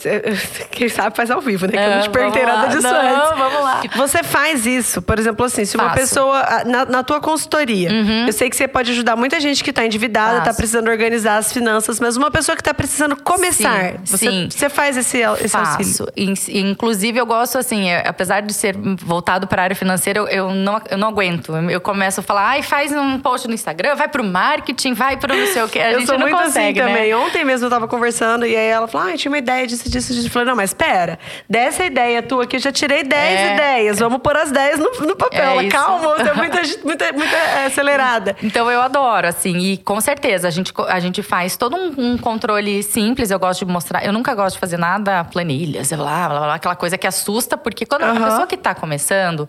Quem 0.70 0.88
sabe 0.88 1.16
faz 1.16 1.32
ao 1.32 1.42
vivo, 1.42 1.66
né? 1.66 1.72
Que 1.72 1.78
é, 1.80 1.86
eu 1.88 1.96
não 1.96 2.02
te 2.04 2.10
perguntei 2.12 2.46
nada 2.46 2.68
disso 2.68 2.84
não, 2.84 2.96
antes. 2.96 3.38
Vamos 3.40 3.64
lá. 3.64 3.82
Você 3.96 4.22
faz 4.22 4.68
isso, 4.68 5.02
por 5.02 5.18
exemplo, 5.18 5.44
assim, 5.44 5.66
se 5.66 5.76
uma 5.76 5.86
Faço. 5.86 6.00
pessoa. 6.00 6.64
Na, 6.66 6.86
na 6.86 7.04
tua 7.04 7.20
consultoria, 7.20 7.90
uhum. 7.90 8.28
eu 8.28 8.34
sei 8.34 8.52
que 8.52 8.56
você 8.56 8.68
pode 8.68 8.92
ajudar 8.92 9.16
muita 9.16 9.40
gente 9.40 9.64
que 9.64 9.72
está 9.72 9.84
endividada, 9.84 10.40
está 10.40 10.54
precisando 10.54 10.90
organizar 10.90 11.38
as 11.38 11.52
finanças, 11.52 12.00
mas 12.00 12.16
uma 12.16 12.30
pessoa 12.30 12.56
que 12.56 12.62
está 12.62 12.74
precisando 12.74 13.16
começar. 13.16 13.94
Sim, 13.94 13.98
você, 14.06 14.18
sim. 14.18 14.50
você 14.52 14.70
faz 14.70 14.96
esse, 14.96 15.18
esse 15.18 15.50
Faço. 15.50 16.04
auxílio? 16.04 16.36
Inclusive, 16.70 17.18
eu 17.18 17.26
gosto, 17.26 17.58
assim, 17.58 17.90
é, 17.90 18.08
apesar 18.08 18.42
de 18.42 18.54
ser 18.54 18.76
voltado 18.78 19.48
para 19.48 19.62
a 19.62 19.64
área 19.64 19.76
financeira, 19.76 20.20
eu, 20.20 20.28
eu, 20.28 20.52
não, 20.54 20.80
eu 20.88 20.98
não 21.00 21.08
aguento. 21.08 21.56
Eu 21.56 21.82
começo 21.82 22.20
a 22.20 22.24
falar, 22.24 22.50
ai, 22.50 22.62
faz 22.62 22.92
um 22.92 23.20
post 23.20 23.48
no 23.48 23.56
Instagram, 23.56 23.96
vai 23.96 24.08
para 24.08 24.22
o 24.22 24.26
marketing, 24.26 24.94
vai 25.00 25.16
para 25.16 25.34
não 25.34 25.48
sei 25.48 25.64
o 25.64 25.70
que. 25.70 25.80
A 25.80 25.94
eu 25.94 26.00
gente 26.00 26.08
sou 26.08 26.18
não 26.18 26.28
muito 26.28 26.36
assim 26.36 26.48
consegue, 26.48 26.82
assim 26.82 26.90
né? 26.92 26.98
também. 26.98 27.16
Ontem 27.16 27.46
mesmo 27.46 27.66
eu 27.68 27.70
tava 27.70 27.88
conversando 27.88 28.46
e 28.46 28.54
aí 28.54 28.68
ela 28.68 28.86
falou: 28.86 29.08
ah, 29.08 29.12
eu 29.12 29.18
tinha 29.18 29.32
uma 29.32 29.38
ideia 29.38 29.66
disso, 29.66 29.90
disso, 29.90 30.14
disso. 30.14 30.28
Eu 30.28 30.32
falei, 30.32 30.48
não, 30.48 30.56
mas 30.58 30.72
espera, 30.72 31.18
dessa 31.50 31.86
ideia 31.86 32.22
tua 32.22 32.44
aqui, 32.44 32.58
eu 32.58 32.60
já 32.60 32.72
tirei 32.72 33.04
10 33.04 33.40
é. 33.40 33.54
ideias. 33.54 34.00
Vamos 34.00 34.20
pôr 34.20 34.36
as 34.36 34.52
10 34.52 34.80
no, 34.80 34.92
no 35.08 35.16
papel. 35.16 35.62
É 35.62 35.68
calma, 35.70 36.18
você 36.18 36.30
é 36.30 36.34
muita, 36.34 36.62
muita, 36.84 37.14
muita 37.14 37.36
é, 37.36 37.66
acelerada. 37.66 38.36
Então 38.50 38.72
eu 38.72 38.82
adoro, 38.82 39.28
assim, 39.28 39.58
e 39.58 39.78
com 39.78 40.02
certeza 40.02 40.48
a 40.48 40.52
gente, 40.52 40.74
a 40.88 41.00
gente 41.00 41.22
faz 41.22 41.56
todo 41.56 41.76
um, 41.76 41.94
um, 41.98 42.18
controle 42.18 42.82
simples. 42.82 43.30
Eu 43.30 43.38
gosto 43.38 43.64
de 43.64 43.72
mostrar. 43.72 44.04
Eu 44.04 44.12
nunca 44.12 44.34
gosto 44.34 44.56
de 44.56 44.60
fazer 44.60 44.78
nada 44.78 45.24
planilhas, 45.24 45.90
blá, 45.94 46.28
blá, 46.28 46.40
blá, 46.40 46.56
aquela 46.56 46.76
coisa 46.76 46.98
que 46.98 47.06
assusta, 47.06 47.56
porque 47.56 47.86
quando 47.86 48.04
uhum. 48.04 48.18
a 48.18 48.30
pessoa 48.30 48.48
que 48.48 48.58
tá 48.58 48.74
começando. 48.74 49.48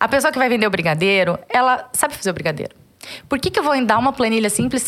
A 0.00 0.08
pessoa 0.08 0.32
que 0.32 0.38
vai 0.38 0.48
vender 0.48 0.66
o 0.66 0.70
brigadeiro, 0.70 1.38
ela 1.48 1.88
sabe 1.92 2.14
fazer 2.14 2.30
o 2.30 2.34
brigadeiro. 2.34 2.81
Por 3.28 3.38
que, 3.38 3.50
que 3.50 3.58
eu 3.58 3.64
vou 3.64 3.84
dar 3.84 3.98
uma 3.98 4.12
planilha 4.12 4.50
simples, 4.50 4.86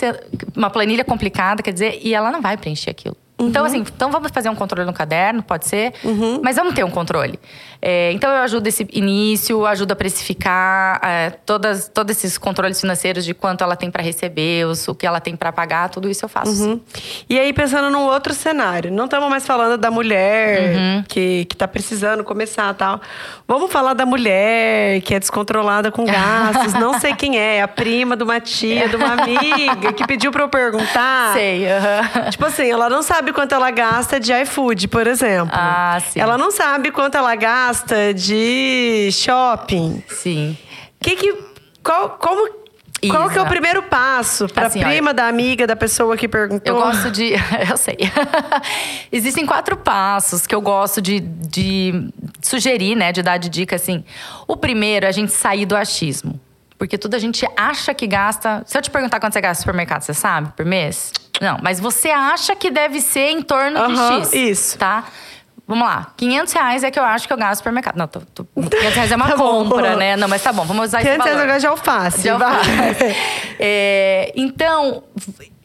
uma 0.56 0.70
planilha 0.70 1.04
complicada, 1.04 1.62
quer 1.62 1.72
dizer, 1.72 2.00
e 2.02 2.14
ela 2.14 2.30
não 2.30 2.40
vai 2.40 2.56
preencher 2.56 2.90
aquilo? 2.90 3.16
Então, 3.36 3.46
uhum. 3.46 3.50
Então, 3.50 3.64
assim, 3.64 3.78
então 3.78 4.10
vamos 4.12 4.30
fazer 4.30 4.48
um 4.48 4.54
controle 4.54 4.86
no 4.86 4.92
caderno, 4.92 5.42
pode 5.42 5.66
ser, 5.66 5.92
uhum. 6.04 6.40
mas 6.42 6.54
vamos 6.56 6.72
ter 6.72 6.84
um 6.84 6.90
controle. 6.90 7.38
É, 7.82 8.12
então, 8.12 8.30
eu 8.30 8.38
ajudo 8.38 8.66
esse 8.66 8.86
início, 8.92 9.66
ajudo 9.66 9.92
a 9.92 9.96
precificar, 9.96 11.00
é, 11.02 11.30
todas, 11.30 11.88
todos 11.88 12.16
esses 12.16 12.38
controles 12.38 12.80
financeiros 12.80 13.24
de 13.24 13.34
quanto 13.34 13.64
ela 13.64 13.76
tem 13.76 13.90
para 13.90 14.02
receber, 14.02 14.66
os, 14.66 14.86
o 14.86 14.94
que 14.94 15.06
ela 15.06 15.20
tem 15.20 15.34
para 15.34 15.52
pagar, 15.52 15.90
tudo 15.90 16.08
isso 16.08 16.24
eu 16.24 16.28
faço. 16.28 16.64
Uhum. 16.64 16.80
E 17.28 17.38
aí, 17.38 17.52
pensando 17.52 17.90
num 17.90 18.04
outro 18.04 18.32
cenário, 18.32 18.90
não 18.92 19.06
estamos 19.06 19.28
mais 19.28 19.44
falando 19.44 19.76
da 19.76 19.90
mulher 19.90 20.76
uhum. 20.76 21.04
que, 21.08 21.44
que 21.46 21.56
tá 21.56 21.66
precisando 21.66 22.22
começar 22.22 22.72
tal. 22.74 23.00
Vamos 23.48 23.70
falar 23.70 23.94
da 23.94 24.06
mulher 24.06 25.00
que 25.02 25.12
é 25.12 25.18
descontrolada 25.18 25.90
com 25.90 26.04
gastos, 26.04 26.72
não 26.74 26.98
sei 27.00 27.14
quem 27.14 27.36
é, 27.36 27.60
a 27.60 27.68
prima 27.68 28.16
de 28.16 28.22
uma 28.22 28.40
tia, 28.40 28.88
de 28.88 28.96
uma 28.96 29.12
amiga, 29.12 29.92
que 29.92 30.06
pediu 30.06 30.30
para 30.30 30.44
eu 30.44 30.48
perguntar. 30.48 31.34
Sei, 31.34 31.64
Tipo 32.30 32.46
assim, 32.46 32.70
ela 32.70 32.88
não 32.88 33.02
sabe 33.02 33.23
sabe 33.24 33.32
quanto 33.32 33.54
ela 33.54 33.70
gasta 33.70 34.20
de 34.20 34.32
iFood, 34.42 34.88
por 34.88 35.06
exemplo. 35.06 35.50
Ah, 35.50 35.98
sim. 36.06 36.20
Ela 36.20 36.36
não 36.36 36.50
sabe 36.50 36.90
quanto 36.90 37.16
ela 37.16 37.34
gasta 37.34 38.12
de 38.12 39.08
shopping. 39.12 40.02
Sim. 40.08 40.56
Que 41.00 41.16
que 41.16 41.34
qual 41.82 42.10
como 42.10 42.64
Qual 43.10 43.30
que 43.30 43.38
é 43.38 43.42
o 43.42 43.46
primeiro 43.46 43.82
passo 43.84 44.46
para 44.48 44.66
assim, 44.66 44.80
prima 44.80 45.08
olha, 45.08 45.14
da 45.14 45.28
amiga 45.28 45.66
da 45.66 45.74
pessoa 45.74 46.16
que 46.16 46.28
perguntou? 46.28 46.74
Eu 46.74 46.82
gosto 46.82 47.10
de. 47.10 47.32
eu 47.70 47.76
sei. 47.78 47.96
Existem 49.10 49.46
quatro 49.46 49.76
passos 49.76 50.46
que 50.46 50.54
eu 50.54 50.60
gosto 50.60 51.00
de, 51.00 51.20
de 51.20 52.10
sugerir, 52.42 52.94
né? 52.94 53.10
De 53.10 53.22
dar 53.22 53.38
de 53.38 53.48
dica 53.48 53.76
assim. 53.76 54.04
O 54.46 54.56
primeiro 54.56 55.06
é 55.06 55.08
a 55.08 55.12
gente 55.12 55.32
sair 55.32 55.64
do 55.64 55.74
achismo. 55.74 56.38
Porque 56.84 56.98
tudo 56.98 57.14
a 57.14 57.18
gente 57.18 57.48
acha 57.56 57.94
que 57.94 58.06
gasta. 58.06 58.62
Se 58.66 58.76
eu 58.76 58.82
te 58.82 58.90
perguntar 58.90 59.18
quanto 59.18 59.32
você 59.32 59.40
gasta 59.40 59.60
no 59.60 59.62
supermercado, 59.62 60.02
você 60.02 60.12
sabe? 60.12 60.52
Por 60.54 60.66
mês? 60.66 61.14
Não, 61.40 61.56
mas 61.62 61.80
você 61.80 62.10
acha 62.10 62.54
que 62.54 62.70
deve 62.70 63.00
ser 63.00 63.30
em 63.30 63.40
torno 63.40 63.80
uhum, 63.80 64.20
de 64.20 64.26
X. 64.26 64.32
Isso. 64.34 64.78
Tá? 64.78 65.04
Vamos 65.66 65.88
lá, 65.88 66.12
500 66.14 66.52
reais 66.52 66.84
é 66.84 66.90
que 66.90 66.98
eu 66.98 67.02
acho 67.04 67.26
que 67.26 67.32
eu 67.32 67.38
gasto 67.38 67.52
no 67.52 67.56
supermercado. 67.56 67.96
Não, 67.96 68.06
tô, 68.06 68.20
tô, 68.20 68.44
500 68.44 68.94
reais 68.96 69.12
é 69.12 69.16
uma 69.16 69.28
tá 69.32 69.34
compra, 69.34 69.92
bom. 69.92 69.96
né? 69.96 70.14
Não, 70.14 70.28
mas 70.28 70.42
tá 70.42 70.52
bom, 70.52 70.66
vamos 70.66 70.88
usar 70.88 70.98
500 70.98 71.26
esse 71.26 71.34
valor. 71.34 71.46
500 71.46 71.46
reais 71.46 71.62
de 71.62 71.66
alface. 71.66 72.22
De 72.22 72.28
alface. 72.28 73.16
é, 73.58 74.32
então, 74.36 75.04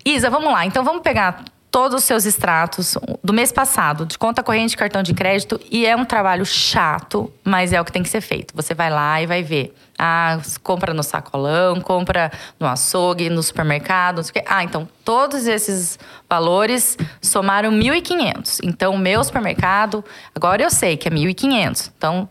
Isa, 0.05 0.29
vamos 0.29 0.53
lá. 0.53 0.65
Então, 0.65 0.85
vamos 0.85 1.01
pegar 1.01 1.43
todos 1.69 1.97
os 1.97 2.03
seus 2.05 2.25
extratos 2.25 2.97
do 3.21 3.33
mês 3.33 3.51
passado, 3.51 4.05
de 4.05 4.17
conta 4.17 4.41
corrente, 4.41 4.77
cartão 4.77 5.03
de 5.03 5.13
crédito, 5.13 5.59
e 5.69 5.85
é 5.85 5.97
um 5.97 6.05
trabalho 6.05 6.45
chato, 6.45 7.29
mas 7.43 7.73
é 7.73 7.81
o 7.81 7.83
que 7.83 7.91
tem 7.91 8.03
que 8.03 8.09
ser 8.09 8.21
feito. 8.21 8.55
Você 8.55 8.73
vai 8.73 8.89
lá 8.89 9.21
e 9.21 9.27
vai 9.27 9.43
ver. 9.43 9.75
Ah, 10.01 10.39
compra 10.63 10.93
no 10.93 11.03
sacolão, 11.03 11.81
compra 11.81 12.31
no 12.57 12.65
açougue, 12.65 13.29
no 13.29 13.43
supermercado, 13.43 14.17
não 14.17 14.23
sei 14.23 14.29
o 14.29 14.33
quê. 14.33 14.43
Ah, 14.47 14.63
então 14.63 14.87
todos 15.03 15.45
esses 15.45 15.99
valores 16.29 16.97
somaram 17.21 17.69
1.500. 17.71 18.59
Então, 18.63 18.93
o 18.93 18.97
meu 18.97 19.21
supermercado, 19.23 20.05
agora 20.33 20.63
eu 20.63 20.69
sei 20.69 20.95
que 20.95 21.09
é 21.09 21.11
1.500. 21.11 21.91
Então, 21.97 22.29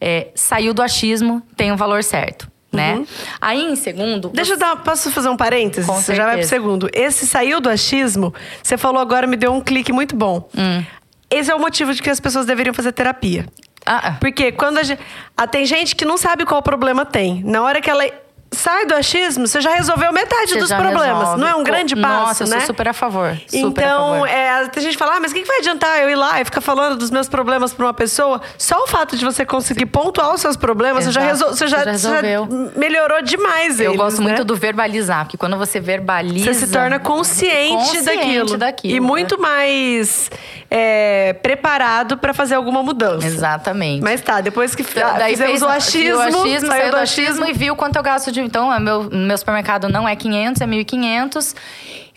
é, 0.00 0.28
saiu 0.34 0.72
do 0.72 0.80
achismo, 0.80 1.42
tem 1.56 1.70
o 1.70 1.74
um 1.74 1.76
valor 1.76 2.02
certo 2.02 2.50
né? 2.72 2.94
Uhum. 2.94 3.06
Aí, 3.40 3.64
em 3.64 3.76
segundo. 3.76 4.28
Deixa 4.28 4.52
eu 4.52 4.58
dar. 4.58 4.76
Posso 4.76 5.10
fazer 5.10 5.28
um 5.28 5.36
parênteses? 5.36 5.86
Com 5.86 6.00
você 6.00 6.14
já 6.14 6.24
vai 6.24 6.38
pro 6.38 6.46
segundo. 6.46 6.88
Esse 6.92 7.26
saiu 7.26 7.60
do 7.60 7.68
achismo, 7.68 8.32
você 8.62 8.78
falou 8.78 9.00
agora, 9.00 9.26
me 9.26 9.36
deu 9.36 9.52
um 9.52 9.60
clique 9.60 9.92
muito 9.92 10.14
bom. 10.14 10.48
Hum. 10.56 10.84
esse 11.30 11.50
é 11.50 11.54
o 11.54 11.58
motivo 11.58 11.92
de 11.92 12.02
que 12.02 12.10
as 12.10 12.20
pessoas 12.20 12.46
deveriam 12.46 12.72
fazer 12.72 12.92
terapia. 12.92 13.46
Ah, 13.92 14.00
ah. 14.04 14.16
Porque 14.20 14.52
quando 14.52 14.78
a 14.78 14.84
gente. 14.84 15.00
Ah, 15.36 15.48
tem 15.48 15.66
gente 15.66 15.96
que 15.96 16.04
não 16.04 16.16
sabe 16.16 16.46
qual 16.46 16.62
problema 16.62 17.04
tem. 17.04 17.42
Na 17.42 17.60
hora 17.62 17.80
que 17.80 17.90
ela 17.90 18.04
sai 18.52 18.84
do 18.84 18.94
achismo, 18.94 19.46
você 19.46 19.60
já 19.60 19.70
resolveu 19.74 20.12
metade 20.12 20.50
Você 20.52 20.58
dos 20.58 20.72
problemas. 20.72 21.18
resolve. 21.18 21.40
Não 21.40 21.46
é 21.48 21.54
um 21.54 21.62
grande 21.62 21.94
passo, 21.94 22.26
Nossa, 22.26 22.44
eu 22.44 22.48
né? 22.48 22.56
sou 22.58 22.66
super 22.66 22.88
a 22.88 22.92
favor. 22.92 23.36
Super 23.48 23.84
a 23.84 23.86
Então, 23.86 24.10
favor. 24.12 24.28
é, 24.28 24.66
tem 24.68 24.82
gente 24.82 24.92
que 24.92 24.98
fala, 24.98 25.16
ah, 25.16 25.20
mas 25.20 25.30
o 25.30 25.34
que 25.34 25.42
que 25.42 25.46
vai 25.48 25.58
adiantar 25.58 25.98
eu 26.00 26.10
ir 26.10 26.16
lá 26.16 26.40
e 26.40 26.44
ficar 26.44 26.60
falando 26.60 26.96
dos 26.96 27.10
meus 27.10 27.28
problemas 27.28 27.72
para 27.72 27.86
uma 27.86 27.94
pessoa? 27.94 28.40
Só 28.58 28.82
o 28.82 28.86
fato 28.88 29.16
de 29.16 29.24
você 29.24 29.46
conseguir 29.46 29.86
pontuar 29.86 30.34
os 30.34 30.40
seus 30.40 30.56
problemas, 30.56 31.04
você 31.04 31.12
já, 31.12 31.20
resol- 31.20 31.48
você 31.50 31.66
já, 31.68 31.78
Você 31.78 31.84
já 31.84 31.92
você 31.92 31.98
já 32.08 32.20
resolveu. 32.20 32.72
melhorou 32.76 33.22
demais 33.22 33.78
Eu 33.78 33.92
eles, 33.92 33.96
gosto 33.96 34.20
muito 34.20 34.38
né? 34.38 34.44
do 34.44 34.56
verbalizar, 34.56 35.24
porque 35.24 35.36
quando 35.36 35.56
você 35.56 35.78
verbaliza. 35.80 36.52
Você 36.52 36.66
se 36.66 36.72
torna 36.72 36.98
consciente, 36.98 37.76
consciente 37.76 38.04
daquilo. 38.04 38.56
daquilo, 38.58 38.96
E 38.96 39.00
muito 39.00 39.40
mais 39.40 40.30
é, 40.70 41.34
preparado 41.34 42.18
para 42.18 42.34
fazer 42.34 42.56
alguma 42.56 42.82
mudança. 42.82 43.26
Exatamente. 43.26 44.02
Mas 44.02 44.20
tá, 44.20 44.40
depois 44.40 44.74
que 44.74 44.82
ah, 44.82 45.24
fizemos 45.28 45.62
o 45.62 45.66
achismo, 45.68 46.16
o 46.16 46.20
achismo, 46.20 46.66
saiu 46.68 46.80
saiu 46.80 46.90
do 46.90 46.96
achismo 46.96 47.46
e 47.46 47.52
viu 47.52 47.76
quanto 47.76 47.96
eu 47.96 48.02
gasto 48.02 48.32
de. 48.32 48.39
Então, 48.40 48.72
é 48.72 48.80
meu, 48.80 49.08
meu 49.10 49.38
supermercado 49.38 49.88
não 49.88 50.08
é 50.08 50.16
500, 50.16 50.60
é 50.60 50.66
1.500. 50.66 51.56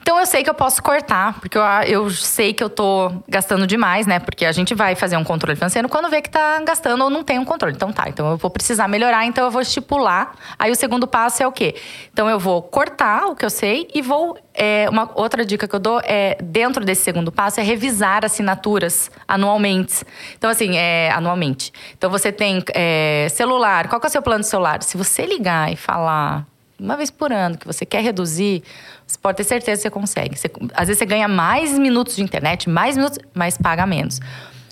Então, 0.04 0.20
eu 0.20 0.26
sei 0.26 0.44
que 0.44 0.50
eu 0.50 0.54
posso 0.54 0.84
cortar, 0.84 1.40
porque 1.40 1.58
eu, 1.58 1.64
eu 1.88 2.10
sei 2.10 2.54
que 2.54 2.62
eu 2.62 2.70
tô 2.70 3.10
gastando 3.26 3.66
demais, 3.66 4.06
né? 4.06 4.20
Porque 4.20 4.46
a 4.46 4.52
gente 4.52 4.76
vai 4.76 4.96
fazer 4.96 5.16
um 5.16 5.24
controle 5.24 5.56
financeiro 5.56 5.88
quando 5.88 6.10
vê 6.10 6.22
que 6.22 6.30
tá 6.30 6.60
gastando 6.60 7.06
ou 7.06 7.10
não 7.10 7.24
tem 7.24 7.40
um 7.40 7.46
controle. 7.46 7.74
Então, 7.74 7.90
tá, 7.94 8.10
então 8.10 8.30
eu 8.32 8.36
vou 8.36 8.52
precisar 8.52 8.90
melhorar, 8.90 9.26
então 9.26 9.46
eu 9.46 9.50
vou 9.50 9.62
estipular. 9.62 10.34
Aí, 10.60 10.70
o 10.70 10.76
segundo 10.76 11.08
passo 11.08 11.42
é 11.42 11.48
o 11.48 11.54
quê? 11.54 11.76
Então, 12.12 12.30
eu 12.30 12.38
vou 12.38 12.62
cortar 12.62 13.28
o 13.28 13.36
que 13.36 13.46
eu 13.46 13.50
sei 13.50 13.88
e 13.96 14.02
vou. 14.02 14.38
é, 14.54 14.90
uma 14.90 15.10
outra 15.16 15.46
dica 15.46 15.70
que 15.70 15.74
eu 15.74 15.80
dou 15.80 16.02
é, 16.04 16.38
dentro 16.44 16.84
desse 16.84 17.02
segundo 17.02 17.32
passo, 17.32 17.62
é 17.62 17.64
revisar 17.64 18.26
assinaturas 18.26 19.10
anualmente. 19.26 20.04
Então, 20.38 20.50
assim, 20.50 20.76
é, 20.76 21.12
anualmente. 21.12 21.72
Então, 21.98 22.10
você 22.10 22.30
tem 22.30 22.62
é, 22.74 23.30
celular. 23.32 23.88
Qual 23.88 24.02
que 24.02 24.08
é 24.08 24.10
o 24.10 24.12
seu 24.12 24.22
plano 24.22 24.42
de 24.42 24.48
celular? 24.48 24.84
Se 24.84 24.98
você 24.98 25.26
ligar 25.26 25.72
e 25.72 25.78
falar 25.78 26.46
uma 26.84 26.98
vez 26.98 27.10
por 27.10 27.32
ano 27.32 27.58
que 27.58 27.66
você 27.66 27.86
quer 27.86 28.02
reduzir, 28.04 28.64
você 29.08 29.18
pode 29.18 29.38
ter 29.38 29.44
certeza 29.44 29.78
que 29.80 29.84
você 29.84 29.90
consegue. 29.90 30.38
Você- 30.38 30.52
às 30.74 30.88
vezes 30.88 31.00
você 31.00 31.06
ganha 31.06 31.28
mais 31.28 31.78
minutos 31.78 32.16
de 32.16 32.24
internet, 32.24 32.70
mais 32.70 32.96
minutos, 32.98 33.18
mas 33.34 33.58
paga 33.58 33.86
menos. 33.86 34.20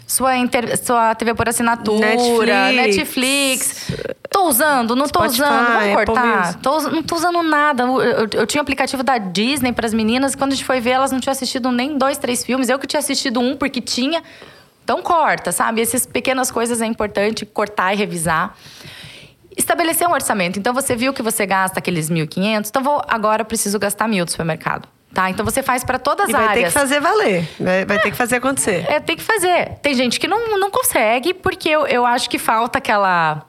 Sua, 0.05 0.35
inter- 0.37 0.77
sua 0.83 1.15
TV 1.15 1.33
por 1.33 1.47
assinatura, 1.47 2.71
Netflix. 2.73 2.97
Netflix. 2.97 3.91
Tô 4.29 4.45
usando, 4.49 4.93
não 4.93 5.07
tô 5.07 5.19
Spotify, 5.19 5.41
usando, 5.43 5.67
vamos 5.67 5.93
cortar. 5.95 6.55
Tô 6.55 6.81
não 6.89 7.01
tô 7.03 7.15
usando 7.15 7.41
nada. 7.43 7.83
Eu, 7.83 8.01
eu- 8.01 8.27
eu 8.33 8.45
tinha 8.47 8.61
um 8.61 8.63
aplicativo 8.63 9.03
da 9.03 9.17
Disney 9.17 9.71
para 9.71 9.85
as 9.85 9.93
meninas, 9.93 10.35
quando 10.35 10.51
a 10.51 10.55
gente 10.55 10.65
foi 10.65 10.81
ver, 10.81 10.89
elas 10.91 11.13
não 11.13 11.19
tinham 11.21 11.31
assistido 11.31 11.71
nem 11.71 11.97
dois, 11.97 12.17
três 12.17 12.43
filmes. 12.43 12.67
Eu 12.67 12.77
que 12.77 12.87
tinha 12.87 12.99
assistido 12.99 13.39
um 13.39 13.55
porque 13.55 13.79
tinha. 13.79 14.21
Então 14.83 15.01
corta, 15.01 15.53
sabe? 15.53 15.79
Essas 15.79 16.05
pequenas 16.05 16.51
coisas 16.51 16.81
é 16.81 16.85
importante 16.85 17.45
cortar 17.45 17.93
e 17.93 17.95
revisar. 17.97 18.53
Estabelecer 19.61 20.07
um 20.07 20.11
orçamento. 20.11 20.57
Então 20.57 20.73
você 20.73 20.95
viu 20.95 21.13
que 21.13 21.21
você 21.21 21.45
gasta 21.45 21.77
aqueles 21.77 22.09
1.500, 22.09 22.67
então 22.67 22.83
vou, 22.83 23.01
agora 23.07 23.43
eu 23.43 23.45
preciso 23.45 23.77
gastar 23.77 24.07
mil 24.07 24.25
do 24.25 24.31
supermercado. 24.31 24.87
Tá? 25.13 25.29
Então 25.29 25.45
você 25.45 25.61
faz 25.61 25.83
para 25.83 25.99
todas 25.99 26.27
as 26.27 26.31
vai 26.31 26.41
ter 26.47 26.53
que 26.53 26.59
áreas. 26.59 26.73
fazer 26.73 26.99
valer. 27.01 27.47
Vai, 27.59 27.85
vai 27.85 27.99
ter 27.99 28.11
que 28.11 28.17
fazer 28.17 28.37
acontecer. 28.37 28.85
É, 28.89 28.99
tem 28.99 29.15
que 29.15 29.23
fazer. 29.23 29.77
Tem 29.81 29.93
gente 29.93 30.19
que 30.19 30.27
não, 30.27 30.57
não 30.57 30.71
consegue, 30.71 31.33
porque 31.33 31.69
eu, 31.69 31.85
eu 31.85 32.05
acho 32.05 32.29
que 32.29 32.39
falta 32.39 32.77
aquela 32.77 33.45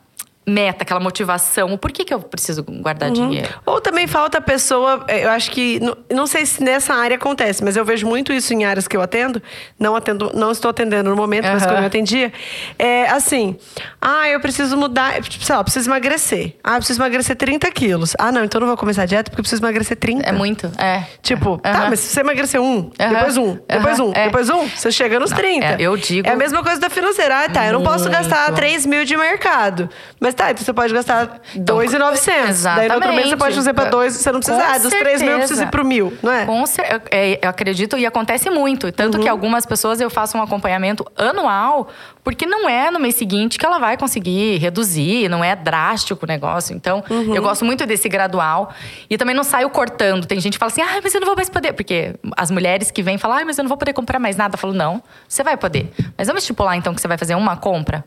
meta, 0.47 0.83
aquela 0.83 0.99
motivação. 1.01 1.73
O 1.73 1.79
porquê 1.79 2.05
que 2.05 2.13
eu 2.13 2.21
preciso 2.21 2.63
guardar 2.65 3.09
Uhum. 3.11 3.15
dinheiro? 3.29 3.49
Ou 3.65 3.81
também 3.81 4.07
falta 4.07 4.39
a 4.39 4.41
pessoa, 4.41 5.05
eh, 5.09 5.25
eu 5.25 5.31
acho 5.31 5.51
que, 5.51 5.79
não, 5.81 5.97
não 6.13 6.27
sei 6.27 6.45
se 6.45 6.63
nessa 6.63 6.95
área 6.95 7.17
acontece, 7.17 7.63
mas 7.63 7.77
eu 7.77 7.85
vejo 7.85 8.07
muito 8.07 8.33
isso 8.33 8.53
em 8.53 8.65
áreas 8.65 8.89
que 8.89 8.97
eu 8.97 9.03
atendo, 9.03 9.41
não 9.79 9.95
atendo, 9.95 10.33
não 10.35 10.51
estou 10.51 10.71
atendendo 10.71 11.11
no 11.11 11.17
momento, 11.17 11.45
mas 11.45 11.63
Aham. 11.63 11.71
quando 11.73 11.81
eu 11.81 11.87
atendia, 11.87 12.33
é 12.79 13.09
assim, 13.09 13.57
ah, 14.01 14.29
eu 14.29 14.41
preciso 14.41 14.77
mudar, 14.77 15.15
sei 15.41 15.55
lá, 15.55 15.61
eu 15.61 15.65
preciso 15.65 15.89
emagrecer. 15.89 16.57
Ah, 16.65 16.73
eu 16.75 16.79
preciso 16.79 17.01
emagrecer 17.01 17.37
30 17.37 17.71
quilos. 17.71 18.15
Ah, 18.19 18.33
não, 18.33 18.45
então 18.45 18.59
eu 18.59 18.63
não 18.63 18.69
vou 18.69 18.77
começar 18.77 19.03
a 19.03 19.07
dieta 19.07 19.31
porque 19.31 19.41
eu 19.41 19.45
preciso 19.45 19.63
emagrecer 19.63 19.97
30. 19.97 20.29
É 20.29 20.33
muito, 20.33 20.71
é. 20.79 21.05
Tipo, 21.23 21.59
tá, 21.59 21.71
Aham. 21.71 21.91
mas 21.91 22.01
se 22.01 22.13
você 22.15 22.21
emagrecer 22.21 22.61
um, 22.61 22.91
depois 22.99 23.37
um, 23.37 23.59
depois 23.69 24.01
um, 24.01 24.13
é. 24.15 24.25
depois 24.25 24.51
um, 24.51 24.67
você 24.69 24.91
chega 24.91 25.21
nos 25.21 25.31
30. 25.31 25.67
é, 25.67 25.77
eu 25.79 25.97
digo- 25.97 26.27
É 26.29 26.33
a 26.33 26.37
mesma 26.37 26.63
coisa 26.63 26.81
da 26.81 26.91
financeira. 26.91 27.45
Ah, 27.45 27.49
tá, 27.49 27.67
eu 27.67 27.73
não 27.75 27.83
posso 27.83 28.11
gastar 28.11 28.53
3 28.53 28.85
mil 28.87 29.05
de 29.05 29.17
mercado. 29.17 29.89
Mas 30.21 30.32
tá, 30.35 30.51
então 30.51 30.65
você 30.65 30.73
pode 30.73 30.93
gastar 30.93 31.41
2,900. 31.55 32.63
Daí 32.63 32.89
no 32.89 32.95
outro 32.95 33.13
mês 33.13 33.29
você 33.29 33.37
pode 33.37 33.55
fazer 33.55 33.73
pra. 33.75 33.85
2, 33.87 34.17
você 34.17 34.33
não 34.33 34.41
precisa. 34.41 34.59
Com 34.63 34.73
Ah, 34.73 34.79
dos 34.79 34.91
3 34.91 35.23
mil 35.23 35.31
eu 35.33 35.39
preciso 35.39 35.59
certeza. 35.59 35.63
ir 35.65 35.71
pro 35.71 35.85
mil, 35.85 36.13
não 36.23 36.33
é? 36.33 36.47
Com 36.47 36.65
cer- 36.67 37.03
é, 37.11 37.39
eu 37.43 37.49
acredito 37.51 37.97
e 37.99 38.07
acontece 38.07 38.49
muito. 38.51 38.91
Tanto 38.93 39.17
Uhum. 39.19 39.23
que 39.25 39.29
algumas 39.29 39.67
pessoas 39.67 40.01
eu 40.01 40.09
faço 40.11 40.37
um 40.39 40.43
acompanhamento 40.43 41.05
anual, 41.17 41.89
porque 42.25 42.47
não 42.47 42.69
é 42.69 42.91
no 42.91 42.99
mês 43.01 43.15
seguinte 43.17 43.59
que 43.59 43.67
ela 43.67 43.79
vai 43.79 43.97
conseguir 43.97 44.59
reduzir, 44.59 45.29
não 45.29 45.43
é 45.43 45.55
drástico 45.57 46.25
o 46.25 46.29
negócio. 46.29 46.75
Então, 46.75 47.03
Uhum. 47.11 47.35
eu 47.35 47.43
gosto 47.43 47.65
muito 47.65 47.85
desse 47.87 48.09
gradual. 48.09 48.73
E 49.11 49.17
também 49.19 49.35
não 49.35 49.45
saio 49.45 49.69
cortando. 49.71 50.27
Tem 50.27 50.41
gente 50.41 50.55
que 50.55 50.59
fala 50.59 50.71
assim, 50.71 50.83
ah, 50.83 51.01
mas 51.03 51.15
eu 51.15 51.21
não 51.21 51.27
vou 51.27 51.37
mais 51.37 51.49
poder. 51.51 51.73
Porque 51.73 52.15
as 52.37 52.51
mulheres 52.51 52.91
que 52.91 53.03
vêm 53.03 53.19
falam, 53.19 53.39
ah, 53.39 53.45
mas 53.45 53.59
eu 53.59 53.65
não 53.65 53.69
vou 53.69 53.77
poder 53.79 53.93
comprar 53.93 54.19
mais 54.19 54.37
nada. 54.37 54.55
Eu 54.55 54.59
falo, 54.59 54.73
não, 54.73 55.03
você 55.29 55.43
vai 55.43 55.57
poder. 55.57 55.91
Mas 56.17 56.27
vamos 56.27 56.43
estipular 56.43 56.77
então 56.77 56.95
que 56.95 57.01
você 57.01 57.09
vai 57.09 57.19
fazer 57.19 57.35
uma 57.35 57.57
compra. 57.57 58.05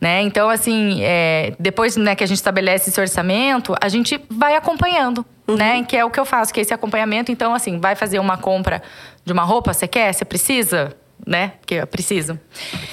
Né? 0.00 0.22
Então, 0.22 0.48
assim, 0.48 1.00
é, 1.02 1.54
depois 1.58 1.96
né, 1.96 2.14
que 2.14 2.22
a 2.22 2.26
gente 2.26 2.36
estabelece 2.36 2.88
esse 2.88 3.00
orçamento, 3.00 3.74
a 3.80 3.88
gente 3.88 4.20
vai 4.30 4.54
acompanhando, 4.54 5.26
né? 5.48 5.82
Que 5.82 5.96
é 5.96 6.04
o 6.04 6.10
que 6.10 6.20
eu 6.20 6.24
faço, 6.24 6.54
que 6.54 6.60
é 6.60 6.62
esse 6.62 6.72
acompanhamento. 6.72 7.32
Então, 7.32 7.52
assim, 7.52 7.80
vai 7.80 7.96
fazer 7.96 8.20
uma 8.20 8.36
compra 8.36 8.80
de 9.24 9.32
uma 9.32 9.42
roupa, 9.42 9.72
você 9.72 9.88
quer? 9.88 10.12
Você 10.12 10.24
precisa? 10.24 10.96
Né? 11.26 11.54
Porque 11.60 11.74
eu 11.74 11.86
preciso. 11.86 12.38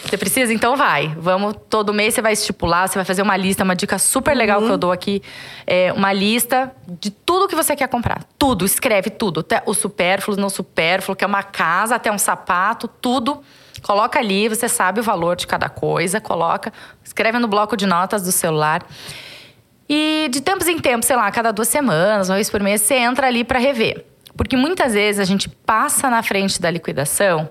Você 0.04 0.18
precisa? 0.18 0.52
Então 0.52 0.76
vai. 0.76 1.16
Vamos, 1.16 1.56
todo 1.70 1.94
mês 1.94 2.16
você 2.16 2.24
vai 2.24 2.34
estipular, 2.34 2.90
você 2.90 2.96
vai 2.96 3.06
fazer 3.06 3.22
uma 3.22 3.38
lista, 3.38 3.64
uma 3.64 3.76
dica 3.76 4.00
super 4.00 4.36
legal 4.36 4.60
que 4.64 4.68
eu 4.68 4.78
dou 4.78 4.92
aqui. 4.92 5.22
É 5.66 5.94
uma 5.94 6.12
lista 6.12 6.72
de 7.00 7.12
tudo 7.12 7.48
que 7.48 7.56
você 7.56 7.76
quer 7.76 7.88
comprar. 7.88 8.24
Tudo, 8.38 8.66
escreve 8.66 9.12
tudo. 9.12 9.42
Até 9.42 9.62
o 9.68 9.76
supérfluo, 9.76 10.36
não 10.36 10.50
supérfluo, 10.50 11.16
que 11.16 11.24
é 11.24 11.28
uma 11.28 11.44
casa, 11.44 11.96
até 11.96 12.12
um 12.12 12.18
sapato, 12.18 12.88
tudo. 12.88 13.44
Coloca 13.86 14.18
ali, 14.18 14.50
você 14.50 14.68
sabe 14.68 15.00
o 15.00 15.04
valor 15.04 15.36
de 15.36 15.46
cada 15.46 15.70
coisa, 15.70 16.20
coloca, 16.20 16.74
escreve 17.04 17.38
no 17.38 17.48
bloco 17.48 17.78
de 17.78 17.86
notas 17.86 18.24
do 18.24 18.32
celular. 18.32 18.84
E 19.88 20.28
de 20.32 20.42
tempos 20.42 20.68
em 20.68 20.80
tempos, 20.80 21.06
sei 21.06 21.16
lá, 21.16 21.30
cada 21.30 21.52
duas 21.52 21.68
semanas, 21.68 22.28
uma 22.28 22.34
vez 22.34 22.50
por 22.50 22.60
mês, 22.64 22.82
você 22.82 22.96
entra 22.96 23.28
ali 23.28 23.44
para 23.44 23.60
rever. 23.60 24.04
Porque 24.36 24.58
muitas 24.58 24.94
vezes 24.94 25.20
a 25.20 25.24
gente 25.24 25.48
passa 25.48 26.10
na 26.10 26.24
frente 26.24 26.60
da 26.60 26.72
liquidação 26.72 27.48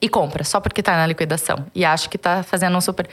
e 0.00 0.08
compra, 0.08 0.44
só 0.44 0.60
porque 0.60 0.80
tá 0.80 0.96
na 0.96 1.06
liquidação. 1.08 1.66
E 1.74 1.84
acha 1.84 2.08
que 2.08 2.16
tá 2.16 2.44
fazendo 2.44 2.76
um 2.76 2.80
super. 2.80 3.08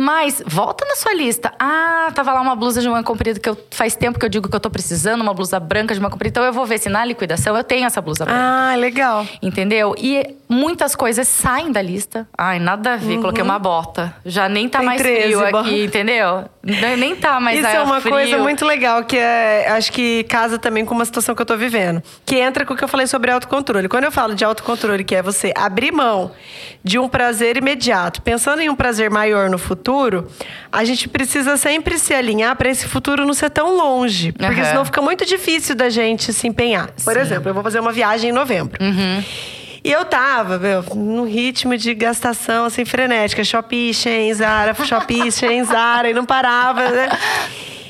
Mas 0.00 0.42
volta 0.46 0.82
na 0.86 0.96
sua 0.96 1.12
lista. 1.12 1.52
Ah, 1.58 2.10
tava 2.14 2.32
lá 2.32 2.40
uma 2.40 2.56
blusa 2.56 2.80
de 2.80 2.88
manga 2.88 3.02
comprida 3.02 3.38
que 3.38 3.46
eu, 3.46 3.56
faz 3.70 3.94
tempo 3.94 4.18
que 4.18 4.24
eu 4.24 4.30
digo 4.30 4.48
que 4.48 4.56
eu 4.56 4.60
tô 4.60 4.70
precisando, 4.70 5.20
uma 5.20 5.34
blusa 5.34 5.60
branca 5.60 5.92
de 5.92 6.00
manga 6.00 6.12
comprida. 6.12 6.30
Então 6.30 6.44
eu 6.44 6.54
vou 6.54 6.64
ver 6.64 6.78
se 6.78 6.88
na 6.88 7.04
liquidação 7.04 7.54
eu 7.54 7.62
tenho 7.62 7.84
essa 7.84 8.00
blusa 8.00 8.24
branca. 8.24 8.40
Ah, 8.40 8.74
legal. 8.76 9.26
Entendeu? 9.42 9.94
E 9.98 10.36
muitas 10.48 10.96
coisas 10.96 11.28
saem 11.28 11.70
da 11.70 11.82
lista. 11.82 12.26
Ai, 12.36 12.58
nada 12.58 12.94
a 12.94 12.96
ver, 12.96 13.18
coloquei 13.18 13.42
uma 13.44 13.58
bota. 13.58 14.14
Já 14.24 14.48
nem 14.48 14.70
tá 14.70 14.78
Tem 14.78 14.86
mais 14.86 15.02
13 15.02 15.22
frio 15.34 15.50
bo- 15.50 15.58
aqui, 15.58 15.84
entendeu? 15.84 16.44
Nem 16.62 16.96
nem 16.96 17.14
tá 17.16 17.38
mais 17.38 17.58
Isso 17.58 17.68
ah, 17.68 17.72
é 17.74 17.82
uma 17.82 18.00
frio. 18.00 18.14
coisa 18.14 18.38
muito 18.38 18.64
legal, 18.64 19.04
que 19.04 19.18
é, 19.18 19.68
acho 19.70 19.92
que 19.92 20.24
casa 20.24 20.58
também 20.58 20.84
com 20.84 20.94
uma 20.94 21.04
situação 21.04 21.34
que 21.34 21.42
eu 21.42 21.46
tô 21.46 21.58
vivendo. 21.58 22.02
Que 22.24 22.36
entra 22.36 22.64
com 22.64 22.72
o 22.72 22.76
que 22.76 22.82
eu 22.84 22.88
falei 22.88 23.06
sobre 23.06 23.30
autocontrole. 23.30 23.86
Quando 23.86 24.04
eu 24.04 24.12
falo 24.12 24.34
de 24.34 24.46
autocontrole, 24.46 25.04
que 25.04 25.14
é 25.14 25.20
você 25.22 25.52
abrir 25.54 25.92
mão 25.92 26.30
de 26.82 26.98
um 26.98 27.06
prazer 27.06 27.58
imediato, 27.58 28.22
pensando 28.22 28.62
em 28.62 28.70
um 28.70 28.74
prazer 28.74 29.10
maior 29.10 29.50
no 29.50 29.58
futuro, 29.58 29.89
a 30.70 30.84
gente 30.84 31.08
precisa 31.08 31.56
sempre 31.56 31.98
se 31.98 32.14
alinhar 32.14 32.54
para 32.56 32.68
esse 32.68 32.86
futuro 32.86 33.24
não 33.24 33.34
ser 33.34 33.50
tão 33.50 33.76
longe. 33.76 34.32
Porque 34.32 34.60
Aham. 34.60 34.64
senão 34.64 34.84
fica 34.84 35.02
muito 35.02 35.24
difícil 35.26 35.74
da 35.74 35.88
gente 35.90 36.32
se 36.32 36.46
empenhar. 36.46 36.90
Por 37.04 37.14
Sim. 37.14 37.20
exemplo, 37.20 37.48
eu 37.50 37.54
vou 37.54 37.62
fazer 37.62 37.80
uma 37.80 37.92
viagem 37.92 38.30
em 38.30 38.32
novembro. 38.32 38.78
E 39.82 39.90
eu 39.90 40.04
tava, 40.04 40.58
meu, 40.58 40.84
num 40.94 41.24
ritmo 41.24 41.76
de 41.76 41.94
gastação 41.94 42.66
assim 42.66 42.84
frenética, 42.84 43.42
Shopee, 43.42 43.94
Shein, 43.94 44.34
Zara, 44.34 44.74
Shopee, 44.74 45.32
Shein, 45.32 45.64
Zara, 45.64 46.10
e 46.10 46.14
não 46.14 46.26
parava, 46.26 46.90
né? 46.90 47.08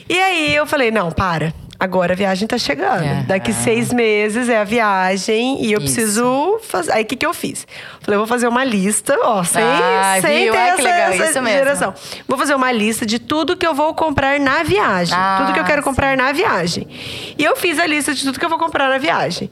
E 0.08 0.18
aí 0.18 0.54
eu 0.54 0.66
falei, 0.66 0.90
não, 0.90 1.10
para. 1.10 1.52
Agora 1.80 2.12
a 2.12 2.16
viagem 2.16 2.46
tá 2.46 2.58
chegando. 2.58 3.02
É. 3.04 3.22
Daqui 3.26 3.54
seis 3.54 3.90
meses 3.90 4.50
é 4.50 4.58
a 4.58 4.64
viagem 4.64 5.64
e 5.64 5.72
eu 5.72 5.80
Isso. 5.80 5.94
preciso 5.94 6.60
fazer. 6.62 6.92
Aí 6.92 7.02
o 7.04 7.06
que, 7.06 7.16
que 7.16 7.24
eu 7.24 7.32
fiz? 7.32 7.66
Falei, 8.02 8.16
eu 8.16 8.20
vou 8.20 8.26
fazer 8.26 8.46
uma 8.48 8.62
lista, 8.62 9.18
ó, 9.22 9.42
sem, 9.42 9.62
Ah, 9.64 10.18
sem 10.20 10.44
viu? 10.44 10.52
ter 10.52 10.58
Ai, 10.58 10.68
essa, 10.70 10.82
legal, 10.82 11.12
essa 11.12 11.42
geração. 11.46 11.94
Vou 12.28 12.36
fazer 12.36 12.54
uma 12.54 12.70
lista 12.70 13.06
de 13.06 13.18
tudo 13.18 13.56
que 13.56 13.66
eu 13.66 13.72
vou 13.74 13.94
comprar 13.94 14.38
na 14.38 14.62
viagem. 14.62 15.14
Ah, 15.18 15.38
tudo 15.40 15.54
que 15.54 15.60
eu 15.60 15.64
quero 15.64 15.82
comprar 15.82 16.14
na 16.18 16.32
viagem. 16.32 16.86
E 17.38 17.42
eu 17.42 17.56
fiz 17.56 17.78
a 17.78 17.86
lista 17.86 18.12
de 18.12 18.22
tudo 18.24 18.38
que 18.38 18.44
eu 18.44 18.50
vou 18.50 18.58
comprar 18.58 18.90
na 18.90 18.98
viagem. 18.98 19.50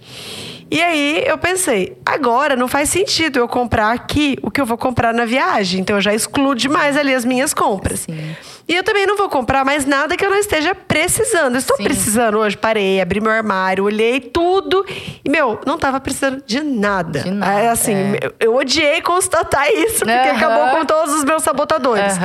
E 0.71 0.83
aí 0.83 1.25
eu 1.27 1.39
pensei, 1.39 1.97
agora 2.05 2.55
não 2.55 2.69
faz 2.69 2.91
sentido 2.91 3.39
eu 3.39 3.49
comprar 3.49 3.93
aqui 3.93 4.37
o 4.43 4.51
que 4.51 4.61
eu 4.61 4.67
vou 4.67 4.77
comprar 4.77 5.15
na 5.15 5.25
viagem. 5.25 5.81
Então 5.81 5.97
eu 5.97 6.03
já 6.03 6.15
excluo 6.15 6.55
demais 6.55 6.97
ali 6.97 7.15
as 7.15 7.25
minhas 7.25 7.55
compras. 7.55 8.01
Sim. 8.01 8.37
E 8.69 8.75
eu 8.75 8.85
também 8.85 9.07
não 9.07 9.17
vou 9.17 9.31
comprar 9.31 9.65
mais 9.65 9.87
nada 9.87 10.15
que 10.15 10.23
eu 10.23 10.29
não 10.29 10.37
esteja 10.37 10.75
precisando. 10.75 11.55
Eu 11.55 11.59
estou 11.59 11.79
Sim. 11.79 11.85
precisando 11.85 12.37
hoje, 12.37 12.55
parei, 12.55 13.01
abri 13.01 13.19
meu 13.19 13.33
armário, 13.33 13.85
olhei 13.85 14.21
tudo. 14.21 14.85
E, 15.25 15.31
meu, 15.31 15.59
não 15.65 15.79
tava 15.79 15.99
precisando 16.01 16.43
de 16.47 16.61
nada. 16.61 17.21
De 17.21 17.31
nada, 17.31 17.61
É, 17.61 17.71
assim, 17.71 17.95
é. 17.95 18.31
eu, 18.39 18.55
odiei 18.55 19.01
constatar 19.01 19.67
isso, 19.73 20.01
porque 20.01 20.11
acabou 20.11 20.77
com 20.79 20.85
todos 20.85 21.15
os 21.15 21.25
meus 21.25 21.43
sabotadores. 21.43 22.19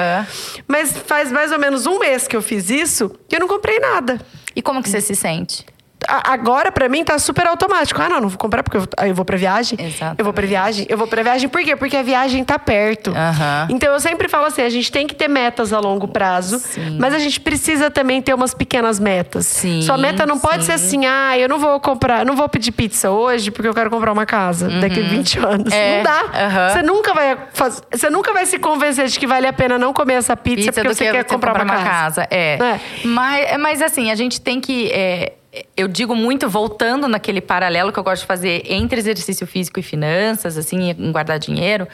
Mas 0.68 0.92
faz 0.98 1.32
mais 1.32 1.50
ou 1.54 1.60
menos 1.60 1.88
um 1.88 1.98
mês 1.98 2.28
que 2.28 2.36
eu 2.36 2.42
fiz 2.42 2.70
isso 2.70 3.10
e 3.32 3.36
eu 3.36 3.40
não 3.40 3.48
comprei 3.48 3.80
nada. 3.80 4.20
E 4.54 4.62
como 4.62 4.84
que 4.84 4.90
você 4.90 5.00
se 5.00 5.16
sente? 5.16 5.66
Agora, 6.08 6.72
pra 6.72 6.88
mim, 6.90 7.04
tá 7.04 7.18
super 7.20 7.48
automático. 7.48 8.02
Ah, 8.02 8.10
não, 8.10 8.22
não 8.22 8.30
vou 8.30 8.38
comprar 8.38 8.64
porque 8.64 8.78
eu, 8.78 8.88
eu 9.08 9.16
vou 9.16 9.26
pra 9.26 9.38
viagem. 9.38 9.78
Exatamente. 9.82 10.20
Eu 10.20 10.26
vou 10.26 10.34
pra 10.34 10.46
viagem. 10.46 10.86
Eu 10.90 10.98
vou 10.98 11.08
pra 11.08 11.24
viagem 11.24 11.50
por 11.50 11.62
quê? 11.64 11.76
Porque 11.76 11.98
a 11.98 12.04
viagem 12.04 12.44
tá 12.44 12.58
perto. 12.60 13.12
Aham. 13.16 13.68
Então, 13.70 13.94
eu 13.94 14.00
sempre 14.00 14.28
falo 14.28 14.46
assim, 14.46 14.62
a 14.62 14.70
gente 14.70 14.92
tem 14.92 15.08
que 15.08 15.16
ter 15.16 15.28
metas 15.28 15.72
a 15.74 15.80
longo 15.80 16.08
prazo. 16.08 16.60
Sim. 16.60 16.98
Mas 17.00 17.14
a 17.14 17.20
gente 17.20 17.40
precisa 17.40 17.90
também 17.92 18.22
ter 18.22 18.34
umas 18.34 18.54
pequenas 18.54 19.00
metas. 19.00 19.46
Sim, 19.46 19.82
Sua 19.82 19.98
meta 19.98 20.26
não 20.26 20.40
pode 20.40 20.64
sim. 20.64 20.68
ser 20.68 20.72
assim, 20.74 21.06
ah, 21.06 21.38
eu 21.38 21.48
não 21.50 21.60
vou 21.60 21.80
comprar, 21.80 22.26
não 22.26 22.36
vou 22.36 22.48
pedir 22.50 22.72
pizza 22.72 23.10
hoje 23.12 23.52
porque 23.52 23.68
eu 23.68 23.74
quero 23.74 23.90
comprar 23.90 24.12
uma 24.12 24.26
casa 24.26 24.70
daqui 24.80 25.00
a 25.00 25.04
20 25.08 25.40
anos. 25.40 25.74
É, 25.74 25.98
Não 25.98 26.04
dá. 26.04 26.24
aham. 26.46 26.70
Você 26.70 26.82
nunca 26.84 27.14
vai 27.14 27.38
faz- 27.54 27.82
você 27.92 28.10
nunca 28.10 28.34
vai 28.34 28.46
se 28.46 28.58
convencer 28.60 29.08
de 29.08 29.20
que 29.20 29.28
vale 29.28 29.48
a 29.48 29.54
pena 29.54 29.78
não 29.78 29.94
comer 29.94 30.16
essa 30.16 30.36
pizza, 30.36 30.68
Pizza 30.72 30.72
porque 30.82 30.94
você 30.96 31.06
que 31.06 31.12
quer 31.12 31.24
você 31.24 31.34
comprar, 31.34 31.62
uma 31.64 31.76
casa. 31.84 32.28
É. 32.30 32.54
É. 32.60 32.80
Mas, 33.06 33.58
mas 33.60 33.82
assim, 33.82 34.12
a 34.12 34.16
gente 34.16 34.40
tem 34.42 34.60
que. 34.60 34.90
é, 34.92 35.34
eu 35.76 35.88
digo 35.88 36.16
muito, 36.16 36.50
voltando 36.50 37.08
naquele 37.08 37.42
paralelo 37.42 37.92
que 37.92 38.00
eu 38.00 38.04
gosto 38.04 38.22
de 38.22 38.28
fazer 38.28 38.64
entre 38.66 39.00
exercício 39.00 39.46
físico 39.46 39.80
e 39.80 39.84
finanças, 39.84 40.58
assim, 40.58 40.90
e 40.90 40.94
guardar 41.12 41.40
dinheiro, 41.40 41.88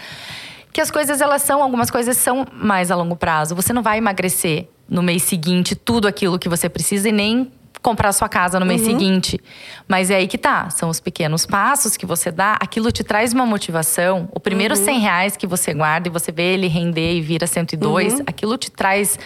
que 0.72 0.80
as 0.80 0.90
coisas, 0.92 1.20
elas 1.20 1.42
são, 1.42 1.62
algumas 1.62 1.90
coisas 1.90 2.16
são 2.18 2.46
mais 2.54 2.92
a 2.92 2.96
longo 2.96 3.16
prazo. 3.16 3.56
Você 3.56 3.74
não 3.74 3.82
vai 3.82 3.98
emagrecer 3.98 4.68
no 4.88 5.04
mês 5.04 5.24
seguinte 5.24 5.76
tudo 5.76 6.08
aquilo 6.08 6.40
que 6.40 6.48
você 6.48 6.70
precisa 6.70 7.10
e 7.10 7.12
nem 7.12 7.52
comprar 7.82 8.12
sua 8.12 8.28
casa 8.28 8.60
no 8.60 8.66
mês 8.66 8.82
seguinte. 8.82 9.40
Mas 9.88 10.12
é 10.12 10.16
aí 10.16 10.28
que 10.28 10.38
tá. 10.38 10.70
São 10.70 10.90
os 10.90 11.00
pequenos 11.00 11.46
passos 11.46 11.96
que 11.96 12.06
você 12.06 12.30
dá. 12.32 12.58
Aquilo 12.60 12.92
te 12.92 13.04
traz 13.04 13.34
uma 13.34 13.46
motivação. 13.46 14.28
O 14.34 14.40
primeiro 14.40 14.76
100 14.76 15.00
reais 15.00 15.38
que 15.38 15.48
você 15.48 15.74
guarda 15.74 16.08
e 16.08 16.12
você 16.12 16.32
vê 16.32 16.54
ele 16.54 16.68
render 16.68 17.16
e 17.16 17.22
vira 17.22 17.48
102, 17.48 18.22
aquilo 18.28 18.58
te 18.58 18.70
traz 18.70 19.18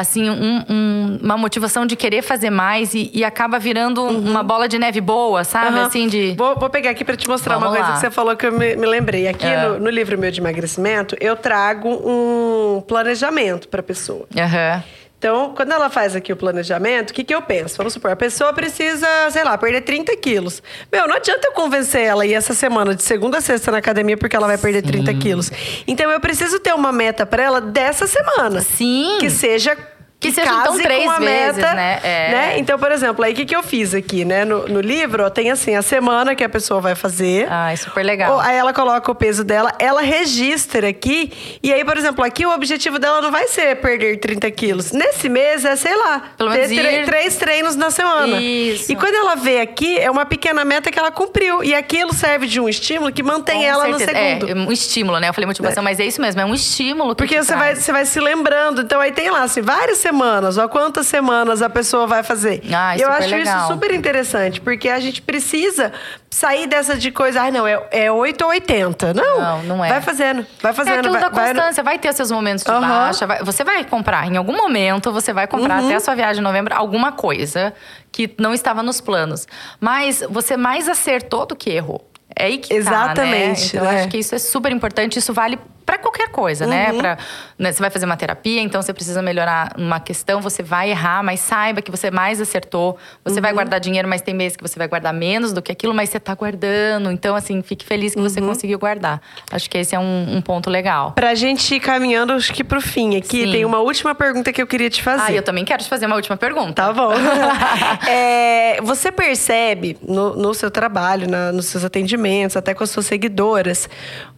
assim, 0.00 0.30
um- 0.30 0.64
um- 0.68 1.18
uma 1.22 1.36
motivação 1.36 1.84
de 1.84 1.96
querer 1.96 2.22
fazer 2.22 2.50
mais 2.50 2.94
e, 2.94 3.10
e 3.12 3.24
acaba 3.24 3.58
virando 3.58 4.02
uma 4.04 4.44
bola 4.44 4.68
de 4.68 4.78
neve 4.78 5.00
boa, 5.00 5.42
sabe? 5.42 5.76
Aham. 5.76 5.86
Assim, 5.86 6.06
de. 6.06 6.34
Vou, 6.38 6.54
vou 6.54 6.70
pegar 6.70 6.90
aqui 6.90 7.04
para 7.04 7.16
te 7.16 7.28
mostrar 7.28 7.56
uma 7.56 7.66
Vamos 7.66 7.76
coisa 7.78 7.88
lá. 7.90 7.94
que 7.96 8.00
você 8.00 8.10
falou 8.10 8.36
que 8.36 8.46
eu 8.46 8.52
me, 8.52 8.76
me 8.76 8.86
lembrei. 8.86 9.26
Aqui 9.26 9.44
É. 9.46 9.66
no, 9.68 9.80
no 9.80 9.90
livro 9.90 10.16
meu 10.16 10.30
de 10.30 10.40
emagrecimento, 10.40 11.16
eu 11.20 11.34
trago 11.34 11.88
um 11.88 12.80
planejamento 12.86 13.66
para 13.68 13.82
pessoa. 13.82 14.26
Aham. 14.36 14.82
Então, 15.18 15.52
quando 15.54 15.72
ela 15.72 15.90
faz 15.90 16.14
aqui 16.14 16.32
o 16.32 16.36
planejamento, 16.36 17.10
o 17.10 17.12
que, 17.12 17.24
que 17.24 17.34
eu 17.34 17.42
penso? 17.42 17.76
Vamos 17.76 17.92
supor, 17.92 18.12
a 18.12 18.16
pessoa 18.16 18.52
precisa, 18.52 19.06
sei 19.32 19.42
lá, 19.42 19.58
perder 19.58 19.80
30 19.80 20.16
quilos. 20.16 20.62
Meu, 20.92 21.08
não 21.08 21.16
adianta 21.16 21.48
eu 21.48 21.52
convencer 21.52 22.02
ela 22.02 22.22
a 22.22 22.26
ir 22.26 22.34
essa 22.34 22.54
semana 22.54 22.94
de 22.94 23.02
segunda 23.02 23.38
a 23.38 23.40
sexta 23.40 23.72
na 23.72 23.78
academia 23.78 24.16
porque 24.16 24.36
ela 24.36 24.46
vai 24.46 24.56
perder 24.56 24.82
30 24.82 25.12
quilos. 25.14 25.50
Então, 25.88 26.08
eu 26.08 26.20
preciso 26.20 26.60
ter 26.60 26.72
uma 26.72 26.92
meta 26.92 27.26
para 27.26 27.42
ela 27.42 27.60
dessa 27.60 28.06
semana. 28.06 28.60
Sim. 28.60 29.18
Que 29.18 29.28
seja. 29.28 29.76
Que 30.20 30.32
seja, 30.32 30.50
então, 30.50 30.72
case 30.72 30.82
três 30.82 31.18
vezes, 31.18 31.56
meta, 31.58 31.74
né? 31.74 32.00
É. 32.02 32.54
Então, 32.58 32.76
por 32.76 32.90
exemplo, 32.90 33.24
aí 33.24 33.32
o 33.32 33.36
que, 33.36 33.44
que 33.46 33.54
eu 33.54 33.62
fiz 33.62 33.94
aqui, 33.94 34.24
né? 34.24 34.44
No, 34.44 34.66
no 34.66 34.80
livro, 34.80 35.30
tem 35.30 35.48
assim, 35.48 35.76
a 35.76 35.82
semana 35.82 36.34
que 36.34 36.42
a 36.42 36.48
pessoa 36.48 36.80
vai 36.80 36.96
fazer. 36.96 37.46
Ai, 37.48 37.76
super 37.76 38.02
legal. 38.04 38.32
Ou- 38.34 38.40
Aí 38.40 38.56
ela 38.56 38.72
coloca 38.72 39.12
o 39.12 39.14
peso 39.14 39.44
dela, 39.44 39.72
ela 39.78 40.02
registra 40.02 40.88
aqui. 40.88 41.58
E 41.62 41.72
aí, 41.72 41.84
por 41.84 41.96
exemplo, 41.96 42.24
aqui 42.24 42.44
o 42.44 42.50
objetivo 42.52 42.98
dela 42.98 43.20
não 43.20 43.30
vai 43.30 43.46
ser 43.46 43.76
perder 43.76 44.18
30 44.18 44.50
quilos. 44.50 44.90
Nesse 44.90 45.28
mês 45.28 45.64
é, 45.64 45.76
sei 45.76 45.94
lá, 45.96 46.22
Pelo 46.36 46.50
ter 46.50 46.66
menos 46.68 46.76
tre- 46.76 47.00
ir- 47.02 47.04
três 47.04 47.36
treinos 47.36 47.76
na 47.76 47.90
semana. 47.90 48.40
Isso. 48.40 48.90
E 48.90 48.96
quando 48.96 49.14
ela 49.14 49.36
vê 49.36 49.60
aqui, 49.60 49.98
é 50.00 50.10
uma 50.10 50.26
pequena 50.26 50.64
meta 50.64 50.90
que 50.90 50.98
ela 50.98 51.12
cumpriu. 51.12 51.62
E 51.62 51.74
aquilo 51.76 52.12
serve 52.12 52.48
de 52.48 52.58
um 52.58 52.68
estímulo 52.68 53.12
que 53.12 53.22
mantém 53.22 53.58
Com 53.60 53.64
ela 53.64 53.86
no 53.86 53.98
certeza. 53.98 54.18
segundo. 54.40 54.50
É, 54.50 54.54
um 54.68 54.72
estímulo, 54.72 55.20
né? 55.20 55.28
Eu 55.28 55.34
falei 55.34 55.46
motivação, 55.46 55.80
mas 55.82 56.00
é 56.00 56.04
isso 56.04 56.20
mesmo, 56.20 56.40
é 56.40 56.44
um 56.44 56.54
estímulo 56.54 57.10
que 57.14 57.22
Porque 57.22 57.40
você 57.40 57.54
vai, 57.54 57.76
você 57.76 57.92
vai 57.92 58.04
se 58.04 58.18
lembrando. 58.18 58.82
Então 58.82 59.00
aí 59.00 59.12
tem 59.12 59.30
lá, 59.30 59.42
assim, 59.44 59.60
várias 59.62 59.98
semanas, 60.08 60.56
ó, 60.58 60.66
quantas 60.68 61.06
semanas 61.06 61.60
a 61.62 61.68
pessoa 61.68 62.06
vai 62.06 62.22
fazer. 62.22 62.62
Ah, 62.74 62.96
e 62.96 63.00
eu 63.00 63.10
acho 63.10 63.28
legal. 63.28 63.58
isso 63.58 63.68
super 63.74 63.92
interessante, 63.94 64.60
porque 64.60 64.88
a 64.88 64.98
gente 64.98 65.20
precisa 65.20 65.92
sair 66.30 66.66
dessa 66.66 66.96
de 66.96 67.10
coisa, 67.10 67.42
ai, 67.42 67.50
não, 67.50 67.66
é, 67.66 67.80
é 67.90 68.10
8 68.10 68.42
ou 68.42 68.50
80. 68.50 69.12
Não, 69.14 69.40
Não, 69.40 69.62
não 69.64 69.84
é. 69.84 69.88
Vai 69.90 70.00
fazendo, 70.00 70.46
vai 70.62 70.72
É 70.72 70.74
fazendo. 70.74 70.98
aquilo 71.00 71.12
vai, 71.12 71.22
da 71.22 71.28
vai- 71.28 71.52
constância, 71.54 71.82
vai 71.82 71.98
ter 71.98 72.12
seus 72.14 72.30
momentos 72.30 72.64
de 72.64 72.70
Aham. 72.70 72.80
baixa. 72.80 73.26
vai- 73.26 73.42
você 73.44 73.62
vai 73.64 73.84
comprar, 73.84 74.26
em 74.26 74.36
algum 74.36 74.56
momento, 74.56 75.12
você 75.12 75.32
vai 75.32 75.46
comprar 75.46 75.80
Uhum. 75.80 75.86
até 75.86 75.96
a 75.96 76.00
sua 76.00 76.14
viagem 76.14 76.40
em 76.40 76.44
novembro 76.44 76.74
alguma 76.74 77.12
coisa 77.12 77.72
que 78.10 78.32
não 78.38 78.54
estava 78.54 78.82
nos 78.82 79.00
planos. 79.00 79.46
Mas 79.80 80.22
você 80.30 80.56
mais 80.56 80.88
acertou 80.88 81.44
do 81.46 81.54
que 81.54 81.70
errou. 81.70 82.08
É 82.38 82.44
aí 82.46 82.58
que 82.58 82.72
Exatamente, 82.72 83.72
tá, 83.72 83.78
né? 83.78 83.82
Então, 83.82 83.84
né? 83.92 84.00
acho 84.00 84.08
que 84.08 84.18
isso 84.18 84.34
é 84.34 84.38
super 84.38 84.70
importante. 84.70 85.18
Isso 85.18 85.32
vale 85.32 85.58
para 85.84 85.96
qualquer 85.96 86.28
coisa, 86.28 86.66
né? 86.66 86.92
Uhum. 86.92 86.98
Pra, 86.98 87.16
né? 87.58 87.72
Você 87.72 87.80
vai 87.80 87.88
fazer 87.88 88.04
uma 88.04 88.16
terapia, 88.16 88.60
então 88.60 88.80
você 88.82 88.92
precisa 88.92 89.22
melhorar 89.22 89.72
uma 89.78 89.98
questão, 89.98 90.38
você 90.38 90.62
vai 90.62 90.90
errar, 90.90 91.22
mas 91.24 91.40
saiba 91.40 91.80
que 91.80 91.90
você 91.90 92.10
mais 92.10 92.42
acertou. 92.42 92.98
Você 93.24 93.36
Uhum. 93.36 93.42
vai 93.42 93.52
guardar 93.54 93.80
dinheiro, 93.80 94.06
mas 94.06 94.20
tem 94.20 94.34
meses 94.34 94.54
que 94.54 94.62
você 94.62 94.78
vai 94.78 94.86
guardar 94.86 95.14
menos 95.14 95.50
do 95.50 95.62
que 95.62 95.72
aquilo, 95.72 95.94
mas 95.94 96.10
você 96.10 96.20
tá 96.20 96.34
guardando. 96.34 97.10
Então, 97.10 97.34
assim, 97.34 97.62
fique 97.62 97.86
feliz 97.86 98.12
que 98.12 98.20
Uhum. 98.20 98.28
você 98.28 98.38
conseguiu 98.40 98.78
guardar. 98.78 99.20
Acho 99.50 99.68
que 99.70 99.78
esse 99.78 99.94
é 99.94 99.98
um, 99.98 100.36
um 100.36 100.42
ponto 100.42 100.68
legal. 100.68 101.12
Pra 101.12 101.34
gente 101.34 101.74
ir 101.74 101.80
caminhando, 101.80 102.34
acho 102.34 102.52
que 102.52 102.62
pro 102.62 102.82
fim 102.82 103.16
aqui, 103.16 103.44
Sim. 103.46 103.50
tem 103.52 103.64
uma 103.64 103.78
última 103.78 104.14
pergunta 104.14 104.52
que 104.52 104.60
eu 104.60 104.66
queria 104.66 104.90
te 104.90 105.02
fazer. 105.02 105.32
Ah, 105.32 105.32
eu 105.32 105.42
também 105.42 105.64
quero 105.64 105.82
te 105.82 105.88
fazer 105.88 106.04
uma 106.04 106.16
última 106.16 106.36
pergunta. 106.36 106.74
Tá 106.74 106.92
bom. 106.92 107.12
É, 108.06 108.80
você 108.82 109.10
percebe 109.10 109.96
no, 110.06 110.34
no 110.36 110.54
seu 110.54 110.70
trabalho, 110.70 111.28
na- 111.28 111.50
nos 111.52 111.66
seus 111.66 111.84
atendimentos, 111.84 112.27
até 112.58 112.74
com 112.74 112.84
as 112.84 112.90
suas 112.90 113.06
seguidoras, 113.06 113.88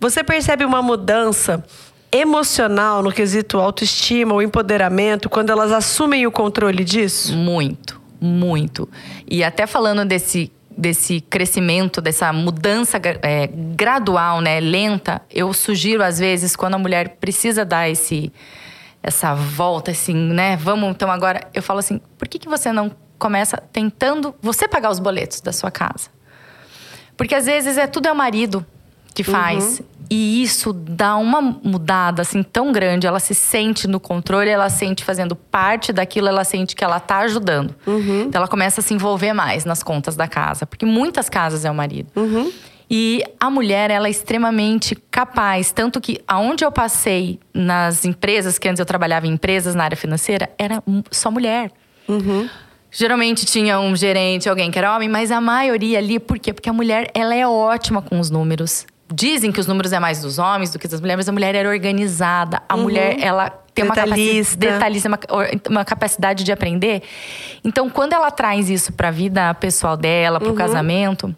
você 0.01 0.22
percebe 0.22 0.64
uma 0.64 0.80
mudança 0.80 1.64
emocional 2.12 3.03
no 3.03 3.12
quesito 3.12 3.59
autoestima 3.59 4.34
ou 4.34 4.43
empoderamento 4.43 5.28
quando 5.28 5.51
elas 5.51 5.70
assumem 5.70 6.26
o 6.26 6.32
controle 6.32 6.84
disso? 6.84 7.36
Muito, 7.36 8.01
muito. 8.20 8.88
E 9.28 9.45
até 9.45 9.66
falando 9.66 10.05
desse, 10.05 10.51
desse 10.76 11.20
crescimento, 11.20 12.01
dessa 12.01 12.32
mudança 12.32 13.01
é, 13.22 13.47
gradual, 13.47 14.41
né, 14.41 14.59
lenta, 14.61 15.22
eu 15.30 15.53
sugiro 15.53 16.03
às 16.03 16.18
vezes 16.18 16.57
quando 16.57 16.74
a 16.74 16.78
mulher 16.78 17.16
precisa 17.20 17.64
dar 17.64 17.88
esse 17.88 18.32
essa 19.03 19.34
volta, 19.34 19.91
assim, 19.93 20.14
né? 20.14 20.57
Vamos 20.57 20.91
então 20.91 21.11
agora. 21.11 21.49
Eu 21.55 21.62
falo 21.62 21.78
assim, 21.78 22.01
por 22.18 22.28
que, 22.28 22.38
que 22.38 22.49
você 22.49 22.70
não 22.70 22.91
começa 23.18 23.57
tentando 23.72 24.34
você 24.43 24.68
pagar 24.68 24.91
os 24.91 24.99
boletos 24.99 25.41
da 25.41 25.53
sua 25.53 25.70
casa? 25.70 26.11
Porque 27.21 27.35
às 27.35 27.45
vezes 27.45 27.77
é 27.77 27.87
tudo 27.87 28.09
é 28.09 28.12
o 28.12 28.16
marido 28.16 28.64
que 29.14 29.23
faz. 29.23 29.83
E 30.09 30.43
isso 30.43 30.73
dá 30.73 31.16
uma 31.16 31.43
mudada 31.43 32.23
assim 32.23 32.43
tão 32.43 32.73
grande. 32.73 33.07
Ela 33.07 33.21
se 33.21 33.35
sente 33.35 33.87
no 33.87 34.01
controle, 34.01 34.49
ela 34.49 34.71
sente 34.71 35.05
fazendo 35.05 35.37
parte 35.37 35.93
daquilo, 35.93 36.29
ela 36.29 36.45
sente 36.45 36.75
que 36.75 36.83
ela 36.83 36.99
tá 36.99 37.18
ajudando. 37.18 37.75
Então 38.23 38.39
ela 38.39 38.49
começa 38.49 38.81
a 38.81 38.83
se 38.83 38.95
envolver 38.95 39.35
mais 39.35 39.66
nas 39.66 39.83
contas 39.83 40.16
da 40.16 40.27
casa. 40.27 40.64
Porque 40.64 40.87
muitas 40.87 41.29
casas 41.29 41.66
é 41.66 41.71
o 41.71 41.75
marido. 41.75 42.11
E 42.91 43.23
a 43.39 43.51
mulher, 43.51 43.91
ela 43.91 44.09
é 44.09 44.11
extremamente 44.11 44.97
capaz. 45.11 45.73
Tanto 45.73 46.01
que 46.01 46.23
aonde 46.27 46.64
eu 46.64 46.73
passei 46.73 47.39
nas 47.53 48.07
empresas, 48.07 48.59
que 48.59 48.66
antes 48.66 48.81
eu 48.81 48.87
trabalhava 48.87 49.27
em 49.27 49.33
empresas 49.33 49.75
na 49.75 49.85
área 49.85 49.97
financeira, 49.97 50.49
era 50.57 50.83
só 51.11 51.31
mulher. 51.31 51.71
Geralmente 52.91 53.47
tinha 53.47 53.78
um 53.78 53.95
gerente, 53.95 54.49
alguém 54.49 54.70
que 54.70 54.78
era 54.78 54.95
homem, 54.95 55.09
mas 55.09 55.30
a 55.30 55.41
maioria 55.41 55.99
ali, 55.99 56.18
por 56.18 56.38
quê? 56.38 56.53
Porque 56.53 56.68
a 56.68 56.72
mulher, 56.72 57.11
ela 57.14 57.34
é 57.34 57.47
ótima 57.47 58.03
com 58.03 58.18
os 58.18 58.30
números. 58.30 58.86
Dizem 59.12 59.51
que 59.51 59.61
os 59.61 59.66
números 59.66 59.93
é 59.93 59.99
mais 59.99 60.20
dos 60.20 60.38
homens 60.38 60.70
do 60.70 60.78
que 60.78 60.86
das 60.86 61.01
mulheres, 61.01 61.18
mas 61.18 61.28
a 61.28 61.32
mulher 61.32 61.55
era 61.55 61.68
organizada. 61.68 62.62
A 62.68 62.76
mulher, 62.76 63.16
ela 63.20 63.51
tem 63.74 63.84
uma 63.84 63.95
Detalhista. 63.95 64.57
capacidade 64.57 64.57
detalhista, 64.57 65.09
uma, 65.09 65.18
uma 65.68 65.84
capacidade 65.84 66.45
de 66.45 66.53
aprender. 66.53 67.03
Então, 67.64 67.88
quando 67.88 68.12
ela 68.12 68.30
traz 68.30 68.68
isso 68.68 68.93
para 68.93 69.09
a 69.09 69.11
vida 69.11 69.53
pessoal 69.55 69.97
dela, 69.97 70.38
para 70.38 70.51
o 70.51 70.55
casamento, 70.55 71.34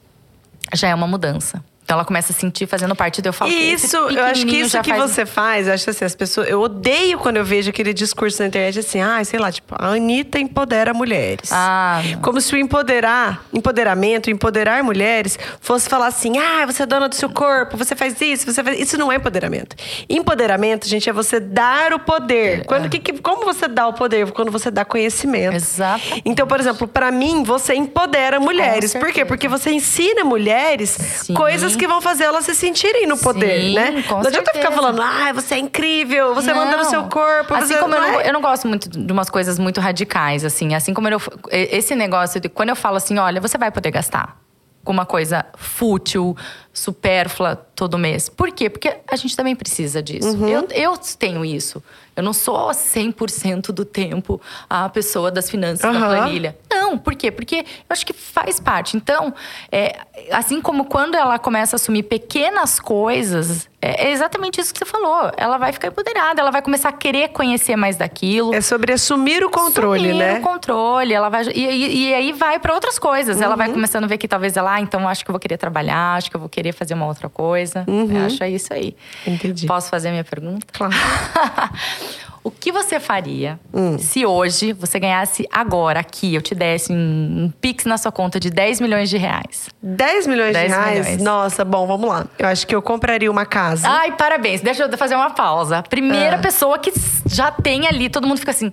já 0.74 0.88
é 0.88 0.94
uma 0.94 1.06
mudança. 1.06 1.62
Então 1.84 1.96
ela 1.96 2.04
começa 2.04 2.32
a 2.32 2.34
sentir 2.34 2.66
fazendo 2.66 2.94
parte 2.94 3.20
do 3.20 3.26
eu 3.26 3.32
falo 3.32 3.50
isso, 3.50 3.96
eu 3.96 4.24
acho 4.24 4.46
que 4.46 4.56
isso 4.56 4.80
que 4.82 4.90
faz... 4.90 5.02
você 5.10 5.26
faz, 5.26 5.66
eu 5.66 5.74
acho 5.74 5.90
assim, 5.90 6.04
as 6.04 6.14
pessoas. 6.14 6.48
Eu 6.48 6.60
odeio 6.60 7.18
quando 7.18 7.38
eu 7.38 7.44
vejo 7.44 7.70
aquele 7.70 7.92
discurso 7.92 8.40
na 8.40 8.48
internet 8.48 8.78
assim, 8.78 9.00
ah, 9.00 9.22
sei 9.24 9.38
lá, 9.38 9.50
tipo, 9.50 9.74
a 9.76 9.88
Anitta 9.88 10.38
empodera 10.38 10.94
mulheres. 10.94 11.50
Ah, 11.52 12.00
Como 12.22 12.40
se 12.40 12.54
o 12.54 12.56
empoderar, 12.58 13.44
empoderamento, 13.52 14.30
empoderar 14.30 14.82
mulheres, 14.84 15.38
fosse 15.60 15.88
falar 15.88 16.06
assim, 16.06 16.38
ah, 16.38 16.64
você 16.64 16.84
é 16.84 16.86
dona 16.86 17.08
do 17.08 17.14
seu 17.16 17.28
corpo, 17.28 17.76
você 17.76 17.96
faz 17.96 18.18
isso, 18.20 18.46
você 18.50 18.62
faz. 18.62 18.78
Isso 18.80 18.96
não 18.96 19.10
é 19.10 19.16
empoderamento. 19.16 19.74
Empoderamento, 20.08 20.88
gente, 20.88 21.10
é 21.10 21.12
você 21.12 21.40
dar 21.40 21.92
o 21.92 21.98
poder. 21.98 22.64
Quando, 22.64 22.88
que, 22.88 23.00
que- 23.00 23.20
como 23.20 23.44
você 23.44 23.66
dá 23.66 23.88
o 23.88 23.92
poder? 23.92 24.30
Quando 24.30 24.50
você 24.52 24.70
dá 24.70 24.84
conhecimento. 24.84 25.56
Exato. 25.56 26.02
Então, 26.24 26.46
por 26.46 26.60
exemplo, 26.60 26.86
pra 26.86 27.10
mim, 27.10 27.42
você 27.42 27.74
empodera 27.74 28.38
mulheres. 28.38 28.94
Por 28.94 29.12
quê? 29.12 29.24
Porque 29.24 29.48
você 29.48 29.70
ensina 29.72 30.22
mulheres 30.24 30.90
Sim. 30.90 31.34
coisas 31.34 31.71
que 31.76 31.86
vão 31.86 32.00
fazer 32.00 32.24
elas 32.24 32.44
se 32.44 32.54
sentirem 32.54 33.06
no 33.06 33.16
poder, 33.16 33.60
Sim, 33.60 33.74
né? 33.74 34.02
com 34.02 34.14
não 34.14 34.26
adianta 34.26 34.52
ficar 34.52 34.72
falando, 34.72 35.00
ah, 35.02 35.32
você 35.32 35.54
é 35.54 35.58
incrível, 35.58 36.34
você 36.34 36.52
manda 36.52 36.76
no 36.76 36.84
seu 36.84 37.04
corpo. 37.04 37.54
Assim 37.54 37.74
você 37.74 37.78
como 37.78 37.94
eu 37.94 38.00
não 38.00 38.20
eu 38.20 38.32
não 38.32 38.40
gosto 38.40 38.68
muito 38.68 38.88
de 38.88 39.12
umas 39.12 39.30
coisas 39.30 39.58
muito 39.58 39.80
radicais, 39.80 40.44
assim. 40.44 40.74
Assim 40.74 40.94
como 40.94 41.08
eu, 41.08 41.20
esse 41.50 41.94
negócio 41.94 42.40
de 42.40 42.48
quando 42.48 42.70
eu 42.70 42.76
falo 42.76 42.96
assim, 42.96 43.18
olha, 43.18 43.40
você 43.40 43.58
vai 43.58 43.70
poder 43.70 43.90
gastar 43.90 44.42
com 44.84 44.92
uma 44.92 45.06
coisa 45.06 45.44
fútil, 45.56 46.36
supérflua 46.72 47.56
todo 47.74 47.96
mês. 47.98 48.28
Por 48.28 48.50
quê? 48.50 48.68
Porque 48.68 48.96
a 49.08 49.16
gente 49.16 49.36
também 49.36 49.54
precisa 49.54 50.02
disso. 50.02 50.28
Uhum. 50.28 50.48
Eu, 50.48 50.68
eu 50.72 50.96
tenho 51.18 51.44
isso. 51.44 51.82
Eu 52.16 52.22
não 52.22 52.32
sou 52.32 52.70
100% 52.70 53.72
do 53.72 53.84
tempo 53.84 54.40
a 54.68 54.88
pessoa 54.88 55.30
das 55.30 55.48
finanças 55.48 55.80
da 55.80 55.90
Aham. 55.90 56.08
planilha. 56.08 56.56
Não, 56.92 56.98
por 56.98 57.14
quê? 57.14 57.30
Porque 57.30 57.56
eu 57.56 57.64
acho 57.90 58.04
que 58.04 58.12
faz 58.12 58.60
parte. 58.60 58.96
Então, 58.96 59.34
é, 59.70 59.98
assim 60.30 60.60
como 60.60 60.84
quando 60.84 61.14
ela 61.14 61.38
começa 61.38 61.74
a 61.74 61.78
assumir 61.78 62.02
pequenas 62.02 62.78
coisas, 62.78 63.68
é, 63.80 64.08
é 64.08 64.10
exatamente 64.12 64.60
isso 64.60 64.72
que 64.72 64.78
você 64.78 64.84
falou. 64.84 65.32
Ela 65.36 65.56
vai 65.56 65.72
ficar 65.72 65.88
empoderada, 65.88 66.40
ela 66.40 66.50
vai 66.50 66.60
começar 66.60 66.90
a 66.90 66.92
querer 66.92 67.28
conhecer 67.30 67.76
mais 67.76 67.96
daquilo. 67.96 68.54
É 68.54 68.60
sobre 68.60 68.92
assumir 68.92 69.42
o 69.42 69.50
controle, 69.50 70.10
Assumir 70.10 70.18
né? 70.18 70.38
o 70.38 70.42
controle, 70.42 71.14
ela 71.14 71.28
vai 71.30 71.44
e, 71.54 72.08
e- 72.08 72.14
aí 72.14 72.32
vai 72.32 72.58
para 72.58 72.74
outras 72.74 72.98
coisas. 72.98 73.40
Ela 73.40 73.52
Uhum. 73.52 73.56
vai 73.58 73.70
começando 73.72 74.04
a 74.04 74.06
ver 74.06 74.18
que 74.18 74.28
talvez 74.28 74.56
ela, 74.56 74.74
ah, 74.74 74.80
então 74.80 75.08
acho 75.08 75.24
que 75.24 75.30
eu 75.30 75.32
vou 75.32 75.40
querer 75.40 75.56
trabalhar, 75.56 76.16
acho 76.16 76.30
que 76.30 76.36
eu 76.36 76.40
vou 76.40 76.48
querer 76.48 76.72
fazer 76.72 76.94
uma 76.94 77.06
outra 77.06 77.28
coisa. 77.28 77.84
Eu 77.88 78.26
acho 78.26 78.44
é 78.44 78.50
isso 78.50 78.72
aí. 78.74 78.94
Uhum. 79.26 79.34
Entendi. 79.34 79.66
Posso 79.66 79.88
fazer 79.88 80.08
a 80.08 80.10
minha 80.12 80.24
pergunta? 80.24 80.66
Claro. 80.72 80.92
o 82.44 82.50
que 82.50 82.72
você 82.72 82.98
faria 83.00 83.58
Hum. 83.72 83.98
se 83.98 84.26
hoje 84.26 84.72
você 84.72 84.98
ganhasse 84.98 85.46
agora, 85.52 86.00
aqui, 86.00 86.34
eu 86.34 86.42
te 86.42 86.54
desse 86.54 86.92
um, 86.92 86.96
um 87.44 87.52
pix 87.60 87.84
na 87.84 87.96
sua 87.96 88.10
conta 88.12 88.38
de 88.40 88.50
10 88.50 88.80
milhões 88.80 89.08
de 89.08 89.16
reais? 89.16 89.68
10 89.82 90.26
milhões 90.26 90.52
10 90.52 90.70
de 90.70 90.76
reais? 90.78 91.06
milhões. 91.06 91.22
Nossa, 91.22 91.64
bom, 91.64 91.86
vamos 91.86 92.08
lá. 92.08 92.26
Eu 92.38 92.48
acho 92.48 92.66
que 92.66 92.74
eu 92.74 92.82
compraria 92.82 93.30
uma 93.30 93.46
casa. 93.46 93.88
Ai, 93.88 94.12
parabéns. 94.12 94.60
Deixa 94.60 94.84
eu 94.84 94.98
fazer 94.98 95.14
uma 95.14 95.30
pausa. 95.30 95.82
Primeira 95.82 96.36
Ah. 96.36 96.40
pessoa 96.40 96.78
que 96.78 96.92
já 97.26 97.50
tem 97.50 97.86
ali, 97.86 98.08
todo 98.08 98.26
mundo 98.26 98.38
fica 98.38 98.50
assim. 98.50 98.72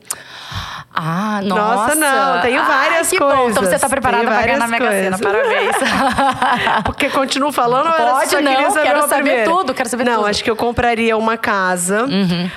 Ah, 0.91 1.39
nossa. 1.43 1.95
Nossa, 1.95 1.95
não, 1.95 2.41
tenho 2.41 2.65
várias 2.65 3.07
Ai, 3.07 3.11
que 3.11 3.19
Bom. 3.19 3.49
Então 3.51 3.63
você 3.63 3.77
tá 3.77 3.87
coisas, 3.87 3.89
preparada 3.89 4.25
pra 4.25 4.41
ganhar 4.41 4.57
na 4.57 4.67
Mega 4.67 4.89
Sena. 4.89 5.17
coisas. 5.19 5.21
Parabéns. 5.21 5.75
Porque 6.83 7.09
continuo 7.09 7.51
falando 7.51 7.91
Pode, 7.95 8.29
queria 8.35 8.61
não, 8.61 8.71
saber 8.71 8.87
quero 8.87 9.01
saber 9.07 9.15
primeira? 9.23 9.43
tudo, 9.51 9.73
quero 9.73 9.87
saber 9.89 10.03
não, 10.03 10.13
tudo. 10.13 10.23
Uhum. 10.23 10.29
acho 10.29 10.43
que 10.43 10.49
eu 10.49 10.55
compraria 10.55 11.15
uma 11.15 11.37
casa. 11.37 12.07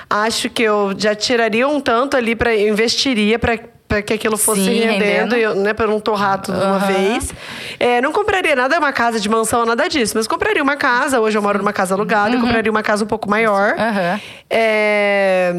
Acho 0.09 0.49
que 0.49 0.63
eu 0.63 0.95
já 1.03 1.15
tiraria 1.15 1.67
um 1.69 1.81
tanto 1.81 2.17
ali 2.17 2.35
para 2.37 2.55
investiria 2.57 3.39
para 3.39 3.59
para 3.89 4.01
que 4.01 4.15
aquilo 4.15 4.39
fosse 4.39 4.65
Sim, 4.65 4.81
rendendo, 4.81 5.35
rendendo. 5.35 5.55
né, 5.61 5.75
para 5.75 5.87
não 5.87 6.01
torrar 6.01 6.41
tudo 6.41 6.59
de 6.59 6.65
uma 6.65 6.77
Aham. 6.77 6.87
vez. 6.87 7.31
É, 7.79 8.01
não 8.01 8.11
compraria 8.11 8.57
nada, 8.57 8.79
uma 8.79 8.91
casa 8.91 9.21
de 9.21 9.29
mansão, 9.29 9.67
nada 9.67 9.87
disso. 9.87 10.15
Mas 10.17 10.27
compraria 10.27 10.63
uma 10.63 10.77
casa. 10.79 11.21
Hoje 11.21 11.37
eu 11.37 11.43
moro 11.43 11.59
numa 11.59 11.75
casa 11.75 11.95
alugada. 11.95 12.35
Eu 12.35 12.41
compraria 12.41 12.71
uma 12.71 12.83
casa 12.83 13.05
um 13.05 13.07
pouco 13.07 13.29
maior. 13.29 13.73
Uhum. 13.73 14.21
É, 14.49 15.53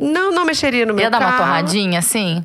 não, 0.00 0.30
não 0.32 0.46
mexeria 0.46 0.86
no 0.86 0.94
meu 0.94 1.02
Ia 1.04 1.10
dar 1.10 1.20
uma 1.20 1.26
carro. 1.32 1.38
torradinha, 1.44 1.98
assim? 1.98 2.42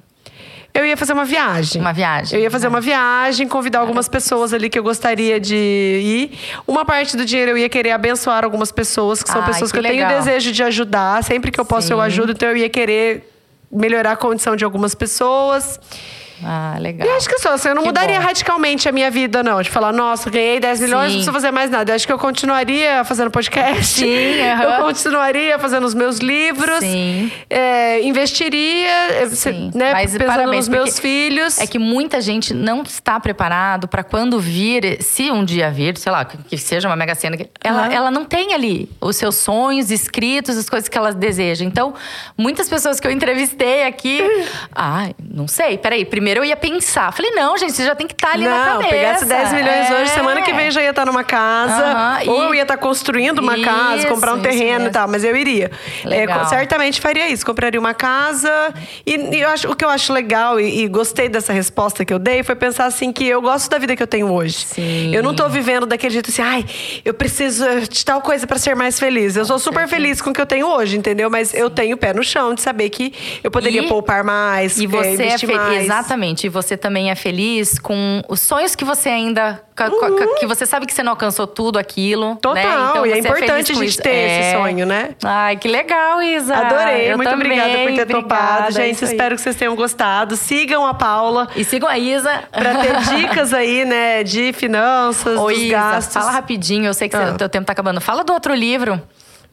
Eu 0.73 0.85
ia 0.85 0.95
fazer 0.95 1.13
uma 1.13 1.25
viagem. 1.25 1.81
Uma 1.81 1.91
viagem. 1.91 2.37
Eu 2.37 2.43
ia 2.43 2.49
fazer 2.49 2.67
uma 2.67 2.79
viagem, 2.79 3.47
convidar 3.47 3.79
algumas 3.79 4.07
pessoas 4.07 4.53
ali 4.53 4.69
que 4.69 4.79
eu 4.79 4.83
gostaria 4.83 5.39
de 5.39 5.55
ir. 5.55 6.39
Uma 6.65 6.85
parte 6.85 7.17
do 7.17 7.25
dinheiro 7.25 7.51
eu 7.51 7.57
ia 7.57 7.67
querer 7.67 7.91
abençoar 7.91 8.43
algumas 8.43 8.71
pessoas, 8.71 9.21
que 9.21 9.29
são 9.29 9.41
Ai, 9.41 9.47
pessoas 9.47 9.71
que, 9.71 9.79
que 9.79 9.85
eu 9.85 9.91
tenho 9.91 10.05
legal. 10.05 10.19
desejo 10.19 10.51
de 10.51 10.63
ajudar. 10.63 11.23
Sempre 11.23 11.51
que 11.51 11.59
eu 11.59 11.65
posso, 11.65 11.91
eu 11.91 11.97
Sim. 11.97 12.03
ajudo. 12.03 12.31
Então 12.31 12.49
eu 12.49 12.57
ia 12.57 12.69
querer 12.69 13.29
melhorar 13.71 14.13
a 14.13 14.15
condição 14.15 14.55
de 14.55 14.63
algumas 14.63 14.95
pessoas. 14.95 15.79
Ah, 16.43 16.75
legal. 16.79 17.07
E 17.07 17.11
acho 17.11 17.27
que 17.29 17.39
só, 17.39 17.53
assim, 17.53 17.69
eu 17.69 17.75
não 17.75 17.81
Que 17.83 17.87
mudaria 17.89 18.19
bom. 18.19 18.25
radicalmente 18.25 18.87
a 18.89 18.91
minha 18.91 19.09
vida, 19.11 19.43
não. 19.43 19.61
De 19.61 19.69
falar, 19.69 19.91
nossa, 19.93 20.29
ganhei 20.29 20.59
10 20.59 20.81
milhões, 20.81 21.03
não 21.03 21.09
Sim. 21.09 21.15
preciso 21.17 21.33
fazer 21.33 21.51
mais 21.51 21.69
nada. 21.69 21.91
Eu 21.91 21.95
acho 21.95 22.05
que 22.07 22.13
eu 22.13 22.17
continuaria 22.19 23.03
fazendo 23.03 23.29
podcast. 23.31 23.85
Sim, 24.01 24.39
aham. 24.41 24.63
Eu 24.63 24.83
continuaria 24.85 25.59
fazendo 25.59 25.85
os 25.85 25.93
meus 25.93 26.17
livros. 26.19 26.79
Sim. 26.79 27.31
É, 27.49 28.01
investiria, 28.03 28.89
é, 28.89 29.27
Sim. 29.29 29.71
né, 29.75 29.91
Mas 29.93 30.11
pensando 30.13 30.27
parabéns, 30.27 30.67
nos 30.67 30.69
meus 30.69 30.99
filhos. 30.99 31.59
É 31.59 31.67
que 31.67 31.77
muita 31.79 32.21
gente 32.21 32.53
não 32.53 32.81
está 32.83 33.19
preparado 33.19 33.87
para 33.87 34.03
quando 34.03 34.39
vir, 34.39 35.01
se 35.01 35.29
um 35.31 35.43
dia 35.43 35.69
vir, 35.69 35.97
sei 35.97 36.11
lá, 36.11 36.25
que 36.25 36.57
seja 36.57 36.87
uma 36.87 36.95
mega 36.95 37.13
cena, 37.15 37.37
ela, 37.63 37.85
Aham. 37.85 37.93
ela 37.93 38.11
não 38.11 38.25
tem 38.25 38.53
ali 38.53 38.89
os 38.99 39.15
seus 39.15 39.35
sonhos 39.35 39.91
escritos, 39.91 40.57
as 40.57 40.69
coisas 40.69 40.87
que 40.89 40.97
ela 40.97 41.11
deseja. 41.13 41.63
Então, 41.65 41.93
muitas 42.37 42.67
pessoas 42.69 42.99
que 42.99 43.07
eu 43.07 43.11
entrevistei 43.11 43.83
aqui, 43.83 44.21
ai, 44.73 45.13
não 45.21 45.47
sei, 45.47 45.77
peraí, 45.77 46.05
primeiro 46.05 46.30
eu 46.39 46.45
ia 46.45 46.55
pensar. 46.55 47.11
Falei, 47.13 47.31
não, 47.31 47.57
gente, 47.57 47.73
você 47.73 47.85
já 47.85 47.95
tem 47.95 48.07
que 48.07 48.13
estar 48.13 48.31
ali 48.33 48.43
na 48.45 48.57
não, 48.65 48.71
cabeça. 48.81 48.89
pegasse 48.89 49.25
10 49.25 49.53
milhões 49.53 49.89
É. 49.89 50.01
hoje, 50.01 50.11
semana 50.11 50.41
que 50.41 50.53
vem 50.53 50.71
já 50.71 50.81
ia 50.81 50.89
estar 50.91 51.05
numa 51.05 51.23
casa. 51.23 52.19
Ou 52.27 52.43
e- 52.43 52.45
eu 52.47 52.55
ia 52.55 52.61
estar 52.63 52.77
construindo 52.77 53.39
uma 53.39 53.57
casa, 53.59 53.97
Isso, 53.97 54.07
comprar 54.07 54.33
um 54.33 54.39
terreno 54.41 54.87
e 54.87 54.89
tal. 54.89 55.07
Mas 55.07 55.23
eu 55.23 55.35
iria. 55.35 55.71
É, 56.05 56.45
certamente 56.45 56.99
faria 57.01 57.27
isso. 57.29 57.45
Compraria 57.45 57.79
uma 57.79 57.93
casa. 57.93 58.51
E, 59.05 59.15
e 59.35 59.41
eu 59.41 59.49
acho, 59.49 59.69
o 59.69 59.75
que 59.75 59.83
eu 59.85 59.89
acho 59.89 60.11
legal 60.13 60.59
e, 60.59 60.83
e 60.83 60.87
gostei 60.87 61.27
dessa 61.29 61.53
resposta 61.53 62.03
que 62.05 62.13
eu 62.13 62.19
dei 62.19 62.43
foi 62.43 62.55
pensar 62.55 62.85
assim 62.85 63.11
que 63.11 63.25
eu 63.27 63.41
gosto 63.41 63.69
da 63.69 63.77
vida 63.77 63.95
que 63.95 64.03
eu 64.03 64.07
tenho 64.07 64.31
hoje. 64.31 64.65
Sim. 64.65 65.13
Eu 65.15 65.23
não 65.23 65.33
tô 65.35 65.47
vivendo 65.49 65.85
daquele 65.85 66.13
jeito 66.13 66.29
assim, 66.29 66.41
ai, 66.41 66.65
eu 67.05 67.13
preciso 67.13 67.65
de 67.89 68.05
tal 68.05 68.21
coisa 68.21 68.45
para 68.47 68.57
ser 68.57 68.75
mais 68.75 68.99
feliz. 68.99 69.35
Eu 69.35 69.45
sou 69.45 69.59
super 69.59 69.87
feliz 69.87 70.21
com 70.21 70.29
o 70.29 70.33
que 70.33 70.41
eu 70.41 70.45
tenho 70.45 70.67
hoje, 70.67 70.97
entendeu? 70.97 71.29
Mas 71.29 71.53
eu 71.53 71.69
tenho 71.69 71.95
o 71.95 71.97
pé 71.97 72.13
no 72.13 72.23
chão 72.23 72.53
de 72.53 72.61
saber 72.61 72.89
que 72.89 73.13
eu 73.43 73.49
poderia 73.51 73.81
E- 73.83 73.87
poupar 73.87 74.23
mais, 74.23 74.77
E 74.79 74.85
é, 74.85 74.87
você 74.87 75.07
é 75.07 75.13
investir 75.13 75.47
feliz. 75.49 75.61
mais. 75.61 75.83
Exatamente. 75.85 76.20
E 76.45 76.49
você 76.49 76.77
também 76.77 77.09
é 77.11 77.15
feliz 77.15 77.79
com 77.79 78.21
os 78.29 78.39
sonhos 78.39 78.75
que 78.75 78.85
você 78.85 79.09
ainda. 79.09 79.61
ca- 79.75 79.89
Que 80.39 80.45
você 80.45 80.65
sabe 80.65 80.85
que 80.85 80.93
você 80.93 81.01
não 81.01 81.11
alcançou 81.13 81.47
tudo 81.47 81.79
aquilo. 81.79 82.27
Uhum. 82.27 82.35
Total, 82.35 82.55
Né? 82.63 82.87
Então 82.89 83.05
e 83.05 83.09
é 83.09 83.13
você 83.13 83.19
importante 83.19 83.67
feliz 83.67 83.69
a 83.69 83.83
gente 83.85 84.01
ter 84.01 84.09
É. 84.09 84.39
esse 84.49 84.57
sonho, 84.57 84.85
né? 84.85 85.15
Ai, 85.23 85.55
que 85.57 85.67
legal, 85.67 86.21
Isa. 86.21 86.55
Adorei, 86.55 87.11
Eu 87.11 87.17
muito 87.17 87.29
também, 87.29 87.47
obrigada 87.47 87.77
por 87.83 87.95
ter 87.95 88.05
topado, 88.05 88.43
obrigada, 88.43 88.67
é 88.69 88.71
gente. 88.71 89.03
aí. 89.05 89.11
Espero 89.11 89.35
que 89.35 89.41
vocês 89.41 89.55
tenham 89.55 89.75
gostado. 89.75 90.35
Sigam 90.35 90.85
a 90.85 90.93
Paula 90.93 91.47
E 91.55 91.63
sigam 91.63 91.89
a 91.89 91.97
Isa. 91.97 92.43
para 92.51 92.75
ter 92.75 92.95
dicas 93.17 93.53
aí, 93.53 93.83
né, 93.85 94.23
de 94.23 94.53
finanças, 94.53 95.37
Ô, 95.37 95.47
dos 95.49 95.57
Isa, 95.57 95.71
gastos. 95.71 96.13
fala 96.13 96.31
rapidinho, 96.31 96.85
eu 96.85 96.93
sei 96.93 97.09
que 97.09 97.15
Ah. 97.15 97.31
o 97.33 97.37
teu 97.37 97.49
tempo 97.49 97.65
tá 97.65 97.73
acabando. 97.73 97.99
Fala 97.99 98.23
do 98.23 98.33
outro 98.33 98.53
livro. 98.53 99.01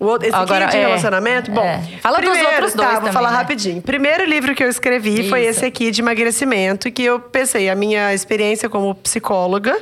O 0.00 0.06
outro- 0.06 0.28
Esse 0.28 0.36
Agora, 0.36 0.66
aqui 0.66 0.76
é 0.76 0.78
de 0.78 0.84
é, 0.84 0.86
relacionamento? 0.88 1.50
Bom, 1.50 1.64
é. 1.64 1.82
Fala 2.00 2.18
dos 2.20 2.28
primeiro, 2.30 2.48
outros 2.54 2.74
dois 2.74 2.88
tá, 2.88 3.00
vou 3.00 3.12
falar 3.12 3.32
né? 3.32 3.36
rapidinho. 3.38 3.82
Primeiro 3.82 4.24
livro 4.24 4.54
que 4.54 4.62
eu 4.62 4.68
escrevi 4.68 5.28
foi 5.28 5.40
Isso. 5.40 5.50
esse 5.50 5.64
aqui 5.66 5.90
de 5.90 6.00
emagrecimento, 6.00 6.88
que 6.92 7.02
eu 7.02 7.18
pensei 7.18 7.68
a 7.68 7.74
minha 7.74 8.14
experiência 8.14 8.68
como 8.68 8.94
psicóloga 8.94 9.76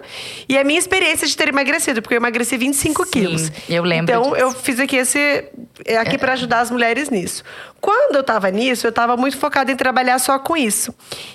e 0.48 0.56
a 0.56 0.64
minha 0.64 0.78
experiência 0.78 1.26
de 1.26 1.36
ter 1.36 1.48
emagrecido, 1.48 2.00
porque 2.00 2.14
eu 2.14 2.18
emagreci 2.18 2.56
25 2.56 3.04
Sim, 3.04 3.10
quilos. 3.10 3.52
eu 3.68 3.82
lembro 3.82 4.10
Então, 4.10 4.22
disso. 4.32 4.36
eu 4.36 4.50
fiz 4.52 4.80
aqui 4.80 4.96
esse 4.96 5.44
é 5.84 5.98
aqui 5.98 6.16
para 6.16 6.32
ajudar 6.32 6.60
as 6.60 6.70
mulheres 6.70 7.10
nisso. 7.10 7.44
Quando 7.86 8.16
eu 8.16 8.24
tava 8.24 8.50
nisso, 8.50 8.84
eu 8.84 8.90
tava 8.90 9.16
muito 9.16 9.38
focada 9.38 9.70
em 9.70 9.76
trabalhar 9.76 10.18
só 10.18 10.40
com 10.40 10.56
isso. 10.56 10.92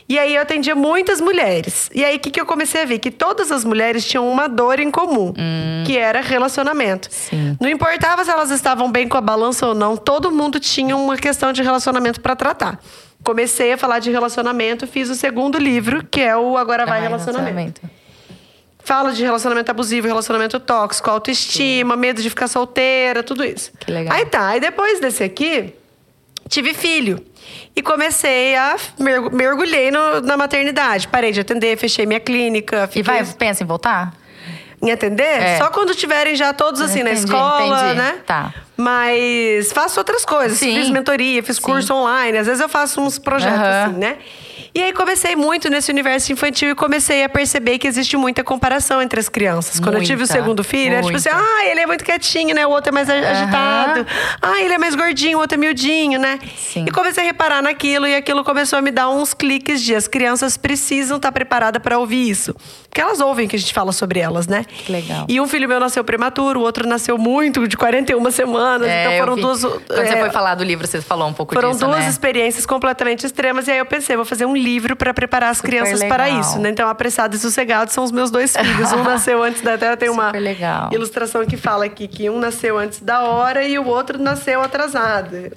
E 0.10 0.20
aí 0.20 0.36
eu 0.36 0.41
atendia 0.41 0.76
muitas 0.76 1.22
mulheres. 1.22 1.89
E 1.95 2.04
aí 2.04 2.18
o 2.18 2.20
que, 2.20 2.30
que 2.30 2.41
eu 2.41 2.45
comecei 2.45 2.82
a 2.82 2.86
ver? 2.86 2.99
Que 2.99 3.10
todas 3.10 3.54
as 3.54 3.64
mulheres 3.64 4.06
tinham 4.06 4.30
uma 4.30 4.49
dor 4.49 4.78
em 4.78 4.91
comum, 4.91 5.34
que 5.86 5.97
era 5.97 6.20
relacionamento. 6.20 7.08
Hum. 7.08 7.12
Sim. 7.14 7.58
Não 7.58 7.70
importava 7.70 8.26
se 8.26 8.32
elas 8.32 8.52
estavam 8.52 8.91
bem 8.91 9.08
com 9.08 9.16
a 9.16 9.22
balança 9.22 9.66
ou 9.66 9.74
não, 9.74 9.95
todo 9.95 10.30
mundo 10.30 10.60
tinha 10.60 10.93
uma 10.93 11.16
questão 11.16 11.54
de 11.54 11.64
relacionamento 11.64 12.20
para 12.20 12.36
tratar. 12.36 12.82
Comecei 13.24 13.72
a 13.72 13.78
falar 13.78 13.99
de 13.99 14.12
relacionamento, 14.12 14.86
fiz 14.86 15.10
o 15.10 15.16
segundo 15.16 15.58
livro, 15.58 16.06
que 16.06 16.20
é 16.20 16.36
o 16.36 16.58
Agora 16.58 16.86
Vai 16.86 16.99
Ai, 16.99 17.08
Relacionamento. 17.08 17.80
Fala 18.84 19.14
de 19.14 19.24
relacionamento 19.24 19.72
abusivo, 19.72 20.06
relacionamento 20.06 20.60
tóxico, 20.60 21.10
autoestima, 21.10 21.95
medo 21.95 22.22
de 22.22 22.30
ficar 22.30 22.49
solteira, 22.49 23.24
tudo 23.24 23.41
isso. 23.45 23.72
Que 23.80 23.89
legal. 23.89 24.14
Aí 24.14 24.26
tá, 24.26 24.47
aí 24.47 24.60
depois 24.60 24.99
desse 24.99 25.24
aqui, 25.24 25.76
tive 26.52 26.74
filho. 26.76 27.24
E 27.76 27.82
comecei 27.82 28.56
a. 28.56 28.76
mergu- 28.99 29.36
Mergulhei 29.36 29.89
no- 29.89 30.22
na 30.22 30.38
maternidade. 30.38 31.08
Parei 31.08 31.32
de 31.32 31.39
atender, 31.39 31.76
fechei 31.78 32.06
minha 32.06 32.20
clínica. 32.20 32.84
E 32.84 32.88
fiquei 32.88 33.04
vai, 33.04 33.26
pensa 33.26 33.64
em 33.64 33.66
voltar? 33.66 34.14
em 34.84 34.91
atender? 34.91 35.24
É. 35.24 35.58
Só 35.60 35.70
quando 35.70 35.93
tiverem 35.93 36.36
já 36.36 36.54
todos 36.54 36.82
assim 36.82 37.04
na 37.04 37.12
Entendi, 37.12 37.26
escola, 37.28 37.78
entendi. 37.93 37.95
né? 38.02 38.16
Tá. 38.26 38.52
Mas 38.76 39.72
faço 39.72 39.99
outras 39.99 40.26
coisas. 40.26 40.58
Sim. 40.58 40.74
Fiz 40.76 40.89
mentoria, 40.89 41.43
fiz 41.43 41.58
Sim. 41.58 41.62
curso 41.62 41.93
online. 41.93 42.36
Às 42.39 42.47
vezes 42.47 42.60
eu 42.62 42.68
faço 42.68 42.99
uns 42.99 43.20
projetos 43.20 43.60
Aham. 43.60 43.86
assim, 43.89 43.97
né? 43.99 44.18
E 44.74 44.82
aí 44.82 44.93
comecei 44.93 45.36
muito 45.36 45.69
nesse 45.69 45.91
universo 45.91 46.32
infantil 46.32 46.69
e 46.69 46.76
comecei 46.76 47.24
a 47.26 47.30
perceber 47.30 47.78
que 47.78 47.86
existe 47.86 48.15
muita 48.15 48.41
comparação 48.41 49.01
entre 49.01 49.19
as 49.19 49.28
crianças. 49.28 49.80
Quando 49.82 49.95
eu 49.95 50.01
tive 50.01 50.15
o 50.15 50.17
Muita, 50.19 50.34
segundo 50.34 50.63
filho, 50.63 50.93
era 50.93 51.03
tipo 51.03 51.17
assim, 51.17 51.30
muita. 51.30 51.45
ah, 51.45 51.65
ele 51.65 51.80
é 51.82 51.86
muito 51.86 52.05
quietinho, 52.05 52.55
né? 52.55 52.65
O 52.65 52.69
outro 52.69 52.89
é 52.89 52.93
mais 52.93 53.09
agitado. 53.09 54.07
Ah, 54.41 54.61
ele 54.61 54.74
é 54.74 54.78
mais 54.78 54.95
gordinho, 54.95 55.38
o 55.38 55.41
outro 55.41 55.55
é 55.55 55.57
miudinho, 55.59 56.17
né? 56.19 56.39
Sim. 56.57 56.86
E 56.88 56.91
comecei 56.91 57.22
a 57.24 57.26
reparar 57.26 57.61
naquilo 57.61 58.07
e 58.07 58.15
aquilo 58.15 58.45
começou 58.45 58.80
a 58.80 58.82
me 58.82 58.91
dar 58.91 59.09
uns 59.09 59.34
cliques 59.34 59.82
de 59.82 59.93
as 59.93 60.07
crianças 60.07 60.55
precisam 60.55 61.17
estar 61.17 61.34
preparadas 61.34 61.82
para 61.82 61.99
ouvir 61.99 62.30
isso. 62.30 62.55
Porque 62.91 62.99
elas 62.99 63.21
ouvem 63.21 63.47
que 63.47 63.55
a 63.55 63.59
gente 63.59 63.73
fala 63.73 63.93
sobre 63.93 64.19
elas, 64.19 64.47
né? 64.47 64.65
Que 64.65 64.91
legal. 64.91 65.25
E 65.29 65.39
um 65.39 65.47
filho 65.47 65.65
meu 65.65 65.79
nasceu 65.79 66.03
prematuro, 66.03 66.59
o 66.59 66.63
outro 66.63 66.85
nasceu 66.85 67.17
muito, 67.17 67.65
de 67.65 67.77
41 67.77 68.31
semanas. 68.31 68.85
É, 68.85 69.05
então 69.05 69.17
foram 69.19 69.35
vi. 69.35 69.41
duas. 69.41 69.61
Quando 69.61 69.87
você 69.87 70.13
é, 70.13 70.19
foi 70.19 70.29
falar 70.29 70.55
do 70.55 70.63
livro, 70.65 70.85
você 70.85 70.99
falou 70.99 71.25
um 71.29 71.31
pouco 71.31 71.53
foram 71.53 71.71
disso, 71.71 71.85
duas 71.85 71.99
né? 71.99 72.09
experiências 72.09 72.65
completamente 72.65 73.25
extremas. 73.25 73.69
E 73.69 73.71
aí 73.71 73.77
eu 73.77 73.85
pensei, 73.85 74.17
vou 74.17 74.25
fazer 74.25 74.45
um 74.45 74.53
livro 74.53 74.97
para 74.97 75.13
preparar 75.13 75.51
as 75.51 75.57
Super 75.59 75.69
crianças 75.69 76.03
para 76.03 76.25
legal. 76.25 76.41
isso. 76.41 76.59
Né? 76.59 76.69
Então, 76.69 76.89
Apressado 76.89 77.33
e 77.33 77.39
Sossegado 77.39 77.93
são 77.93 78.03
os 78.03 78.11
meus 78.11 78.29
dois 78.29 78.57
filhos. 78.57 78.91
Um 78.91 79.03
nasceu 79.07 79.41
antes 79.41 79.61
da 79.61 79.77
Terra, 79.77 79.95
tem 79.95 80.09
uma 80.09 80.31
legal. 80.31 80.89
ilustração 80.91 81.45
que 81.45 81.55
fala 81.55 81.85
aqui 81.85 82.09
que 82.09 82.29
um 82.29 82.39
nasceu 82.39 82.77
antes 82.77 82.99
da 82.99 83.23
hora 83.23 83.63
e 83.65 83.79
o 83.79 83.87
outro 83.87 84.21
nasceu 84.21 84.61
atrasado. 84.61 85.49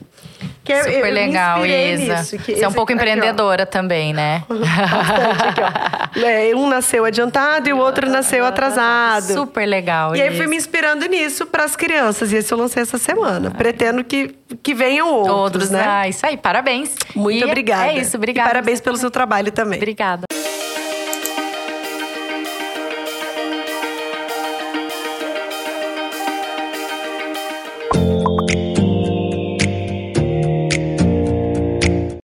Que 0.64 0.72
é- 0.72 0.82
Super 0.84 1.08
eu 1.08 1.12
legal, 1.12 1.66
Isa. 1.66 2.16
nisso, 2.16 2.38
que 2.38 2.56
Você 2.56 2.64
é 2.64 2.68
um 2.68 2.72
pouco 2.72 2.90
aqui, 2.90 2.98
ó. 2.98 3.04
empreendedora 3.04 3.66
também, 3.66 4.14
né? 4.14 4.42
Bastante 4.48 5.48
aqui, 5.48 5.60
ó. 5.60 5.94
É, 6.24 6.54
um 6.54 6.68
nasceu 6.68 7.04
adiantado 7.04 7.68
e 7.68 7.72
o 7.72 7.76
outro 7.78 8.08
nasceu 8.08 8.46
atrasado. 8.46 9.32
Super 9.34 9.66
legal. 9.66 10.14
E 10.14 10.22
aí 10.22 10.34
fui 10.36 10.46
me 10.46 10.56
inspirando 10.56 11.04
nisso 11.06 11.44
para 11.44 11.64
as 11.64 11.74
crianças. 11.74 12.32
E 12.32 12.36
esse 12.36 12.54
eu 12.54 12.56
lancei 12.58 12.82
essa 12.82 12.98
semana. 12.98 13.50
Pretendo 13.50 14.02
que, 14.04 14.32
que 14.62 14.72
venham 14.74 15.08
outros, 15.12 15.34
Outros, 15.36 15.70
né? 15.70 15.84
Ah, 15.86 16.08
isso 16.08 16.24
aí, 16.24 16.36
parabéns. 16.36 16.94
Muito 17.16 17.40
E 17.40 17.44
obrigada. 17.44 17.88
É 17.88 17.98
isso, 17.98 18.16
obrigada. 18.16 18.48
E 18.48 18.52
parabéns 18.52 18.80
pelo 18.80 18.96
seu 18.96 19.10
trabalho 19.10 19.50
também. 19.50 19.76
Obrigada. 19.76 20.22